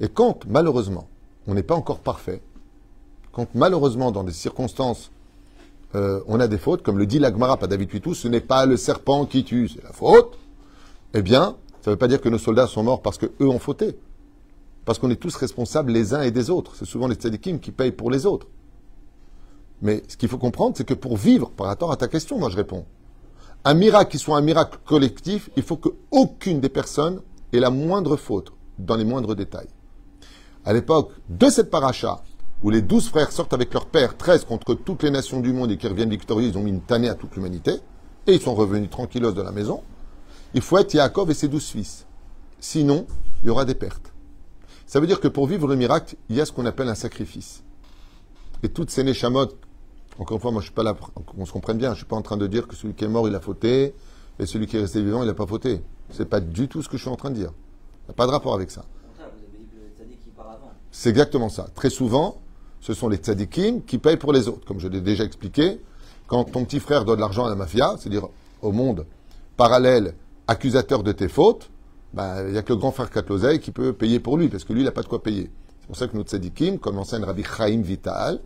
Et 0.00 0.08
quand, 0.08 0.44
malheureusement, 0.46 1.08
on 1.46 1.54
n'est 1.54 1.62
pas 1.62 1.74
encore 1.74 2.00
parfait, 2.00 2.40
quand 3.32 3.48
malheureusement, 3.54 4.12
dans 4.12 4.24
des 4.24 4.32
circonstances, 4.32 5.10
euh, 5.94 6.20
on 6.26 6.40
a 6.40 6.48
des 6.48 6.58
fautes, 6.58 6.82
comme 6.82 6.98
le 6.98 7.06
dit 7.06 7.18
l'Agmara, 7.18 7.56
pas 7.56 7.66
David 7.66 7.88
Pitou, 7.88 8.14
ce 8.14 8.28
n'est 8.28 8.40
pas 8.40 8.66
le 8.66 8.76
serpent 8.76 9.26
qui 9.26 9.44
tue, 9.44 9.68
c'est 9.68 9.82
la 9.82 9.92
faute, 9.92 10.38
eh 11.14 11.22
bien, 11.22 11.56
ça 11.82 11.90
ne 11.90 11.94
veut 11.94 11.98
pas 11.98 12.08
dire 12.08 12.20
que 12.20 12.28
nos 12.28 12.38
soldats 12.38 12.66
sont 12.66 12.82
morts 12.82 13.02
parce 13.02 13.18
qu'eux 13.18 13.48
ont 13.48 13.58
fauté. 13.58 13.96
Parce 14.84 14.98
qu'on 14.98 15.10
est 15.10 15.16
tous 15.16 15.36
responsables 15.36 15.92
les 15.92 16.14
uns 16.14 16.22
et 16.22 16.30
des 16.30 16.50
autres. 16.50 16.74
C'est 16.76 16.84
souvent 16.84 17.08
les 17.08 17.14
tzadikim 17.14 17.58
qui 17.58 17.72
payent 17.72 17.92
pour 17.92 18.10
les 18.10 18.26
autres. 18.26 18.48
Mais 19.80 20.02
ce 20.08 20.16
qu'il 20.16 20.28
faut 20.28 20.38
comprendre, 20.38 20.76
c'est 20.76 20.86
que 20.86 20.94
pour 20.94 21.16
vivre, 21.16 21.50
par 21.50 21.66
rapport 21.66 21.92
à 21.92 21.96
ta 21.96 22.08
question, 22.08 22.38
moi 22.38 22.50
je 22.50 22.56
réponds, 22.56 22.84
un 23.64 23.74
miracle 23.74 24.10
qui 24.10 24.18
soit 24.18 24.36
un 24.36 24.42
miracle 24.42 24.78
collectif, 24.84 25.50
il 25.56 25.62
faut 25.62 25.76
qu'aucune 25.76 26.60
des 26.60 26.68
personnes 26.68 27.20
ait 27.52 27.60
la 27.60 27.70
moindre 27.70 28.16
faute 28.16 28.52
dans 28.78 28.96
les 28.96 29.04
moindres 29.04 29.34
détails. 29.34 29.68
À 30.64 30.72
l'époque 30.72 31.10
de 31.28 31.50
cette 31.50 31.70
paracha, 31.70 32.22
où 32.62 32.70
les 32.70 32.80
douze 32.80 33.08
frères 33.08 33.32
sortent 33.32 33.52
avec 33.52 33.74
leur 33.74 33.86
père, 33.86 34.16
13 34.16 34.44
contre 34.44 34.74
toutes 34.74 35.02
les 35.02 35.10
nations 35.10 35.40
du 35.40 35.52
monde 35.52 35.70
et 35.70 35.76
qui 35.76 35.86
reviennent 35.86 36.10
victorieux, 36.10 36.48
ils 36.48 36.56
ont 36.56 36.62
mis 36.62 36.70
une 36.70 36.80
tannée 36.80 37.08
à 37.08 37.14
toute 37.14 37.36
l'humanité, 37.36 37.72
et 38.26 38.34
ils 38.34 38.40
sont 38.40 38.54
revenus 38.54 38.88
tranquillos 38.88 39.32
de 39.32 39.42
la 39.42 39.52
maison, 39.52 39.82
il 40.54 40.62
faut 40.62 40.78
être 40.78 40.94
Yaakov 40.94 41.30
et 41.30 41.34
ses 41.34 41.48
douze 41.48 41.66
fils. 41.66 42.06
Sinon, 42.60 43.06
il 43.42 43.48
y 43.48 43.50
aura 43.50 43.66
des 43.66 43.74
pertes. 43.74 44.12
Ça 44.86 45.00
veut 45.00 45.06
dire 45.06 45.20
que 45.20 45.28
pour 45.28 45.46
vivre 45.46 45.68
le 45.68 45.76
miracle, 45.76 46.16
il 46.30 46.36
y 46.36 46.40
a 46.40 46.46
ce 46.46 46.52
qu'on 46.52 46.64
appelle 46.64 46.88
un 46.88 46.94
sacrifice. 46.94 47.62
Et 48.62 48.70
toutes 48.70 48.90
ces 48.90 49.04
neshamot, 49.04 49.48
encore 50.18 50.36
une 50.36 50.40
fois, 50.40 50.50
moi 50.50 50.62
je 50.62 50.66
suis 50.66 50.74
pas 50.74 50.82
là, 50.82 50.96
on 51.36 51.44
se 51.44 51.52
comprenne 51.52 51.76
bien, 51.76 51.92
je 51.92 51.98
suis 51.98 52.06
pas 52.06 52.16
en 52.16 52.22
train 52.22 52.38
de 52.38 52.46
dire 52.46 52.66
que 52.66 52.74
celui 52.74 52.94
qui 52.94 53.04
est 53.04 53.08
mort, 53.08 53.28
il 53.28 53.34
a 53.34 53.40
fauté, 53.40 53.94
et 54.38 54.46
celui 54.46 54.66
qui 54.66 54.76
est 54.76 54.80
resté 54.80 55.02
vivant, 55.02 55.22
il 55.22 55.26
n'a 55.26 55.34
pas 55.34 55.46
fauté. 55.46 55.82
C'est 56.10 56.28
pas 56.28 56.40
du 56.40 56.68
tout 56.68 56.82
ce 56.82 56.88
que 56.88 56.96
je 56.96 57.02
suis 57.02 57.10
en 57.10 57.16
train 57.16 57.30
de 57.30 57.36
dire. 57.36 57.52
Il 58.04 58.08
n'y 58.08 58.10
a 58.10 58.14
pas 58.14 58.26
de 58.26 58.30
rapport 58.30 58.54
avec 58.54 58.70
ça. 58.70 58.84
C'est 60.96 61.10
exactement 61.10 61.48
ça. 61.48 61.66
Très 61.74 61.90
souvent, 61.90 62.36
ce 62.80 62.94
sont 62.94 63.08
les 63.08 63.16
tzadikim 63.16 63.82
qui 63.82 63.98
payent 63.98 64.16
pour 64.16 64.32
les 64.32 64.46
autres. 64.46 64.64
Comme 64.64 64.78
je 64.78 64.86
l'ai 64.86 65.00
déjà 65.00 65.24
expliqué, 65.24 65.80
quand 66.28 66.44
ton 66.44 66.64
petit 66.64 66.78
frère 66.78 67.04
donne 67.04 67.16
de 67.16 67.20
l'argent 67.20 67.44
à 67.44 67.48
la 67.48 67.56
mafia, 67.56 67.96
c'est-à-dire 67.98 68.28
au 68.62 68.70
monde 68.70 69.04
parallèle 69.56 70.14
accusateur 70.46 71.02
de 71.02 71.10
tes 71.10 71.26
fautes, 71.26 71.68
bah, 72.12 72.44
il 72.46 72.52
n'y 72.52 72.58
a 72.58 72.62
que 72.62 72.72
le 72.72 72.78
grand 72.78 72.92
frère 72.92 73.10
Katlozeï 73.10 73.58
qui 73.58 73.72
peut 73.72 73.92
payer 73.92 74.20
pour 74.20 74.36
lui, 74.36 74.48
parce 74.48 74.62
que 74.62 74.72
lui, 74.72 74.82
il 74.82 74.84
n'a 74.84 74.92
pas 74.92 75.02
de 75.02 75.08
quoi 75.08 75.20
payer. 75.20 75.50
C'est 75.80 75.86
pour 75.88 75.96
ça 75.96 76.06
que 76.06 76.16
nos 76.16 76.22
tzadikim, 76.22 76.78
comme 76.78 76.94
l'enseigne 76.94 77.24
Rabbi 77.24 77.42
Chaim 77.42 77.82
Vital, 77.82 78.38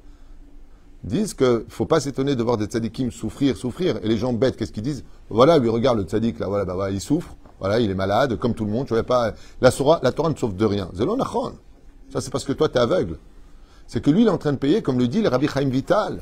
disent 1.05 1.35
qu'il 1.35 1.47
ne 1.47 1.65
faut 1.69 1.87
pas 1.87 2.01
s'étonner 2.01 2.35
de 2.35 2.43
voir 2.43 2.57
des 2.57 2.65
tzadikim 2.65 3.11
souffrir, 3.11 3.59
souffrir. 3.59 3.99
Et 4.03 4.09
les 4.09 4.17
gens 4.17 4.33
bêtes, 4.33 4.57
qu'est-ce 4.57 4.73
qu'ils 4.73 4.83
disent? 4.83 5.05
Voilà, 5.29 5.59
lui, 5.59 5.69
regarde 5.69 5.99
le 5.99 6.05
tzadik, 6.05 6.39
là, 6.39 6.49
voilà, 6.49 6.65
bah, 6.65 6.75
voilà, 6.75 6.93
il 6.93 7.01
souffre, 7.03 7.37
voilà, 7.61 7.79
il 7.79 7.91
est 7.91 7.95
malade, 7.95 8.39
comme 8.39 8.55
tout 8.55 8.65
le 8.65 8.73
monde, 8.73 8.87
tu 8.87 8.95
vois 8.95 9.03
pas. 9.03 9.35
La, 9.61 9.71
Torah, 9.71 10.01
la 10.03 10.13
Torah 10.13 10.31
ne 10.31 10.35
sauve 10.35 10.57
de 10.57 10.65
rien. 10.65 10.89
Zelonachon. 10.95 11.53
Ça, 12.11 12.21
c'est 12.21 12.31
parce 12.31 12.44
que 12.44 12.53
toi, 12.53 12.68
tu 12.68 12.77
es 12.77 12.81
aveugle. 12.81 13.18
C'est 13.87 14.03
que 14.03 14.11
lui, 14.11 14.23
il 14.23 14.27
est 14.27 14.31
en 14.31 14.38
train 14.38 14.53
de 14.53 14.59
payer, 14.59 14.83
comme 14.83 14.99
le 14.99 15.09
dit 15.09 15.23
le 15.23 15.29
Rabbi 15.29 15.49
Chaim 15.49 15.68
Vital. 15.68 16.21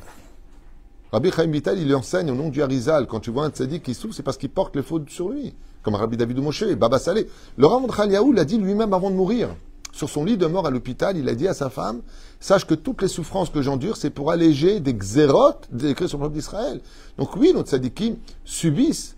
Rabbi 1.12 1.30
Chaim 1.30 1.50
Vital, 1.50 1.78
il 1.78 1.94
enseigne 1.94 2.30
au 2.30 2.34
nom 2.34 2.48
du 2.48 2.62
Harizal. 2.62 3.06
Quand 3.06 3.20
tu 3.20 3.30
vois 3.30 3.44
un 3.44 3.50
tzadik 3.50 3.82
qui 3.82 3.94
souffre, 3.94 4.14
c'est 4.14 4.22
parce 4.22 4.36
qu'il 4.36 4.50
porte 4.50 4.76
les 4.76 4.82
fautes 4.82 5.10
sur 5.10 5.28
lui 5.28 5.54
comme 5.86 5.94
Rabbi 5.94 6.16
David 6.16 6.38
Moshe, 6.38 6.64
Baba 6.74 6.98
Salé. 6.98 7.28
Le 7.56 7.64
Rav 7.64 7.86
Khaliaou 7.86 8.32
l'a 8.32 8.44
dit 8.44 8.58
lui-même 8.58 8.92
avant 8.92 9.08
de 9.08 9.14
mourir. 9.14 9.50
Sur 9.92 10.10
son 10.10 10.24
lit 10.24 10.36
de 10.36 10.46
mort 10.46 10.66
à 10.66 10.70
l'hôpital, 10.70 11.16
il 11.16 11.28
a 11.28 11.34
dit 11.36 11.46
à 11.46 11.54
sa 11.54 11.70
femme 11.70 12.02
Sache 12.40 12.66
que 12.66 12.74
toutes 12.74 13.02
les 13.02 13.08
souffrances 13.08 13.50
que 13.50 13.62
j'endure, 13.62 13.96
c'est 13.96 14.10
pour 14.10 14.32
alléger 14.32 14.80
des 14.80 14.92
xérotes 14.92 15.68
décrits 15.70 16.08
sur 16.08 16.18
le 16.18 16.24
peuple 16.24 16.34
d'Israël. 16.34 16.80
Donc, 17.18 17.36
oui, 17.36 17.52
notre 17.54 17.68
sadikim 17.68 18.16
subissent. 18.44 19.15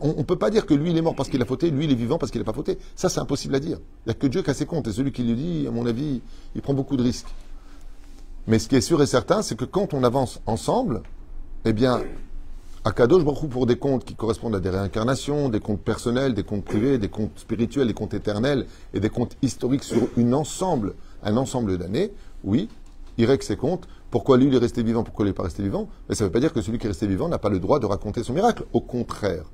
On 0.00 0.14
ne 0.14 0.22
peut 0.22 0.36
pas 0.36 0.50
dire 0.50 0.66
que 0.66 0.74
lui, 0.74 0.90
il 0.90 0.96
est 0.96 1.02
mort 1.02 1.14
parce 1.14 1.28
qu'il 1.28 1.40
a 1.42 1.44
fauté, 1.44 1.70
lui, 1.70 1.84
il 1.84 1.92
est 1.92 1.96
vivant 1.96 2.18
parce 2.18 2.32
qu'il 2.32 2.40
n'a 2.40 2.44
pas 2.44 2.52
fauté. 2.52 2.78
Ça, 2.94 3.08
c'est 3.08 3.20
impossible 3.20 3.54
à 3.54 3.60
dire. 3.60 3.78
Il 4.06 4.08
n'y 4.08 4.12
a 4.12 4.14
que 4.14 4.26
Dieu 4.26 4.42
qui 4.42 4.50
a 4.50 4.54
ses 4.54 4.66
comptes. 4.66 4.88
Et 4.88 4.92
celui 4.92 5.12
qui 5.12 5.22
lui 5.22 5.34
dit, 5.34 5.66
à 5.66 5.70
mon 5.70 5.86
avis, 5.86 6.22
il 6.54 6.62
prend 6.62 6.74
beaucoup 6.74 6.96
de 6.96 7.02
risques. 7.02 7.28
Mais 8.46 8.58
ce 8.58 8.68
qui 8.68 8.76
est 8.76 8.80
sûr 8.80 9.02
et 9.02 9.06
certain, 9.06 9.42
c'est 9.42 9.56
que 9.56 9.64
quand 9.64 9.92
on 9.92 10.04
avance 10.04 10.40
ensemble, 10.46 11.02
eh 11.64 11.72
bien, 11.72 12.00
Akadosh 12.84 13.24
Baruch 13.24 13.50
pour 13.50 13.66
des 13.66 13.76
comptes 13.76 14.04
qui 14.04 14.14
correspondent 14.14 14.54
à 14.54 14.60
des 14.60 14.70
réincarnations, 14.70 15.48
des 15.48 15.58
comptes 15.58 15.80
personnels, 15.80 16.34
des 16.34 16.44
comptes 16.44 16.64
privés, 16.64 16.98
des 16.98 17.08
comptes 17.08 17.36
spirituels, 17.36 17.88
des 17.88 17.94
comptes 17.94 18.14
éternels 18.14 18.66
et 18.94 19.00
des 19.00 19.10
comptes 19.10 19.36
historiques 19.42 19.82
sur 19.82 20.08
une 20.16 20.32
ensemble, 20.34 20.94
un 21.24 21.36
ensemble 21.36 21.78
d'années, 21.78 22.12
oui, 22.44 22.68
il 23.18 23.26
règle 23.26 23.42
ses 23.42 23.56
comptes. 23.56 23.88
Pourquoi 24.12 24.38
lui, 24.38 24.46
il 24.46 24.54
est 24.54 24.58
resté 24.58 24.84
vivant, 24.84 25.02
pourquoi 25.02 25.24
il 25.24 25.30
n'est 25.30 25.34
pas 25.34 25.42
resté 25.42 25.64
vivant? 25.64 25.88
Mais 26.08 26.14
ça 26.14 26.22
ne 26.22 26.28
veut 26.28 26.32
pas 26.32 26.38
dire 26.38 26.52
que 26.52 26.62
celui 26.62 26.78
qui 26.78 26.86
est 26.86 26.90
resté 26.90 27.08
vivant 27.08 27.28
n'a 27.28 27.38
pas 27.38 27.48
le 27.48 27.58
droit 27.58 27.80
de 27.80 27.86
raconter 27.86 28.22
son 28.22 28.32
miracle. 28.32 28.64
Au 28.72 28.80
contraire. 28.80 29.46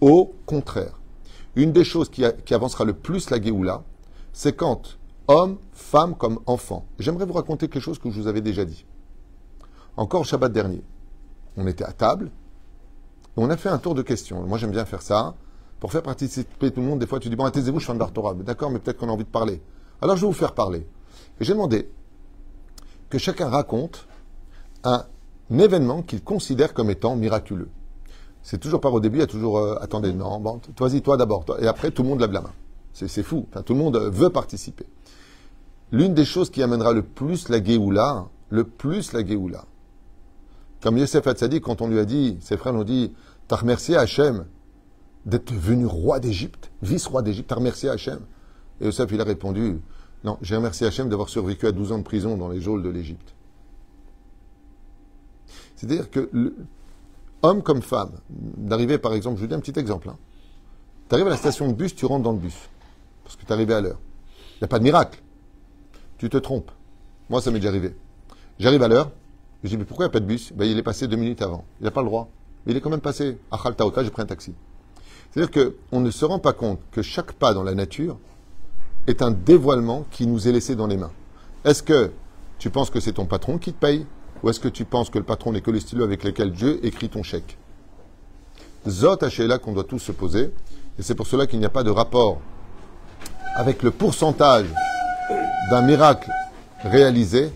Au 0.00 0.34
contraire. 0.46 0.98
Une 1.56 1.72
des 1.72 1.84
choses 1.84 2.08
qui, 2.08 2.24
avancera 2.54 2.84
le 2.84 2.94
plus 2.94 3.30
la 3.30 3.40
Géoula, 3.40 3.82
c'est 4.32 4.56
quand 4.56 4.98
Homme, 5.26 5.56
femme 5.72 6.14
comme 6.16 6.40
enfant. 6.44 6.84
J'aimerais 6.98 7.24
vous 7.24 7.32
raconter 7.32 7.68
quelque 7.68 7.82
chose 7.82 7.98
que 7.98 8.10
je 8.10 8.20
vous 8.20 8.26
avais 8.26 8.42
déjà 8.42 8.66
dit. 8.66 8.84
Encore 9.96 10.22
le 10.22 10.26
Shabbat 10.26 10.52
dernier. 10.52 10.82
On 11.56 11.66
était 11.66 11.84
à 11.84 11.92
table. 11.92 12.26
Et 12.26 13.40
on 13.40 13.48
a 13.48 13.56
fait 13.56 13.70
un 13.70 13.78
tour 13.78 13.94
de 13.94 14.02
questions. 14.02 14.42
Moi, 14.42 14.58
j'aime 14.58 14.70
bien 14.70 14.84
faire 14.84 15.00
ça. 15.00 15.34
Pour 15.80 15.92
faire 15.92 16.02
participer 16.02 16.70
tout 16.70 16.80
le 16.80 16.86
monde, 16.86 16.98
des 16.98 17.06
fois, 17.06 17.20
tu 17.20 17.30
dis, 17.30 17.36
bon, 17.36 17.48
taisez-vous, 17.48 17.78
je 17.78 17.84
suis 17.84 17.92
un 17.92 17.98
Torah. 18.06 18.34
D'accord, 18.34 18.70
mais 18.70 18.80
peut-être 18.80 18.98
qu'on 18.98 19.08
a 19.08 19.12
envie 19.12 19.24
de 19.24 19.30
parler. 19.30 19.62
Alors, 20.02 20.16
je 20.16 20.22
vais 20.22 20.26
vous 20.26 20.34
faire 20.34 20.52
parler. 20.52 20.86
Et 21.40 21.44
j'ai 21.44 21.54
demandé 21.54 21.90
que 23.08 23.16
chacun 23.16 23.48
raconte 23.48 24.06
un 24.82 25.06
événement 25.50 26.02
qu'il 26.02 26.22
considère 26.22 26.74
comme 26.74 26.90
étant 26.90 27.16
miraculeux. 27.16 27.70
C'est 28.44 28.58
toujours 28.58 28.80
par 28.80 28.92
au 28.92 29.00
début, 29.00 29.16
il 29.16 29.20
y 29.20 29.24
a 29.24 29.26
toujours 29.26 29.58
euh, 29.58 29.76
attendez, 29.80 30.12
non, 30.12 30.38
bon, 30.38 30.60
vas-y, 30.78 31.00
toi 31.00 31.16
d'abord. 31.16 31.46
Et 31.60 31.66
après, 31.66 31.90
tout 31.90 32.02
le 32.02 32.10
monde 32.10 32.20
lève 32.20 32.30
la 32.30 32.42
main. 32.42 32.52
C'est 32.92 33.22
fou. 33.24 33.48
Tout 33.64 33.72
le 33.72 33.78
monde 33.80 33.96
veut 33.96 34.30
participer. 34.30 34.84
L'une 35.90 36.14
des 36.14 36.26
choses 36.26 36.50
qui 36.50 36.62
amènera 36.62 36.92
le 36.92 37.02
plus 37.02 37.48
la 37.48 37.62
Géoula, 37.62 38.26
le 38.50 38.64
plus 38.64 39.12
la 39.12 39.26
Géoula, 39.26 39.64
comme 40.82 40.98
Yosef 40.98 41.26
Hatzadi, 41.26 41.62
quand 41.62 41.80
on 41.80 41.88
lui 41.88 41.98
a 41.98 42.04
dit, 42.04 42.36
ses 42.40 42.58
frères 42.58 42.74
ont 42.74 42.84
dit, 42.84 43.14
t'as 43.48 43.56
remercié 43.56 43.96
Hachem 43.96 44.44
d'être 45.24 45.52
venu 45.54 45.86
roi 45.86 46.20
d'Égypte, 46.20 46.70
vice-roi 46.82 47.22
d'Égypte, 47.22 47.48
t'as 47.48 47.54
remercié 47.54 47.88
Hachem? 47.88 48.20
Et 48.82 48.84
Yosef, 48.84 49.10
il 49.10 49.20
a 49.20 49.24
répondu, 49.24 49.80
non, 50.22 50.36
j'ai 50.42 50.56
remercié 50.56 50.86
Hachem 50.86 51.08
d'avoir 51.08 51.30
survécu 51.30 51.66
à 51.66 51.72
12 51.72 51.92
ans 51.92 51.98
de 51.98 52.02
prison 52.02 52.36
dans 52.36 52.50
les 52.50 52.60
geôles 52.60 52.82
de 52.82 52.90
l'Égypte. 52.90 53.34
C'est-à-dire 55.76 56.10
que, 56.10 56.28
homme 57.44 57.62
comme 57.62 57.82
femme, 57.82 58.12
d'arriver 58.30 58.98
par 58.98 59.14
exemple, 59.14 59.36
je 59.36 59.42
vous 59.42 59.48
dis 59.48 59.54
un 59.54 59.60
petit 59.60 59.78
exemple, 59.78 60.08
hein. 60.08 60.16
tu 61.08 61.14
arrives 61.14 61.26
à 61.26 61.30
la 61.30 61.36
station 61.36 61.68
de 61.68 61.74
bus, 61.74 61.94
tu 61.94 62.06
rentres 62.06 62.24
dans 62.24 62.32
le 62.32 62.38
bus, 62.38 62.68
parce 63.22 63.36
que 63.36 63.42
tu 63.42 63.48
es 63.48 63.52
arrivé 63.52 63.74
à 63.74 63.80
l'heure. 63.80 63.98
Il 64.54 64.58
n'y 64.62 64.64
a 64.64 64.68
pas 64.68 64.78
de 64.78 64.84
miracle. 64.84 65.20
Tu 66.16 66.30
te 66.30 66.36
trompes. 66.36 66.70
Moi, 67.28 67.40
ça 67.40 67.50
m'est 67.50 67.58
déjà 67.58 67.70
arrivé. 67.70 67.94
J'arrive 68.58 68.82
à 68.82 68.88
l'heure, 68.88 69.10
je 69.62 69.68
dis, 69.68 69.76
mais 69.76 69.84
pourquoi 69.84 70.04
il 70.04 70.08
n'y 70.08 70.12
a 70.12 70.12
pas 70.12 70.20
de 70.20 70.26
bus? 70.26 70.52
Ben, 70.52 70.64
Il 70.64 70.78
est 70.78 70.82
passé 70.82 71.08
deux 71.08 71.16
minutes 71.16 71.42
avant. 71.42 71.64
Il 71.80 71.84
n'a 71.84 71.90
pas 71.90 72.02
le 72.02 72.06
droit. 72.06 72.28
Mais 72.64 72.72
il 72.72 72.76
est 72.76 72.80
quand 72.80 72.90
même 72.90 73.00
passé. 73.00 73.38
À 73.50 73.58
Khaltaota, 73.58 74.04
j'ai 74.04 74.10
pris 74.10 74.22
un 74.22 74.26
taxi. 74.26 74.54
C'est-à-dire 75.30 75.72
qu'on 75.90 76.00
ne 76.00 76.10
se 76.10 76.24
rend 76.24 76.38
pas 76.38 76.52
compte 76.52 76.80
que 76.92 77.02
chaque 77.02 77.32
pas 77.32 77.52
dans 77.52 77.62
la 77.62 77.74
nature 77.74 78.18
est 79.06 79.22
un 79.22 79.32
dévoilement 79.32 80.06
qui 80.10 80.26
nous 80.26 80.48
est 80.48 80.52
laissé 80.52 80.76
dans 80.76 80.86
les 80.86 80.96
mains. 80.96 81.10
Est-ce 81.64 81.82
que 81.82 82.12
tu 82.58 82.70
penses 82.70 82.90
que 82.90 83.00
c'est 83.00 83.14
ton 83.14 83.26
patron 83.26 83.58
qui 83.58 83.72
te 83.72 83.78
paye? 83.78 84.06
Ou 84.44 84.50
est-ce 84.50 84.60
que 84.60 84.68
tu 84.68 84.84
penses 84.84 85.08
que 85.08 85.16
le 85.16 85.24
patron 85.24 85.52
n'est 85.52 85.62
que 85.62 85.70
le 85.70 85.80
stylo 85.80 86.04
avec 86.04 86.22
lequel 86.22 86.52
Dieu 86.52 86.78
écrit 86.84 87.08
ton 87.08 87.22
chèque 87.22 87.56
Zot 88.86 89.16
là 89.38 89.58
qu'on 89.58 89.72
doit 89.72 89.84
tous 89.84 90.00
se 90.00 90.12
poser. 90.12 90.52
Et 90.98 91.02
c'est 91.02 91.14
pour 91.14 91.26
cela 91.26 91.46
qu'il 91.46 91.60
n'y 91.60 91.64
a 91.64 91.70
pas 91.70 91.82
de 91.82 91.88
rapport 91.88 92.42
avec 93.56 93.82
le 93.82 93.90
pourcentage 93.90 94.66
d'un 95.70 95.80
miracle 95.80 96.30
réalisé. 96.82 97.50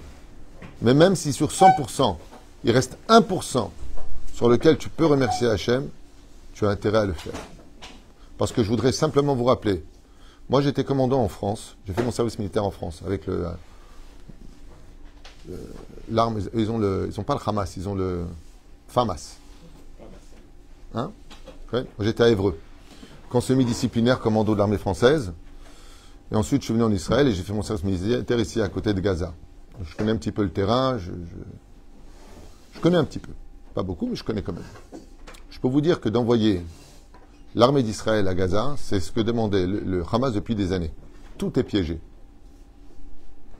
Mais 0.81 0.95
même 0.95 1.15
si 1.15 1.35
sur 1.35 1.51
100%, 1.51 2.17
il 2.65 2.71
reste 2.71 2.97
1% 3.11 3.69
sur 4.33 4.49
lequel 4.49 4.79
tu 4.79 4.89
peux 4.89 5.05
remercier 5.05 5.47
Hachem, 5.47 5.91
tu 6.55 6.67
as 6.67 6.71
intérêt 6.71 7.01
à 7.01 7.05
le 7.05 7.13
faire. 7.13 7.39
Parce 8.39 8.51
que 8.51 8.63
je 8.63 8.69
voudrais 8.71 8.93
simplement 8.93 9.35
vous 9.35 9.45
rappeler, 9.45 9.85
moi 10.49 10.63
j'étais 10.63 10.85
commandant 10.85 11.23
en 11.23 11.29
France, 11.29 11.77
j'ai 11.87 11.93
fait 11.93 12.03
mon 12.03 12.13
service 12.13 12.39
militaire 12.39 12.65
en 12.65 12.71
France 12.71 13.03
avec 13.05 13.27
le, 13.27 13.45
l'arme, 16.11 16.41
ils 16.55 16.71
ont 16.71 16.79
le, 16.79 17.11
ils 17.17 17.25
pas 17.25 17.35
le 17.35 17.41
Hamas, 17.45 17.77
ils 17.77 17.89
ont 17.89 17.95
le 17.95 18.25
FAMAS. 18.89 19.37
Hein 20.95 21.13
J'étais 22.01 22.23
à 22.23 22.29
Évreux. 22.29 22.59
Semi-disciplinaire, 23.41 24.21
commando 24.21 24.55
de 24.55 24.59
l'armée 24.59 24.79
française. 24.79 25.33
Et 26.33 26.35
ensuite, 26.35 26.63
je 26.63 26.67
suis 26.67 26.75
venu 26.75 26.85
en 26.85 26.91
Israël 26.91 27.27
et 27.29 27.33
j'ai 27.33 27.43
fait 27.43 27.53
mon 27.53 27.63
service 27.63 27.85
militaire 27.85 28.41
ici 28.41 28.61
à 28.61 28.69
côté 28.69 28.95
de 28.95 29.01
Gaza. 29.01 29.35
Je 29.83 29.97
connais 29.97 30.11
un 30.11 30.17
petit 30.17 30.33
peu 30.33 30.43
le 30.43 30.51
terrain, 30.51 30.99
je, 30.99 31.13
connais 32.81 32.97
un 32.97 33.05
petit 33.05 33.19
peu. 33.19 33.33
Pas 33.75 33.83
beaucoup, 33.83 34.09
mais 34.09 34.17
je 34.17 34.25
connais 34.25 34.43
quand 34.43 34.53
même. 34.53 34.65
Je 35.51 35.61
peux 35.61 35.69
vous 35.69 35.81
dire 35.81 36.01
que 36.01 36.09
d'envoyer 36.09 36.65
l'armée 37.55 37.83
d'Israël 37.83 38.27
à 38.29 38.35
Gaza, 38.35 38.75
c'est 38.77 39.01
ce 39.01 39.13
que 39.13 39.21
demandait 39.21 39.67
le 39.67 40.05
Hamas 40.11 40.33
depuis 40.33 40.55
des 40.55 40.73
années. 40.73 40.93
Tout 41.37 41.59
est 41.59 41.65
piégé. 41.65 42.01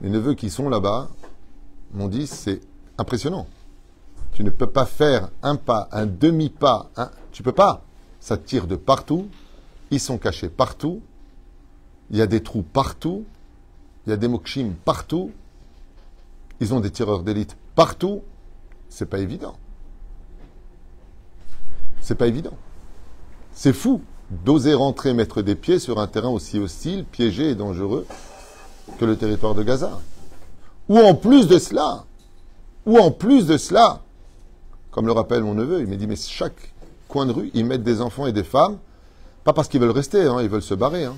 Les 0.01 0.09
neveux 0.09 0.33
qui 0.33 0.49
sont 0.49 0.69
là-bas, 0.69 1.09
m'ont 1.93 2.07
dit 2.07 2.27
c'est 2.27 2.61
impressionnant. 2.97 3.47
Tu 4.33 4.43
ne 4.43 4.49
peux 4.49 4.69
pas 4.69 4.85
faire 4.85 5.29
un 5.41 5.55
pas, 5.55 5.89
un 5.91 6.05
demi-pas, 6.05 6.89
un... 6.95 7.09
tu 7.31 7.43
peux 7.43 7.51
pas. 7.51 7.83
Ça 8.19 8.37
tire 8.37 8.67
de 8.67 8.75
partout, 8.75 9.27
ils 9.91 9.99
sont 9.99 10.17
cachés 10.17 10.49
partout, 10.49 11.01
il 12.11 12.17
y 12.17 12.21
a 12.21 12.27
des 12.27 12.41
trous 12.41 12.63
partout, 12.63 13.25
il 14.05 14.09
y 14.09 14.13
a 14.13 14.17
des 14.17 14.27
mokshim 14.27 14.73
partout, 14.85 15.31
ils 16.59 16.73
ont 16.73 16.79
des 16.79 16.91
tireurs 16.91 17.23
d'élite 17.23 17.55
partout, 17.75 18.21
c'est 18.89 19.05
pas 19.05 19.19
évident. 19.19 19.55
C'est 22.01 22.15
pas 22.15 22.27
évident. 22.27 22.57
C'est 23.51 23.73
fou 23.73 24.01
d'oser 24.29 24.73
rentrer, 24.73 25.13
mettre 25.13 25.41
des 25.41 25.55
pieds 25.55 25.79
sur 25.79 25.99
un 25.99 26.07
terrain 26.07 26.29
aussi 26.29 26.59
hostile, 26.59 27.05
piégé 27.05 27.49
et 27.49 27.55
dangereux 27.55 28.05
que 28.97 29.05
le 29.05 29.17
territoire 29.17 29.55
de 29.55 29.63
Gaza. 29.63 29.99
Ou 30.89 30.97
en 30.97 31.13
plus 31.13 31.47
de 31.47 31.59
cela, 31.59 32.03
ou 32.85 32.97
en 32.97 33.11
plus 33.11 33.45
de 33.45 33.57
cela, 33.57 34.01
comme 34.89 35.05
le 35.05 35.11
rappelle 35.11 35.43
mon 35.43 35.53
neveu, 35.53 35.81
il 35.81 35.87
m'a 35.87 35.95
dit, 35.95 36.07
mais 36.07 36.15
chaque 36.15 36.73
coin 37.07 37.27
de 37.27 37.31
rue, 37.31 37.51
ils 37.53 37.63
mettent 37.63 37.83
des 37.83 38.01
enfants 38.01 38.25
et 38.25 38.33
des 38.33 38.43
femmes, 38.43 38.79
pas 39.43 39.53
parce 39.53 39.67
qu'ils 39.67 39.79
veulent 39.79 39.91
rester, 39.91 40.25
hein, 40.25 40.41
ils 40.41 40.49
veulent 40.49 40.63
se 40.63 40.73
barrer. 40.73 41.05
Hein. 41.05 41.15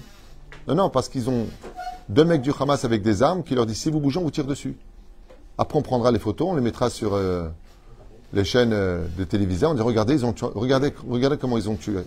Non, 0.67 0.75
non, 0.75 0.89
parce 0.89 1.07
qu'ils 1.07 1.29
ont 1.29 1.47
deux 2.10 2.25
mecs 2.25 2.41
du 2.41 2.51
Hamas 2.60 2.84
avec 2.84 3.01
des 3.01 3.23
armes 3.23 3.43
qui 3.43 3.55
leur 3.55 3.65
disent, 3.65 3.77
si 3.77 3.89
vous 3.89 4.01
bougez, 4.01 4.19
on 4.19 4.23
vous 4.23 4.31
tire 4.31 4.45
dessus. 4.45 4.77
Après, 5.57 5.79
on 5.79 5.81
prendra 5.81 6.12
les 6.12 6.19
photos, 6.19 6.49
on 6.49 6.55
les 6.55 6.62
mettra 6.62 6.89
sur 6.89 7.13
euh, 7.13 7.47
les 8.34 8.43
chaînes 8.43 8.73
euh, 8.73 9.07
de 9.17 9.23
télévision, 9.23 9.69
on 9.69 9.73
dit, 9.73 9.81
regardez, 9.81 10.15
ils 10.15 10.25
ont 10.25 10.36
regardez 10.53 11.38
comment 11.38 11.57
ils 11.57 11.69
ont 11.69 11.75
tué. 11.75 12.03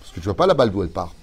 Parce 0.00 0.10
que 0.10 0.18
tu 0.18 0.24
vois 0.24 0.34
pas 0.34 0.48
la 0.48 0.54
balle 0.54 0.72
d'où 0.72 0.82
elle 0.82 0.90
part. 0.90 1.14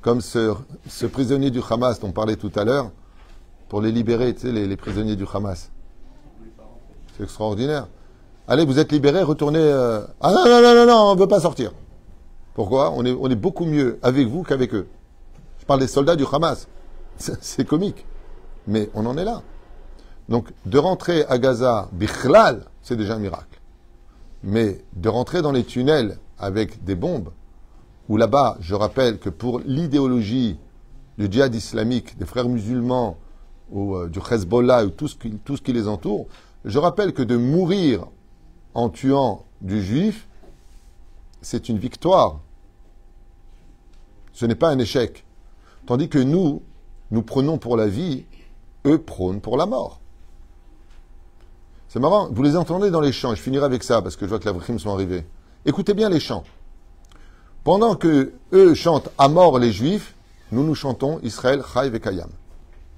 Comme 0.00 0.20
ce 0.20 1.06
prisonnier 1.06 1.50
du 1.50 1.60
Hamas 1.68 2.00
dont 2.00 2.08
on 2.08 2.12
parlait 2.12 2.36
tout 2.36 2.52
à 2.56 2.64
l'heure, 2.64 2.90
pour 3.68 3.80
les 3.80 3.92
libérer, 3.92 4.34
tu 4.34 4.42
sais, 4.42 4.52
les, 4.52 4.76
prisonniers 4.76 5.16
du 5.16 5.24
Hamas. 5.32 5.70
C'est 7.16 7.24
extraordinaire. 7.24 7.88
Allez, 8.48 8.64
vous 8.64 8.78
êtes 8.78 8.92
libérés, 8.92 9.22
retournez. 9.22 9.58
Euh, 9.58 10.02
ah 10.20 10.32
non, 10.32 10.44
non, 10.44 10.62
non, 10.62 10.74
non, 10.74 10.86
non, 10.86 11.10
on 11.10 11.14
ne 11.14 11.20
veut 11.20 11.26
pas 11.26 11.40
sortir. 11.40 11.72
Pourquoi? 12.54 12.92
On 12.92 13.04
est, 13.04 13.12
on 13.12 13.28
est 13.28 13.36
beaucoup 13.36 13.64
mieux 13.64 13.98
avec 14.02 14.28
vous 14.28 14.42
qu'avec 14.42 14.72
eux. 14.74 14.86
Je 15.58 15.64
parle 15.64 15.80
des 15.80 15.88
soldats 15.88 16.16
du 16.16 16.24
Hamas. 16.30 16.68
C'est 17.16 17.66
comique. 17.66 18.06
Mais 18.66 18.90
on 18.94 19.06
en 19.06 19.16
est 19.16 19.24
là. 19.24 19.42
Donc, 20.28 20.48
de 20.64 20.78
rentrer 20.78 21.24
à 21.28 21.38
Gaza, 21.38 21.88
Bichlal, 21.92 22.64
c'est 22.82 22.96
déjà 22.96 23.14
un 23.14 23.18
miracle. 23.18 23.60
Mais 24.42 24.84
de 24.94 25.08
rentrer 25.08 25.42
dans 25.42 25.52
les 25.52 25.64
tunnels 25.64 26.18
avec 26.38 26.84
des 26.84 26.94
bombes, 26.94 27.30
où 28.08 28.16
là-bas, 28.16 28.56
je 28.60 28.74
rappelle 28.74 29.18
que 29.18 29.30
pour 29.30 29.60
l'idéologie 29.60 30.58
du 31.18 31.30
djihad 31.30 31.54
islamique, 31.54 32.18
des 32.18 32.26
frères 32.26 32.48
musulmans, 32.48 33.16
ou 33.70 33.96
euh, 33.96 34.08
du 34.08 34.18
Hezbollah 34.18 34.84
ou 34.84 34.90
tout 34.90 35.08
ce, 35.08 35.16
qui, 35.16 35.72
les 35.72 35.88
entoure, 35.88 36.26
je 36.64 36.78
rappelle 36.78 37.12
que 37.12 37.22
de 37.22 37.36
mourir 37.36 38.06
en 38.74 38.88
tuant 38.88 39.44
du 39.60 39.82
juif, 39.82 40.26
c'est 41.42 41.68
une 41.68 41.78
victoire. 41.78 42.40
Ce 44.32 44.46
n'est 44.46 44.54
pas 44.54 44.68
un 44.68 44.78
échec. 44.78 45.24
Tandis 45.86 46.08
que 46.08 46.18
nous, 46.18 46.62
nous 47.10 47.22
prenons 47.22 47.58
pour 47.58 47.76
la 47.76 47.86
vie, 47.86 48.24
eux 48.86 48.98
prônent 48.98 49.40
pour 49.40 49.56
la 49.56 49.66
mort. 49.66 50.00
C'est 51.88 52.00
marrant, 52.00 52.28
vous 52.30 52.42
les 52.42 52.56
entendez 52.56 52.90
dans 52.90 53.00
les 53.00 53.12
chants, 53.12 53.34
je 53.34 53.40
finirai 53.40 53.64
avec 53.64 53.82
ça 53.82 54.02
parce 54.02 54.16
que 54.16 54.26
je 54.26 54.30
vois 54.30 54.38
que 54.38 54.48
la 54.48 54.78
sont 54.78 54.92
arrivés. 54.92 55.24
Écoutez 55.64 55.94
bien 55.94 56.10
les 56.10 56.20
chants. 56.20 56.44
Pendant 57.64 57.94
que 57.96 58.32
eux 58.52 58.74
chantent 58.74 59.08
à 59.18 59.28
mort 59.28 59.58
les 59.58 59.72
juifs, 59.72 60.14
nous 60.52 60.62
nous 60.62 60.74
chantons 60.74 61.18
Israël, 61.22 61.62
Chai 61.72 61.90
Vekayam. 61.90 62.28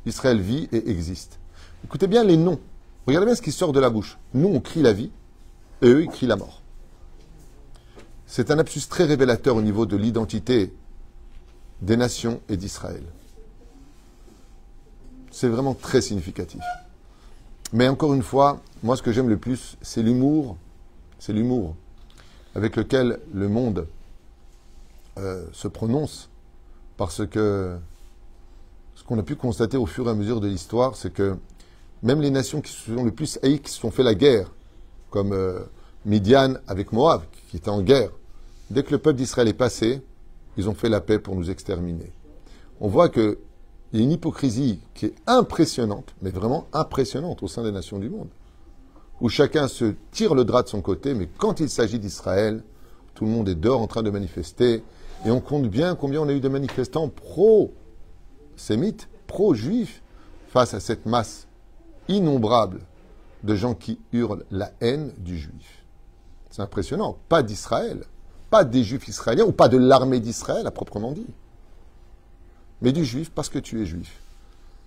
Israël 0.07 0.40
vit 0.40 0.68
et 0.72 0.90
existe. 0.90 1.38
Écoutez 1.84 2.07
bien 2.07 2.24
les 2.24 2.36
noms. 2.36 2.61
Regardez 3.07 3.26
bien 3.26 3.34
ce 3.34 3.42
qui 3.42 3.53
sort 3.53 3.72
de 3.72 3.80
la 3.80 3.90
bouche. 3.90 4.18
Nous, 4.34 4.49
on 4.49 4.61
crie 4.61 4.82
la 4.82 4.92
vie, 4.92 5.11
et 5.82 5.88
eux, 5.88 6.03
ils 6.03 6.09
crient 6.09 6.26
la 6.26 6.36
mort. 6.36 6.62
C'est 8.26 8.51
un 8.51 8.57
lapsus 8.57 8.82
très 8.88 9.05
révélateur 9.05 9.57
au 9.57 9.62
niveau 9.62 9.86
de 9.86 9.96
l'identité 9.96 10.72
des 11.80 11.96
nations 11.96 12.40
et 12.49 12.57
d'Israël. 12.57 13.03
C'est 15.30 15.49
vraiment 15.49 15.74
très 15.74 16.01
significatif. 16.01 16.62
Mais 17.72 17.88
encore 17.88 18.14
une 18.14 18.22
fois, 18.22 18.61
moi, 18.82 18.96
ce 18.96 19.03
que 19.03 19.12
j'aime 19.12 19.28
le 19.28 19.38
plus, 19.38 19.76
c'est 19.82 20.03
l'humour. 20.03 20.57
C'est 21.18 21.32
l'humour 21.32 21.74
avec 22.55 22.76
lequel 22.76 23.20
le 23.32 23.49
monde 23.49 23.86
euh, 25.18 25.46
se 25.53 25.68
prononce. 25.68 26.28
Parce 26.96 27.26
que 27.26 27.78
qu'on 29.09 29.19
a 29.19 29.23
pu 29.23 29.37
constater 29.37 29.79
au 29.79 29.87
fur 29.87 30.07
et 30.07 30.11
à 30.11 30.15
mesure 30.15 30.39
de 30.39 30.49
l'histoire, 30.49 30.95
c'est 30.95 31.11
que 31.11 31.37
même 32.03 32.21
les 32.21 32.31
nations 32.31 32.61
qui 32.61 32.71
sont 32.71 33.05
le 33.05 33.11
plus 33.11 33.39
haïes, 33.43 33.59
qui 33.59 33.73
se 33.73 33.81
sont 33.81 33.91
fait 33.91 34.03
la 34.03 34.15
guerre, 34.15 34.53
comme 35.09 35.33
euh, 35.33 35.61
Midian 36.05 36.57
avec 36.67 36.93
Moab, 36.93 37.23
qui 37.49 37.57
était 37.57 37.71
en 37.71 37.81
guerre, 37.81 38.11
dès 38.71 38.83
que 38.83 38.91
le 38.91 38.99
peuple 38.99 39.17
d'Israël 39.17 39.49
est 39.49 39.55
passé, 39.55 40.03
ils 40.59 40.69
ont 40.69 40.75
fait 40.75 40.91
la 40.91 41.01
paix 41.01 41.19
pour 41.19 41.35
nous 41.37 41.51
exterminer. 41.51 42.13
On 42.81 42.89
voit 42.89 43.09
que 43.09 43.39
Il 43.91 44.01
y 44.01 44.03
a 44.03 44.05
une 44.05 44.13
hypocrisie 44.13 44.81
qui 44.93 45.07
est 45.07 45.15
impressionnante, 45.27 46.15
mais 46.21 46.29
vraiment 46.29 46.67
impressionnante 46.75 47.43
au 47.43 47.49
sein 47.49 47.63
des 47.63 47.73
nations 47.73 47.99
du 47.99 48.11
monde, 48.11 48.29
où 49.23 49.31
chacun 49.31 49.67
se 49.67 49.95
tire 50.13 50.35
le 50.35 50.45
drap 50.45 50.65
de 50.65 50.69
son 50.69 50.83
côté, 50.83 51.15
mais 51.15 51.27
quand 51.39 51.61
il 51.61 51.71
s'agit 51.71 51.99
d'Israël, 51.99 52.63
tout 53.15 53.25
le 53.25 53.31
monde 53.31 53.49
est 53.49 53.55
dehors 53.55 53.81
en 53.81 53.87
train 53.87 54.03
de 54.03 54.11
manifester, 54.11 54.83
et 55.25 55.31
on 55.31 55.41
compte 55.41 55.69
bien 55.69 55.95
combien 55.95 56.21
on 56.21 56.29
a 56.29 56.35
eu 56.35 56.41
de 56.41 56.51
manifestants 56.51 57.09
pro-sémites, 58.59 59.09
pro-juifs, 59.29 60.03
face 60.49 60.75
à 60.75 60.81
cette 60.81 61.07
masse 61.07 61.47
innombrable 62.09 62.81
de 63.45 63.55
gens 63.55 63.75
qui 63.75 64.01
hurlent 64.13 64.45
la 64.51 64.73
haine 64.81 65.13
du 65.19 65.39
juif. 65.39 65.85
C'est 66.51 66.63
impressionnant. 66.63 67.17
Pas 67.29 67.45
d'Israël, 67.45 68.05
pas 68.51 68.65
des 68.65 68.83
juifs 68.83 69.07
israéliens, 69.07 69.45
ou 69.45 69.53
pas 69.53 69.69
de 69.69 69.77
l'armée 69.77 70.19
d'Israël 70.19 70.67
à 70.67 70.71
proprement 70.71 71.13
dit 71.13 71.27
mais 72.81 72.93
du 72.93 73.05
juif 73.05 73.31
parce 73.35 73.49
que 73.49 73.59
tu 73.59 73.83
es 73.83 73.87
juif. 73.87 74.21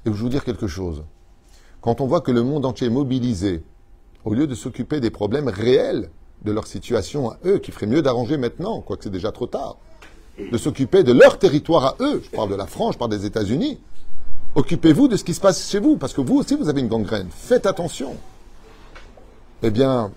Et 0.06 0.10
je 0.10 0.12
vais 0.12 0.18
vous 0.18 0.30
dire 0.30 0.46
quelque 0.46 0.68
chose. 0.68 1.04
Quand 1.82 2.00
on 2.00 2.08
voit 2.08 2.22
que 2.22 2.32
le 2.32 2.42
monde 2.42 2.66
entier 2.66 2.88
est 2.88 2.90
mobilisé, 2.90 3.64
au 4.24 4.34
lieu 4.34 4.48
de 4.48 4.56
s'occuper 4.56 5.02
des 5.02 5.10
problèmes 5.10 5.50
réels 5.50 6.10
de 6.44 6.54
leur 6.54 6.68
situation 6.68 7.32
à 7.32 7.38
eux, 7.44 7.60
qui 7.60 7.72
ferait 7.72 7.88
mieux 7.88 8.02
d'arranger 8.02 8.38
maintenant, 8.38 8.80
quoique 8.80 9.04
c'est 9.04 9.10
déjà 9.10 9.34
trop 9.34 9.46
tard, 9.48 9.78
de 10.50 10.58
s'occuper 10.58 11.04
de 11.04 11.12
leur 11.12 11.38
territoire 11.38 11.86
à 11.86 11.96
eux, 12.00 12.22
je 12.24 12.30
parle 12.30 12.50
de 12.50 12.56
la 12.56 12.68
France, 12.68 12.94
je 12.94 12.98
parle 12.98 13.12
des 13.12 13.26
États-Unis, 13.26 13.80
occupez-vous 14.56 15.08
de 15.08 15.18
ce 15.18 15.24
qui 15.24 15.34
se 15.34 15.42
passe 15.42 15.70
chez 15.70 15.80
vous, 15.80 15.98
parce 15.98 16.14
que 16.14 16.22
vous 16.22 16.38
aussi 16.38 16.56
vous 16.56 16.70
avez 16.70 16.82
une 16.82 16.88
gangrène. 16.88 17.28
Faites 17.32 17.66
attention. 17.66 18.16
Eh 19.64 19.70
bien, 19.70 20.12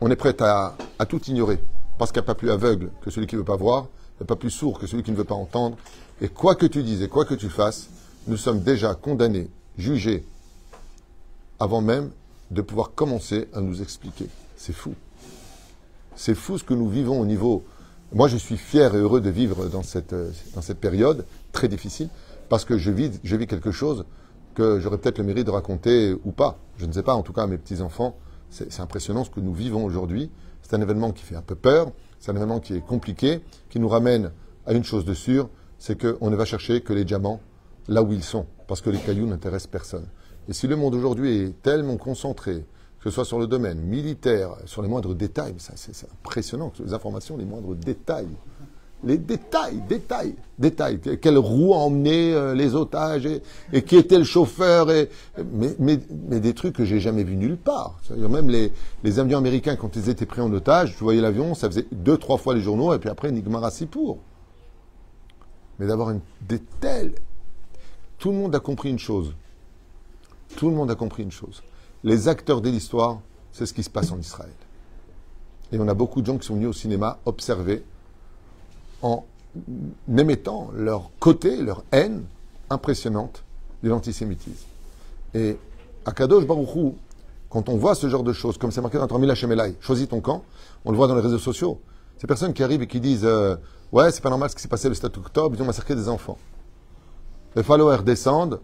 on 0.00 0.10
est 0.10 0.16
prêt 0.16 0.34
à, 0.40 0.76
à 0.98 1.06
tout 1.06 1.22
ignorer, 1.26 1.58
parce 1.98 2.10
qu'il 2.10 2.20
n'y 2.20 2.24
a 2.24 2.26
pas 2.26 2.34
plus 2.34 2.50
aveugle 2.50 2.90
que 3.02 3.10
celui 3.10 3.26
qui 3.26 3.36
ne 3.36 3.40
veut 3.40 3.46
pas 3.46 3.56
voir, 3.56 3.86
il 4.14 4.22
n'y 4.22 4.24
a 4.24 4.26
pas 4.26 4.36
plus 4.36 4.50
sourd 4.50 4.78
que 4.78 4.86
celui 4.86 5.02
qui 5.02 5.10
ne 5.10 5.16
veut 5.16 5.24
pas 5.24 5.34
entendre, 5.34 5.76
et 6.20 6.28
quoi 6.28 6.54
que 6.54 6.66
tu 6.66 6.82
dises 6.82 7.02
et 7.02 7.08
quoi 7.08 7.24
que 7.24 7.34
tu 7.34 7.48
fasses, 7.48 7.88
nous 8.26 8.36
sommes 8.36 8.60
déjà 8.60 8.94
condamnés, 8.94 9.48
jugés, 9.76 10.24
avant 11.58 11.80
même 11.80 12.10
de 12.50 12.60
pouvoir 12.60 12.92
commencer 12.94 13.48
à 13.54 13.60
nous 13.60 13.82
expliquer. 13.82 14.26
C'est 14.56 14.72
fou. 14.72 14.94
C'est 16.14 16.34
fou 16.34 16.58
ce 16.58 16.64
que 16.64 16.74
nous 16.74 16.88
vivons 16.88 17.20
au 17.20 17.24
niveau. 17.24 17.64
Moi, 18.14 18.28
je 18.28 18.36
suis 18.36 18.58
fier 18.58 18.94
et 18.94 18.98
heureux 18.98 19.22
de 19.22 19.30
vivre 19.30 19.68
dans 19.70 19.82
cette, 19.82 20.14
dans 20.54 20.60
cette 20.60 20.78
période 20.78 21.24
très 21.50 21.66
difficile, 21.66 22.10
parce 22.50 22.66
que 22.66 22.76
je 22.76 22.90
vis, 22.90 23.18
je 23.24 23.36
vis 23.36 23.46
quelque 23.46 23.70
chose 23.70 24.04
que 24.54 24.78
j'aurais 24.80 24.98
peut-être 24.98 25.16
le 25.16 25.24
mérite 25.24 25.46
de 25.46 25.50
raconter 25.50 26.14
ou 26.24 26.30
pas. 26.30 26.58
Je 26.76 26.84
ne 26.84 26.92
sais 26.92 27.02
pas, 27.02 27.14
en 27.14 27.22
tout 27.22 27.32
cas 27.32 27.44
à 27.44 27.46
mes 27.46 27.56
petits-enfants. 27.56 28.18
C'est 28.50 28.80
impressionnant 28.80 29.24
ce 29.24 29.30
que 29.30 29.40
nous 29.40 29.54
vivons 29.54 29.82
aujourd'hui. 29.82 30.30
C'est 30.60 30.76
un 30.76 30.82
événement 30.82 31.12
qui 31.12 31.24
fait 31.24 31.36
un 31.36 31.42
peu 31.42 31.54
peur, 31.54 31.90
c'est 32.20 32.30
un 32.30 32.36
événement 32.36 32.60
qui 32.60 32.74
est 32.74 32.84
compliqué, 32.86 33.40
qui 33.70 33.80
nous 33.80 33.88
ramène 33.88 34.30
à 34.66 34.74
une 34.74 34.84
chose 34.84 35.06
de 35.06 35.14
sûre, 35.14 35.48
c'est 35.78 35.98
qu'on 35.98 36.28
ne 36.28 36.36
va 36.36 36.44
chercher 36.44 36.82
que 36.82 36.92
les 36.92 37.06
diamants 37.06 37.40
là 37.88 38.02
où 38.02 38.12
ils 38.12 38.22
sont, 38.22 38.44
parce 38.68 38.82
que 38.82 38.90
les 38.90 38.98
cailloux 38.98 39.26
n'intéressent 39.26 39.70
personne. 39.70 40.06
Et 40.48 40.52
si 40.52 40.66
le 40.66 40.76
monde 40.76 40.94
aujourd'hui 40.94 41.34
est 41.38 41.62
tellement 41.62 41.96
concentré, 41.96 42.66
que 43.02 43.10
ce 43.10 43.14
soit 43.14 43.24
sur 43.24 43.38
le 43.38 43.46
domaine 43.46 43.80
militaire, 43.80 44.50
sur 44.64 44.80
les 44.80 44.88
moindres 44.88 45.14
détails, 45.14 45.54
c'est 45.58 46.06
impressionnant, 46.10 46.72
les 46.84 46.94
informations, 46.94 47.36
les 47.36 47.44
moindres 47.44 47.74
détails, 47.74 48.28
les 49.02 49.18
détails, 49.18 49.82
détails, 49.88 50.36
détails, 50.56 51.00
quelle 51.20 51.36
roue 51.36 51.74
a 51.74 51.78
emmené 51.78 52.32
euh, 52.32 52.54
les 52.54 52.76
otages 52.76 53.26
et, 53.72 53.82
qui 53.82 53.96
était 53.96 54.18
le 54.18 54.24
chauffeur, 54.24 54.92
et, 54.92 55.08
mais, 55.52 55.74
mais, 55.80 55.98
des 56.38 56.54
trucs 56.54 56.76
que 56.76 56.84
j'ai 56.84 57.00
jamais 57.00 57.24
vus 57.24 57.34
nulle 57.34 57.56
part. 57.56 57.98
Même 58.16 58.48
les, 58.48 58.72
les 59.02 59.18
américains, 59.18 59.74
quand 59.74 59.96
ils 59.96 60.08
étaient 60.08 60.26
pris 60.26 60.40
en 60.40 60.52
otage, 60.52 60.94
tu 60.96 61.02
voyais 61.02 61.20
l'avion, 61.20 61.56
ça 61.56 61.68
faisait 61.68 61.86
deux, 61.90 62.16
trois 62.16 62.36
fois 62.36 62.54
les 62.54 62.60
journaux, 62.60 62.94
et 62.94 63.00
puis 63.00 63.10
après, 63.10 63.32
Nigmar 63.32 63.68
pour 63.90 64.18
mais 65.78 65.86
d'avoir 65.88 66.14
des 66.42 66.60
telles. 66.80 67.14
Tout 68.18 68.30
le 68.30 68.36
monde 68.36 68.54
a 68.54 68.60
compris 68.60 68.90
une 68.90 69.00
chose. 69.00 69.34
Tout 70.56 70.68
le 70.68 70.76
monde 70.76 70.92
a 70.92 70.94
compris 70.94 71.24
une 71.24 71.32
chose. 71.32 71.62
Les 72.04 72.28
acteurs 72.28 72.60
de 72.60 72.70
l'histoire, 72.70 73.20
c'est 73.52 73.66
ce 73.66 73.72
qui 73.72 73.82
se 73.82 73.90
passe 73.90 74.10
en 74.10 74.18
Israël. 74.18 74.50
Et 75.72 75.78
on 75.78 75.88
a 75.88 75.94
beaucoup 75.94 76.20
de 76.20 76.26
gens 76.26 76.38
qui 76.38 76.46
sont 76.46 76.54
venus 76.54 76.68
au 76.68 76.72
cinéma 76.72 77.18
observer 77.24 77.84
en 79.00 79.24
émettant 80.16 80.70
leur 80.74 81.10
côté, 81.18 81.56
leur 81.62 81.84
haine 81.92 82.24
impressionnante 82.70 83.44
de 83.82 83.88
l'antisémitisme. 83.88 84.66
Et 85.34 85.56
à 86.04 86.12
Kadosh 86.12 86.46
Baruchou, 86.46 86.96
quand 87.48 87.68
on 87.68 87.76
voit 87.76 87.94
ce 87.94 88.08
genre 88.08 88.22
de 88.22 88.32
choses, 88.32 88.58
comme 88.58 88.70
c'est 88.70 88.80
marqué 88.80 88.98
dans 88.98 89.06
Tormila 89.06 89.34
Shemelai, 89.34 89.76
choisis 89.80 90.08
ton 90.08 90.20
camp, 90.20 90.42
on 90.84 90.90
le 90.90 90.96
voit 90.96 91.06
dans 91.06 91.14
les 91.14 91.20
réseaux 91.20 91.38
sociaux. 91.38 91.80
Ces 92.18 92.26
personnes 92.26 92.52
qui 92.52 92.62
arrivent 92.62 92.82
et 92.82 92.86
qui 92.86 93.00
disent 93.00 93.24
euh, 93.24 93.56
Ouais, 93.92 94.10
c'est 94.10 94.22
pas 94.22 94.30
normal 94.30 94.48
ce 94.48 94.56
qui 94.56 94.62
s'est 94.62 94.68
passé 94.68 94.88
le 94.88 94.94
7 94.94 95.18
octobre, 95.18 95.54
ils 95.54 95.62
ont 95.62 95.66
massacré 95.66 95.94
des 95.94 96.08
enfants. 96.08 96.38
Les 97.54 97.62
followers 97.62 98.02
descendent, 98.02 98.60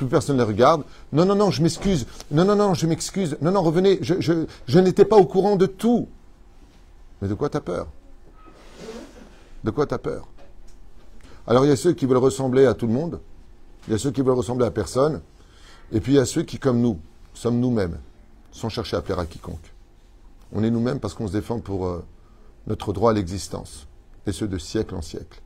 plus 0.00 0.08
personne 0.08 0.36
ne 0.36 0.42
les 0.42 0.48
regarde. 0.48 0.82
Non, 1.12 1.26
non, 1.26 1.34
non, 1.34 1.50
je 1.50 1.62
m'excuse. 1.62 2.06
Non, 2.30 2.44
non, 2.44 2.56
non, 2.56 2.72
je 2.72 2.86
m'excuse. 2.86 3.36
Non, 3.42 3.50
non, 3.50 3.62
revenez, 3.62 3.98
je, 4.00 4.14
je, 4.18 4.46
je 4.66 4.78
n'étais 4.78 5.04
pas 5.04 5.16
au 5.16 5.26
courant 5.26 5.56
de 5.56 5.66
tout. 5.66 6.08
Mais 7.20 7.28
de 7.28 7.34
quoi 7.34 7.50
t'as 7.50 7.60
peur? 7.60 7.86
De 9.62 9.70
quoi 9.70 9.86
t'as 9.86 9.98
peur? 9.98 10.26
Alors 11.46 11.66
il 11.66 11.68
y 11.68 11.72
a 11.72 11.76
ceux 11.76 11.92
qui 11.92 12.06
veulent 12.06 12.16
ressembler 12.16 12.64
à 12.64 12.72
tout 12.72 12.86
le 12.86 12.94
monde, 12.94 13.20
il 13.86 13.92
y 13.92 13.94
a 13.94 13.98
ceux 13.98 14.10
qui 14.10 14.22
veulent 14.22 14.36
ressembler 14.36 14.64
à 14.64 14.70
personne, 14.70 15.20
et 15.92 16.00
puis 16.00 16.12
il 16.12 16.16
y 16.16 16.18
a 16.20 16.24
ceux 16.24 16.44
qui, 16.44 16.58
comme 16.58 16.80
nous, 16.80 16.98
sommes 17.34 17.60
nous-mêmes, 17.60 17.98
sans 18.52 18.70
chercher 18.70 18.96
à 18.96 19.02
plaire 19.02 19.18
à 19.18 19.26
quiconque. 19.26 19.74
On 20.52 20.64
est 20.64 20.70
nous-mêmes 20.70 20.98
parce 20.98 21.12
qu'on 21.12 21.26
se 21.26 21.32
défend 21.32 21.58
pour 21.58 21.86
euh, 21.86 22.02
notre 22.66 22.94
droit 22.94 23.10
à 23.10 23.14
l'existence 23.14 23.86
et 24.26 24.32
ce 24.32 24.46
de 24.46 24.56
siècle 24.56 24.94
en 24.94 25.02
siècle, 25.02 25.42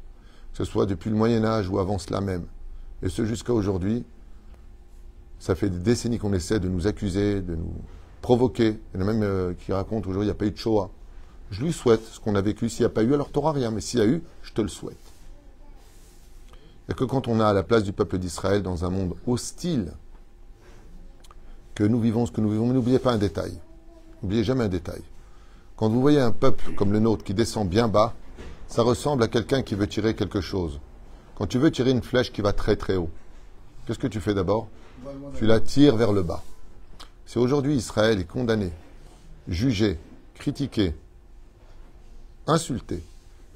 que 0.53 0.59
ce 0.59 0.65
soit 0.65 0.87
depuis 0.87 1.11
le 1.11 1.17
Moyen 1.17 1.45
Âge 1.45 1.69
ou 1.69 1.81
avant 1.81 1.99
cela 1.99 2.21
même, 2.21 2.45
et 3.03 3.09
ce 3.09 3.25
jusqu'à 3.25 3.53
aujourd'hui, 3.53 4.05
ça 5.45 5.55
fait 5.55 5.69
des 5.69 5.79
décennies 5.79 6.19
qu'on 6.19 6.33
essaie 6.33 6.59
de 6.59 6.71
nous 6.71 6.87
accuser, 6.87 7.43
de 7.43 7.55
nous 7.55 7.75
provoquer. 8.23 8.79
Il 8.95 9.01
y 9.01 9.05
en 9.05 9.07
a 9.07 9.13
même 9.13 9.23
euh, 9.23 9.53
qui 9.53 9.75
racontent 9.75 10.09
aujourd'hui 10.09 10.23
il 10.23 10.31
n'y 10.31 10.31
a 10.31 10.35
pas 10.35 10.47
eu 10.47 10.53
de 10.53 10.57
Shoah. 10.57 10.89
Je 11.51 11.63
lui 11.63 11.71
souhaite 11.71 12.03
ce 12.03 12.19
qu'on 12.19 12.35
a 12.35 12.41
vécu. 12.41 12.71
S'il 12.71 12.81
n'y 12.81 12.87
a 12.87 12.95
pas 12.95 13.03
eu, 13.03 13.13
alors 13.13 13.31
tu 13.31 13.39
n'auras 13.39 13.53
rien. 13.53 13.71
Mais 13.71 13.83
s'il 13.83 14.01
y 14.01 14.03
a 14.03 14.07
eu, 14.07 14.23
je 14.41 14.55
te 14.55 14.63
le 14.63 14.69
souhaite. 14.69 14.97
Et 16.89 16.95
que 16.95 17.05
quand 17.05 17.29
on 17.29 17.41
a 17.41 17.47
à 17.47 17.53
la 17.53 17.63
place 17.63 17.83
du 17.83 17.93
peuple 17.93 18.17
d'Israël 18.17 18.63
dans 18.63 18.87
un 18.87 18.89
monde 18.89 19.17
hostile, 19.27 19.93
que 21.75 21.85
nous 21.85 22.01
vivons 22.01 22.25
ce 22.25 22.33
que 22.33 22.41
nous 22.41 22.51
vivons, 22.51 22.67
mais 22.67 22.73
n'oubliez 22.73 22.99
pas 22.99 23.13
un 23.13 23.19
détail. 23.19 23.53
N'oubliez 24.23 24.45
jamais 24.45 24.65
un 24.65 24.69
détail. 24.69 25.03
Quand 25.77 25.91
vous 25.91 26.01
voyez 26.01 26.21
un 26.21 26.33
peuple 26.33 26.73
comme 26.75 26.91
le 26.91 27.01
nôtre 27.01 27.23
qui 27.23 27.35
descend 27.35 27.69
bien 27.69 27.87
bas, 27.87 28.15
ça 28.67 28.81
ressemble 28.81 29.23
à 29.23 29.29
quelqu'un 29.29 29.61
qui 29.61 29.75
veut 29.75 29.89
tirer 29.89 30.15
quelque 30.15 30.41
chose. 30.41 30.81
Quand 31.35 31.47
tu 31.47 31.59
veux 31.59 31.71
tirer 31.71 31.91
une 31.91 32.03
flèche 32.03 32.33
qui 32.33 32.41
va 32.41 32.55
très 32.55 32.77
très 32.77 32.97
haut, 32.97 33.11
qu'est-ce 33.87 33.99
que 33.99 34.07
tu 34.07 34.21
fais 34.21 34.33
d'abord? 34.33 34.69
Tu 35.37 35.47
la 35.47 35.61
tires 35.61 35.97
vers 35.97 36.13
le 36.13 36.23
bas. 36.23 36.43
Si 37.27 37.39
aujourd'hui 37.39 37.75
Israël 37.77 38.21
est 38.21 38.25
condamné, 38.25 38.71
jugé, 39.49 39.99
critiqué, 40.35 40.95
insulté, 42.47 43.03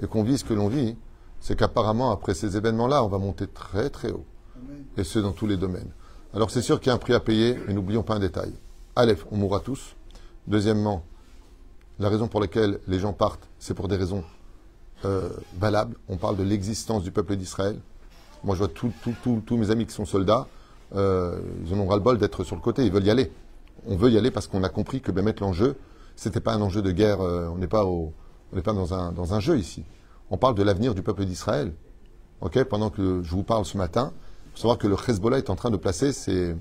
et 0.03 0.07
qu'on 0.07 0.22
vit 0.22 0.38
ce 0.38 0.44
que 0.44 0.55
l'on 0.55 0.68
vit, 0.68 0.96
c'est 1.40 1.57
qu'apparemment, 1.57 2.11
après 2.11 2.34
ces 2.34 2.57
événements-là, 2.57 3.05
on 3.05 3.09
va 3.09 3.18
monter 3.18 3.46
très 3.46 3.90
très 3.90 4.11
haut. 4.11 4.24
Et 4.96 5.05
ce, 5.05 5.18
dans 5.18 5.32
tous 5.32 5.46
les 5.46 5.57
domaines. 5.57 5.90
Alors 6.34 6.51
c'est 6.51 6.62
sûr 6.62 6.80
qu'il 6.80 6.88
y 6.88 6.90
a 6.90 6.94
un 6.94 6.99
prix 6.99 7.14
à 7.14 7.20
payer, 7.20 7.59
mais 7.66 7.74
n'oublions 7.74 8.03
pas 8.03 8.14
un 8.14 8.18
détail. 8.18 8.53
Aleph, 8.96 9.24
on 9.30 9.36
mourra 9.36 9.61
tous. 9.61 9.94
Deuxièmement, 10.46 11.05
la 11.99 12.09
raison 12.09 12.28
pour 12.28 12.40
laquelle 12.40 12.80
les 12.88 12.99
gens 12.99 13.12
partent, 13.12 13.49
c'est 13.59 13.74
pour 13.74 13.88
des 13.88 13.96
raisons 13.96 14.24
euh, 15.05 15.30
valables. 15.59 15.96
On 16.09 16.16
parle 16.16 16.36
de 16.36 16.42
l'existence 16.42 17.03
du 17.03 17.12
peuple 17.12 17.36
d'Israël. 17.36 17.78
Moi, 18.44 18.57
je 18.57 18.61
vois 18.61 18.68
tous 18.68 19.57
mes 19.57 19.70
amis 19.70 19.86
qui 19.86 19.92
sont 19.92 20.05
soldats, 20.05 20.46
euh, 20.95 21.41
ils 21.64 21.74
en 21.74 21.80
ont 21.80 21.86
ras-le-bol 21.86 22.18
d'être 22.18 22.45
sur 22.45 22.57
le 22.57 22.62
côté, 22.62 22.84
ils 22.84 22.93
veulent 22.93 23.07
y 23.07 23.11
aller. 23.11 23.30
On 23.86 23.97
veut 23.97 24.11
y 24.11 24.18
aller 24.18 24.30
parce 24.30 24.47
qu'on 24.47 24.62
a 24.62 24.68
compris 24.68 25.01
que 25.01 25.12
mettre 25.12 25.43
l'enjeu, 25.43 25.76
c'était 26.16 26.41
pas 26.41 26.55
un 26.55 26.61
enjeu 26.61 26.82
de 26.82 26.91
guerre, 26.91 27.20
euh, 27.20 27.49
on 27.49 27.59
n'est 27.59 27.68
pas, 27.68 27.84
dans, 27.84 29.34
un, 29.34 29.41
jeu 29.41 29.59
ici. 29.59 29.84
On 30.30 30.36
parle 30.36 30.55
de 30.55 30.62
l'avenir 30.62 30.95
du 30.95 31.03
peuple 31.03 31.24
d'Israël. 31.24 31.72
Pendant 32.68 32.91
que 32.91 33.22
je 33.22 33.30
vous 33.30 33.43
parle 33.43 33.64
ce 33.64 33.76
matin, 33.76 34.12
il 34.47 34.51
faut 34.53 34.59
savoir 34.59 34.78
que 34.78 34.86
le 34.86 34.97
Hezbollah 34.97 35.39
est 35.39 35.51
en 35.51 35.57
train 35.57 35.70
de 35.70 35.76
placer 35.76 36.12
ses, 36.12 36.55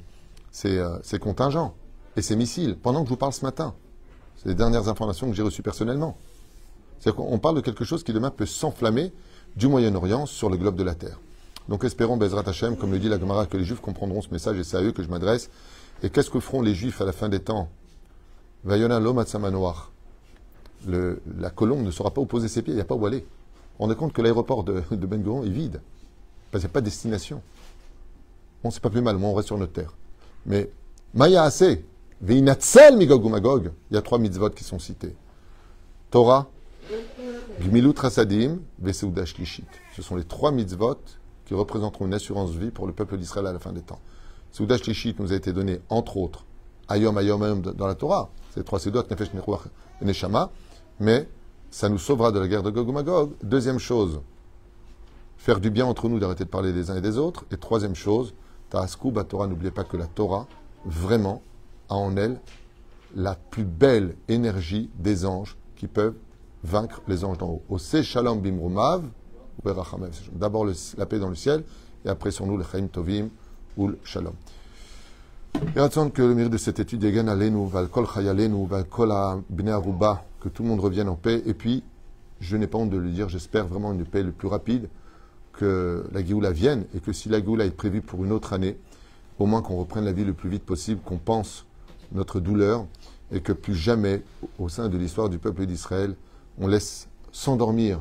ses, 0.51 1.19
contingents 1.19 1.75
et 2.15 2.21
ses 2.21 2.35
missiles 2.35 2.77
pendant 2.81 3.01
que 3.01 3.07
je 3.07 3.11
vous 3.11 3.17
parle 3.17 3.33
ce 3.33 3.45
matin. 3.45 3.75
C'est 4.35 4.49
les 4.49 4.55
dernières 4.55 4.89
informations 4.89 5.29
que 5.29 5.35
j'ai 5.35 5.43
reçues 5.43 5.61
personnellement. 5.61 6.17
C'est-à-dire 6.99 7.39
parle 7.39 7.55
de 7.55 7.61
quelque 7.61 7.85
chose 7.85 8.03
qui 8.03 8.13
demain 8.13 8.31
peut 8.31 8.47
s'enflammer 8.47 9.13
du 9.55 9.67
Moyen-Orient 9.67 10.25
sur 10.25 10.49
le 10.49 10.57
globe 10.57 10.75
de 10.75 10.83
la 10.83 10.95
Terre. 10.95 11.19
Donc 11.69 11.83
espérons, 11.83 12.17
Bezrat 12.17 12.43
Hashem, 12.47 12.77
comme 12.77 12.91
le 12.91 12.99
dit 12.99 13.09
la 13.09 13.19
Gemara, 13.19 13.45
que 13.45 13.57
les 13.57 13.65
Juifs 13.65 13.81
comprendront 13.81 14.21
ce 14.21 14.29
message 14.31 14.57
et 14.57 14.63
c'est 14.63 14.77
à 14.77 14.81
eux 14.81 14.91
que 14.91 15.03
je 15.03 15.09
m'adresse. 15.09 15.49
Et 16.03 16.09
qu'est-ce 16.09 16.29
que 16.29 16.39
feront 16.39 16.61
les 16.61 16.73
Juifs 16.73 17.01
à 17.01 17.05
la 17.05 17.11
fin 17.11 17.27
des 17.27 17.39
temps? 17.39 17.69
Vayona 18.63 18.99
Lomatzamanoar. 18.99 19.91
La 20.87 21.49
colombe 21.49 21.83
ne 21.83 21.91
saura 21.91 22.11
pas 22.11 22.21
opposer 22.21 22.47
ses 22.47 22.61
pieds, 22.61 22.73
il 22.73 22.77
n'y 22.77 22.81
a 22.81 22.85
pas 22.85 22.95
où 22.95 23.05
aller. 23.05 23.25
On 23.79 23.91
est 23.91 23.95
compte 23.95 24.13
que 24.13 24.21
l'aéroport 24.21 24.63
de, 24.63 24.81
de 24.91 25.05
Ben 25.05 25.21
Gurion 25.21 25.43
est 25.43 25.49
vide. 25.49 25.81
Parce 26.51 26.61
qu'il 26.61 26.69
n'y 26.69 26.71
a 26.71 26.73
pas 26.73 26.81
de 26.81 26.85
destination. 26.85 27.41
Bon, 28.63 28.71
c'est 28.71 28.81
pas 28.81 28.89
plus 28.89 29.01
mal, 29.01 29.17
moi 29.17 29.29
on 29.29 29.33
reste 29.33 29.47
sur 29.47 29.57
notre 29.57 29.73
terre. 29.73 29.93
Mais 30.45 30.71
Maya 31.13 31.43
Ase, 31.43 31.79
Veinatzel 32.21 32.95
Migog 32.95 33.23
Magog, 33.29 33.71
il 33.91 33.95
y 33.95 33.97
a 33.97 34.01
trois 34.01 34.17
mitzvot 34.17 34.49
qui 34.51 34.63
sont 34.63 34.79
cités. 34.79 35.15
Torah, 36.09 36.49
Gmilut 37.59 37.93
Rasadim, 37.97 38.59
Veseudash 38.79 39.37
Lishit. 39.37 39.67
Ce 39.95 40.01
sont 40.01 40.15
les 40.15 40.23
trois 40.23 40.51
mitzvot 40.51 40.99
qui 41.47 41.53
représenteront 41.53 42.05
une 42.05 42.13
assurance 42.13 42.51
vie 42.51 42.71
pour 42.71 42.87
le 42.87 42.93
peuple 42.93 43.17
d'Israël 43.17 43.47
à 43.47 43.53
la 43.53 43.59
fin 43.59 43.71
des 43.71 43.81
temps. 43.81 43.99
Soudash 44.51 44.85
Lishit 44.85 45.17
nous 45.17 45.31
a 45.31 45.35
été 45.35 45.53
donné, 45.53 45.79
entre 45.89 46.17
autres, 46.17 46.45
Ayom 46.89 47.17
Ayom 47.17 47.61
dans 47.61 47.87
la 47.87 47.95
Torah, 47.95 48.29
c'est 48.53 48.65
trois 48.65 48.79
sédot, 48.79 49.03
Nefesh 49.09 49.33
Nechuach 49.33 49.61
et 50.01 50.05
Neshama, 50.05 50.51
mais 50.99 51.27
ça 51.71 51.87
nous 51.87 51.97
sauvera 51.97 52.33
de 52.33 52.39
la 52.39 52.47
guerre 52.49 52.63
de 52.63 52.69
Gog 52.69 52.91
Magog. 52.91 53.31
Deuxième 53.43 53.79
chose, 53.79 54.19
faire 55.37 55.61
du 55.61 55.69
bien 55.69 55.85
entre 55.85 56.09
nous, 56.09 56.19
d'arrêter 56.19 56.43
de 56.43 56.49
parler 56.49 56.73
des 56.73 56.91
uns 56.91 56.97
et 56.97 57.01
des 57.01 57.17
autres. 57.17 57.45
Et 57.51 57.57
troisième 57.57 57.95
chose, 57.95 58.33
Ta'asku 58.69 59.13
Torah, 59.27 59.47
n'oubliez 59.47 59.71
pas 59.71 59.85
que 59.85 59.95
la 59.95 60.07
Torah, 60.07 60.47
vraiment, 60.85 61.41
a 61.89 61.95
en 61.95 62.17
elle 62.17 62.41
la 63.15 63.35
plus 63.35 63.63
belle 63.63 64.15
énergie 64.27 64.89
des 64.99 65.25
anges 65.25 65.55
qui 65.77 65.87
peuvent 65.87 66.15
vaincre 66.63 67.01
les 67.07 67.23
anges 67.23 67.37
d'en 67.37 67.47
haut. 67.47 67.63
Au 67.69 67.77
Shalom 67.77 68.41
Bimrumav, 68.41 69.03
d'abord 69.63 70.65
la 70.97 71.05
paix 71.05 71.19
dans 71.19 71.29
le 71.29 71.35
ciel, 71.35 71.63
et 72.05 72.09
après 72.09 72.31
sur 72.31 72.45
nous 72.45 72.57
le 72.57 72.63
Chaim 72.63 72.87
Tovim 72.87 73.29
ou 73.75 73.87
le 73.87 73.99
Shalom. 74.03 74.33
Et 75.75 75.79
attendre 75.79 76.11
que 76.13 76.21
le 76.21 76.35
mérite 76.35 76.51
de 76.51 76.57
cette 76.57 76.79
étude 76.79 76.99
Bnei 77.01 77.41
Aruba, 79.71 80.25
que 80.39 80.49
tout 80.49 80.63
le 80.63 80.69
monde 80.69 80.79
revienne 80.79 81.09
en 81.09 81.15
paix. 81.15 81.41
Et 81.45 81.53
puis, 81.53 81.83
je 82.39 82.57
n'ai 82.57 82.67
pas 82.67 82.77
honte 82.77 82.91
de 82.91 82.97
le 82.97 83.09
dire, 83.09 83.27
j'espère 83.29 83.67
vraiment 83.67 83.91
une 83.93 84.05
paix 84.05 84.21
le 84.23 84.31
plus 84.31 84.47
rapide, 84.47 84.87
que 85.53 86.05
la 86.11 86.23
Géoula 86.23 86.51
vienne, 86.51 86.85
et 86.95 86.99
que 86.99 87.11
si 87.11 87.29
la 87.29 87.39
Géoula 87.39 87.65
est 87.65 87.71
prévue 87.71 88.01
pour 88.01 88.23
une 88.23 88.31
autre 88.31 88.53
année, 88.53 88.77
au 89.39 89.47
moins 89.47 89.63
qu'on 89.63 89.77
reprenne 89.77 90.05
la 90.05 90.11
vie 90.11 90.25
le 90.25 90.33
plus 90.33 90.49
vite 90.49 90.63
possible, 90.63 91.01
qu'on 91.03 91.17
pense 91.17 91.65
notre 92.11 92.39
douleur, 92.39 92.85
et 93.31 93.41
que 93.41 93.51
plus 93.51 93.75
jamais, 93.75 94.21
au 94.59 94.69
sein 94.69 94.87
de 94.89 94.97
l'histoire 94.97 95.29
du 95.29 95.39
peuple 95.39 95.65
d'Israël, 95.65 96.15
on 96.59 96.67
laisse 96.67 97.07
s'endormir, 97.31 97.99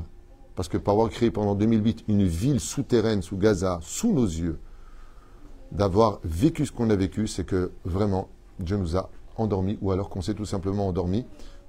parce 0.56 0.68
que 0.68 0.78
par 0.78 0.94
avoir 0.94 1.10
créé 1.10 1.30
pendant 1.30 1.54
2008 1.54 2.04
une 2.08 2.24
ville 2.24 2.60
souterraine 2.60 3.22
sous 3.22 3.36
Gaza, 3.36 3.78
sous 3.82 4.12
nos 4.12 4.24
yeux, 4.24 4.58
d'avoir 5.70 6.18
vécu 6.24 6.64
ce 6.64 6.72
qu'on 6.72 6.88
a 6.90 6.96
vécu, 6.96 7.26
c'est 7.26 7.44
que 7.44 7.72
vraiment 7.84 8.28
Dieu 8.58 8.78
nous 8.78 8.96
a 8.96 9.10
endormis, 9.36 9.78
ou 9.82 9.92
alors 9.92 10.08
qu'on 10.08 10.22
s'est 10.22 10.34
tout 10.34 10.46
simplement 10.46 10.88
endormi 10.88 11.26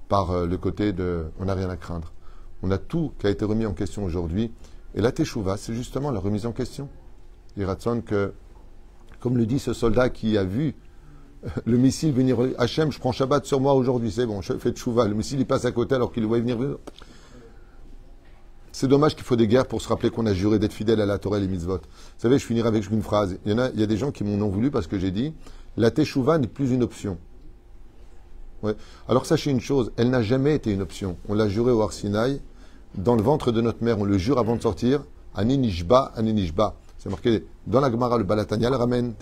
par 0.08 0.30
euh, 0.30 0.46
le 0.46 0.56
côté 0.56 0.92
de 0.92 1.26
on 1.38 1.44
n'a 1.44 1.54
rien 1.54 1.68
à 1.68 1.76
craindre. 1.76 2.12
On 2.62 2.70
a 2.70 2.78
tout 2.78 3.12
qui 3.18 3.26
a 3.26 3.30
été 3.30 3.44
remis 3.44 3.66
en 3.66 3.74
question 3.74 4.04
aujourd'hui. 4.04 4.50
Et 4.94 5.02
la 5.02 5.12
Teshuvah, 5.12 5.58
c'est 5.58 5.74
justement 5.74 6.10
la 6.10 6.18
remise 6.18 6.46
en 6.46 6.52
question. 6.52 6.88
Il 7.58 7.66
raconte 7.66 8.06
que, 8.06 8.32
comme 9.20 9.36
le 9.36 9.44
dit 9.44 9.58
ce 9.58 9.74
soldat 9.74 10.08
qui 10.08 10.38
a 10.38 10.44
vu 10.44 10.74
le 11.66 11.76
missile 11.76 12.12
venir, 12.12 12.38
Hachem, 12.56 12.90
je 12.90 12.98
prends 12.98 13.12
Shabbat 13.12 13.44
sur 13.44 13.60
moi 13.60 13.74
aujourd'hui, 13.74 14.10
c'est 14.10 14.26
bon, 14.26 14.40
je 14.40 14.54
fais 14.54 14.72
Teshuvah. 14.72 15.06
Le 15.06 15.14
missile, 15.14 15.40
il 15.40 15.46
passe 15.46 15.66
à 15.66 15.72
côté 15.72 15.94
alors 15.94 16.10
qu'il 16.10 16.22
le 16.22 16.28
voit 16.28 16.38
venir. 16.38 16.56
C'est 18.80 18.86
dommage 18.86 19.16
qu'il 19.16 19.24
faut 19.24 19.34
des 19.34 19.48
guerres 19.48 19.66
pour 19.66 19.82
se 19.82 19.88
rappeler 19.88 20.08
qu'on 20.08 20.24
a 20.26 20.32
juré 20.32 20.60
d'être 20.60 20.72
fidèle 20.72 21.00
à 21.00 21.04
la 21.04 21.18
Torah 21.18 21.38
et 21.38 21.40
les 21.40 21.48
mitzvot. 21.48 21.78
Vous 21.78 21.80
savez, 22.16 22.38
je 22.38 22.46
finirai 22.46 22.68
avec 22.68 22.88
une 22.88 23.02
phrase. 23.02 23.36
Il 23.44 23.52
y, 23.52 23.60
a, 23.60 23.86
des 23.86 23.96
gens 23.96 24.12
qui 24.12 24.22
m'en 24.22 24.40
ont 24.46 24.50
voulu 24.50 24.70
parce 24.70 24.86
que 24.86 25.00
j'ai 25.00 25.10
dit 25.10 25.34
la 25.76 25.90
teshuva 25.90 26.38
n'est 26.38 26.46
plus 26.46 26.70
une 26.70 26.84
option. 26.84 27.18
Alors 29.08 29.26
sachez 29.26 29.50
une 29.50 29.60
chose, 29.60 29.90
elle 29.96 30.10
n'a 30.10 30.22
jamais 30.22 30.54
été 30.54 30.70
une 30.70 30.80
option. 30.80 31.16
On 31.28 31.34
l'a 31.34 31.48
juré 31.48 31.72
au 31.72 31.82
Arsinaï, 31.82 32.40
dans 32.94 33.16
le 33.16 33.22
ventre 33.22 33.50
de 33.50 33.60
notre 33.60 33.82
mère, 33.82 33.98
on 33.98 34.04
le 34.04 34.16
jure 34.16 34.38
avant 34.38 34.54
de 34.54 34.62
sortir. 34.62 35.02
Aninishba, 35.34 36.12
aninishba. 36.14 36.76
C'est 36.98 37.10
marqué 37.10 37.46
dans 37.66 37.80
la 37.80 37.90
Gemara, 37.90 38.16
le 38.16 38.22
Balatania 38.22 38.70
le 38.70 38.76
ramène. 38.76 39.12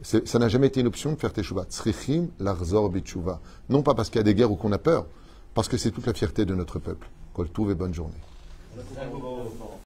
Ça 0.00 0.38
n'a 0.38 0.48
jamais 0.48 0.68
été 0.68 0.80
une 0.80 0.86
option 0.86 1.12
de 1.12 1.16
faire 1.18 1.34
teshuva. 1.34 1.66
Tzrichim 1.68 2.28
larzor 2.40 2.88
bitshuva. 2.88 3.42
Non 3.68 3.82
pas 3.82 3.92
parce 3.92 4.08
qu'il 4.08 4.18
y 4.18 4.22
a 4.22 4.24
des 4.24 4.34
guerres 4.34 4.50
ou 4.50 4.56
qu'on 4.56 4.72
a 4.72 4.78
peur, 4.78 5.04
parce 5.52 5.68
que 5.68 5.76
c'est 5.76 5.90
toute 5.90 6.06
la 6.06 6.14
fierté 6.14 6.46
de 6.46 6.54
notre 6.54 6.78
peuple. 6.78 7.06
Kol 7.38 7.46
et 7.70 7.74
bonne 7.76 7.94
journée. 7.94 8.18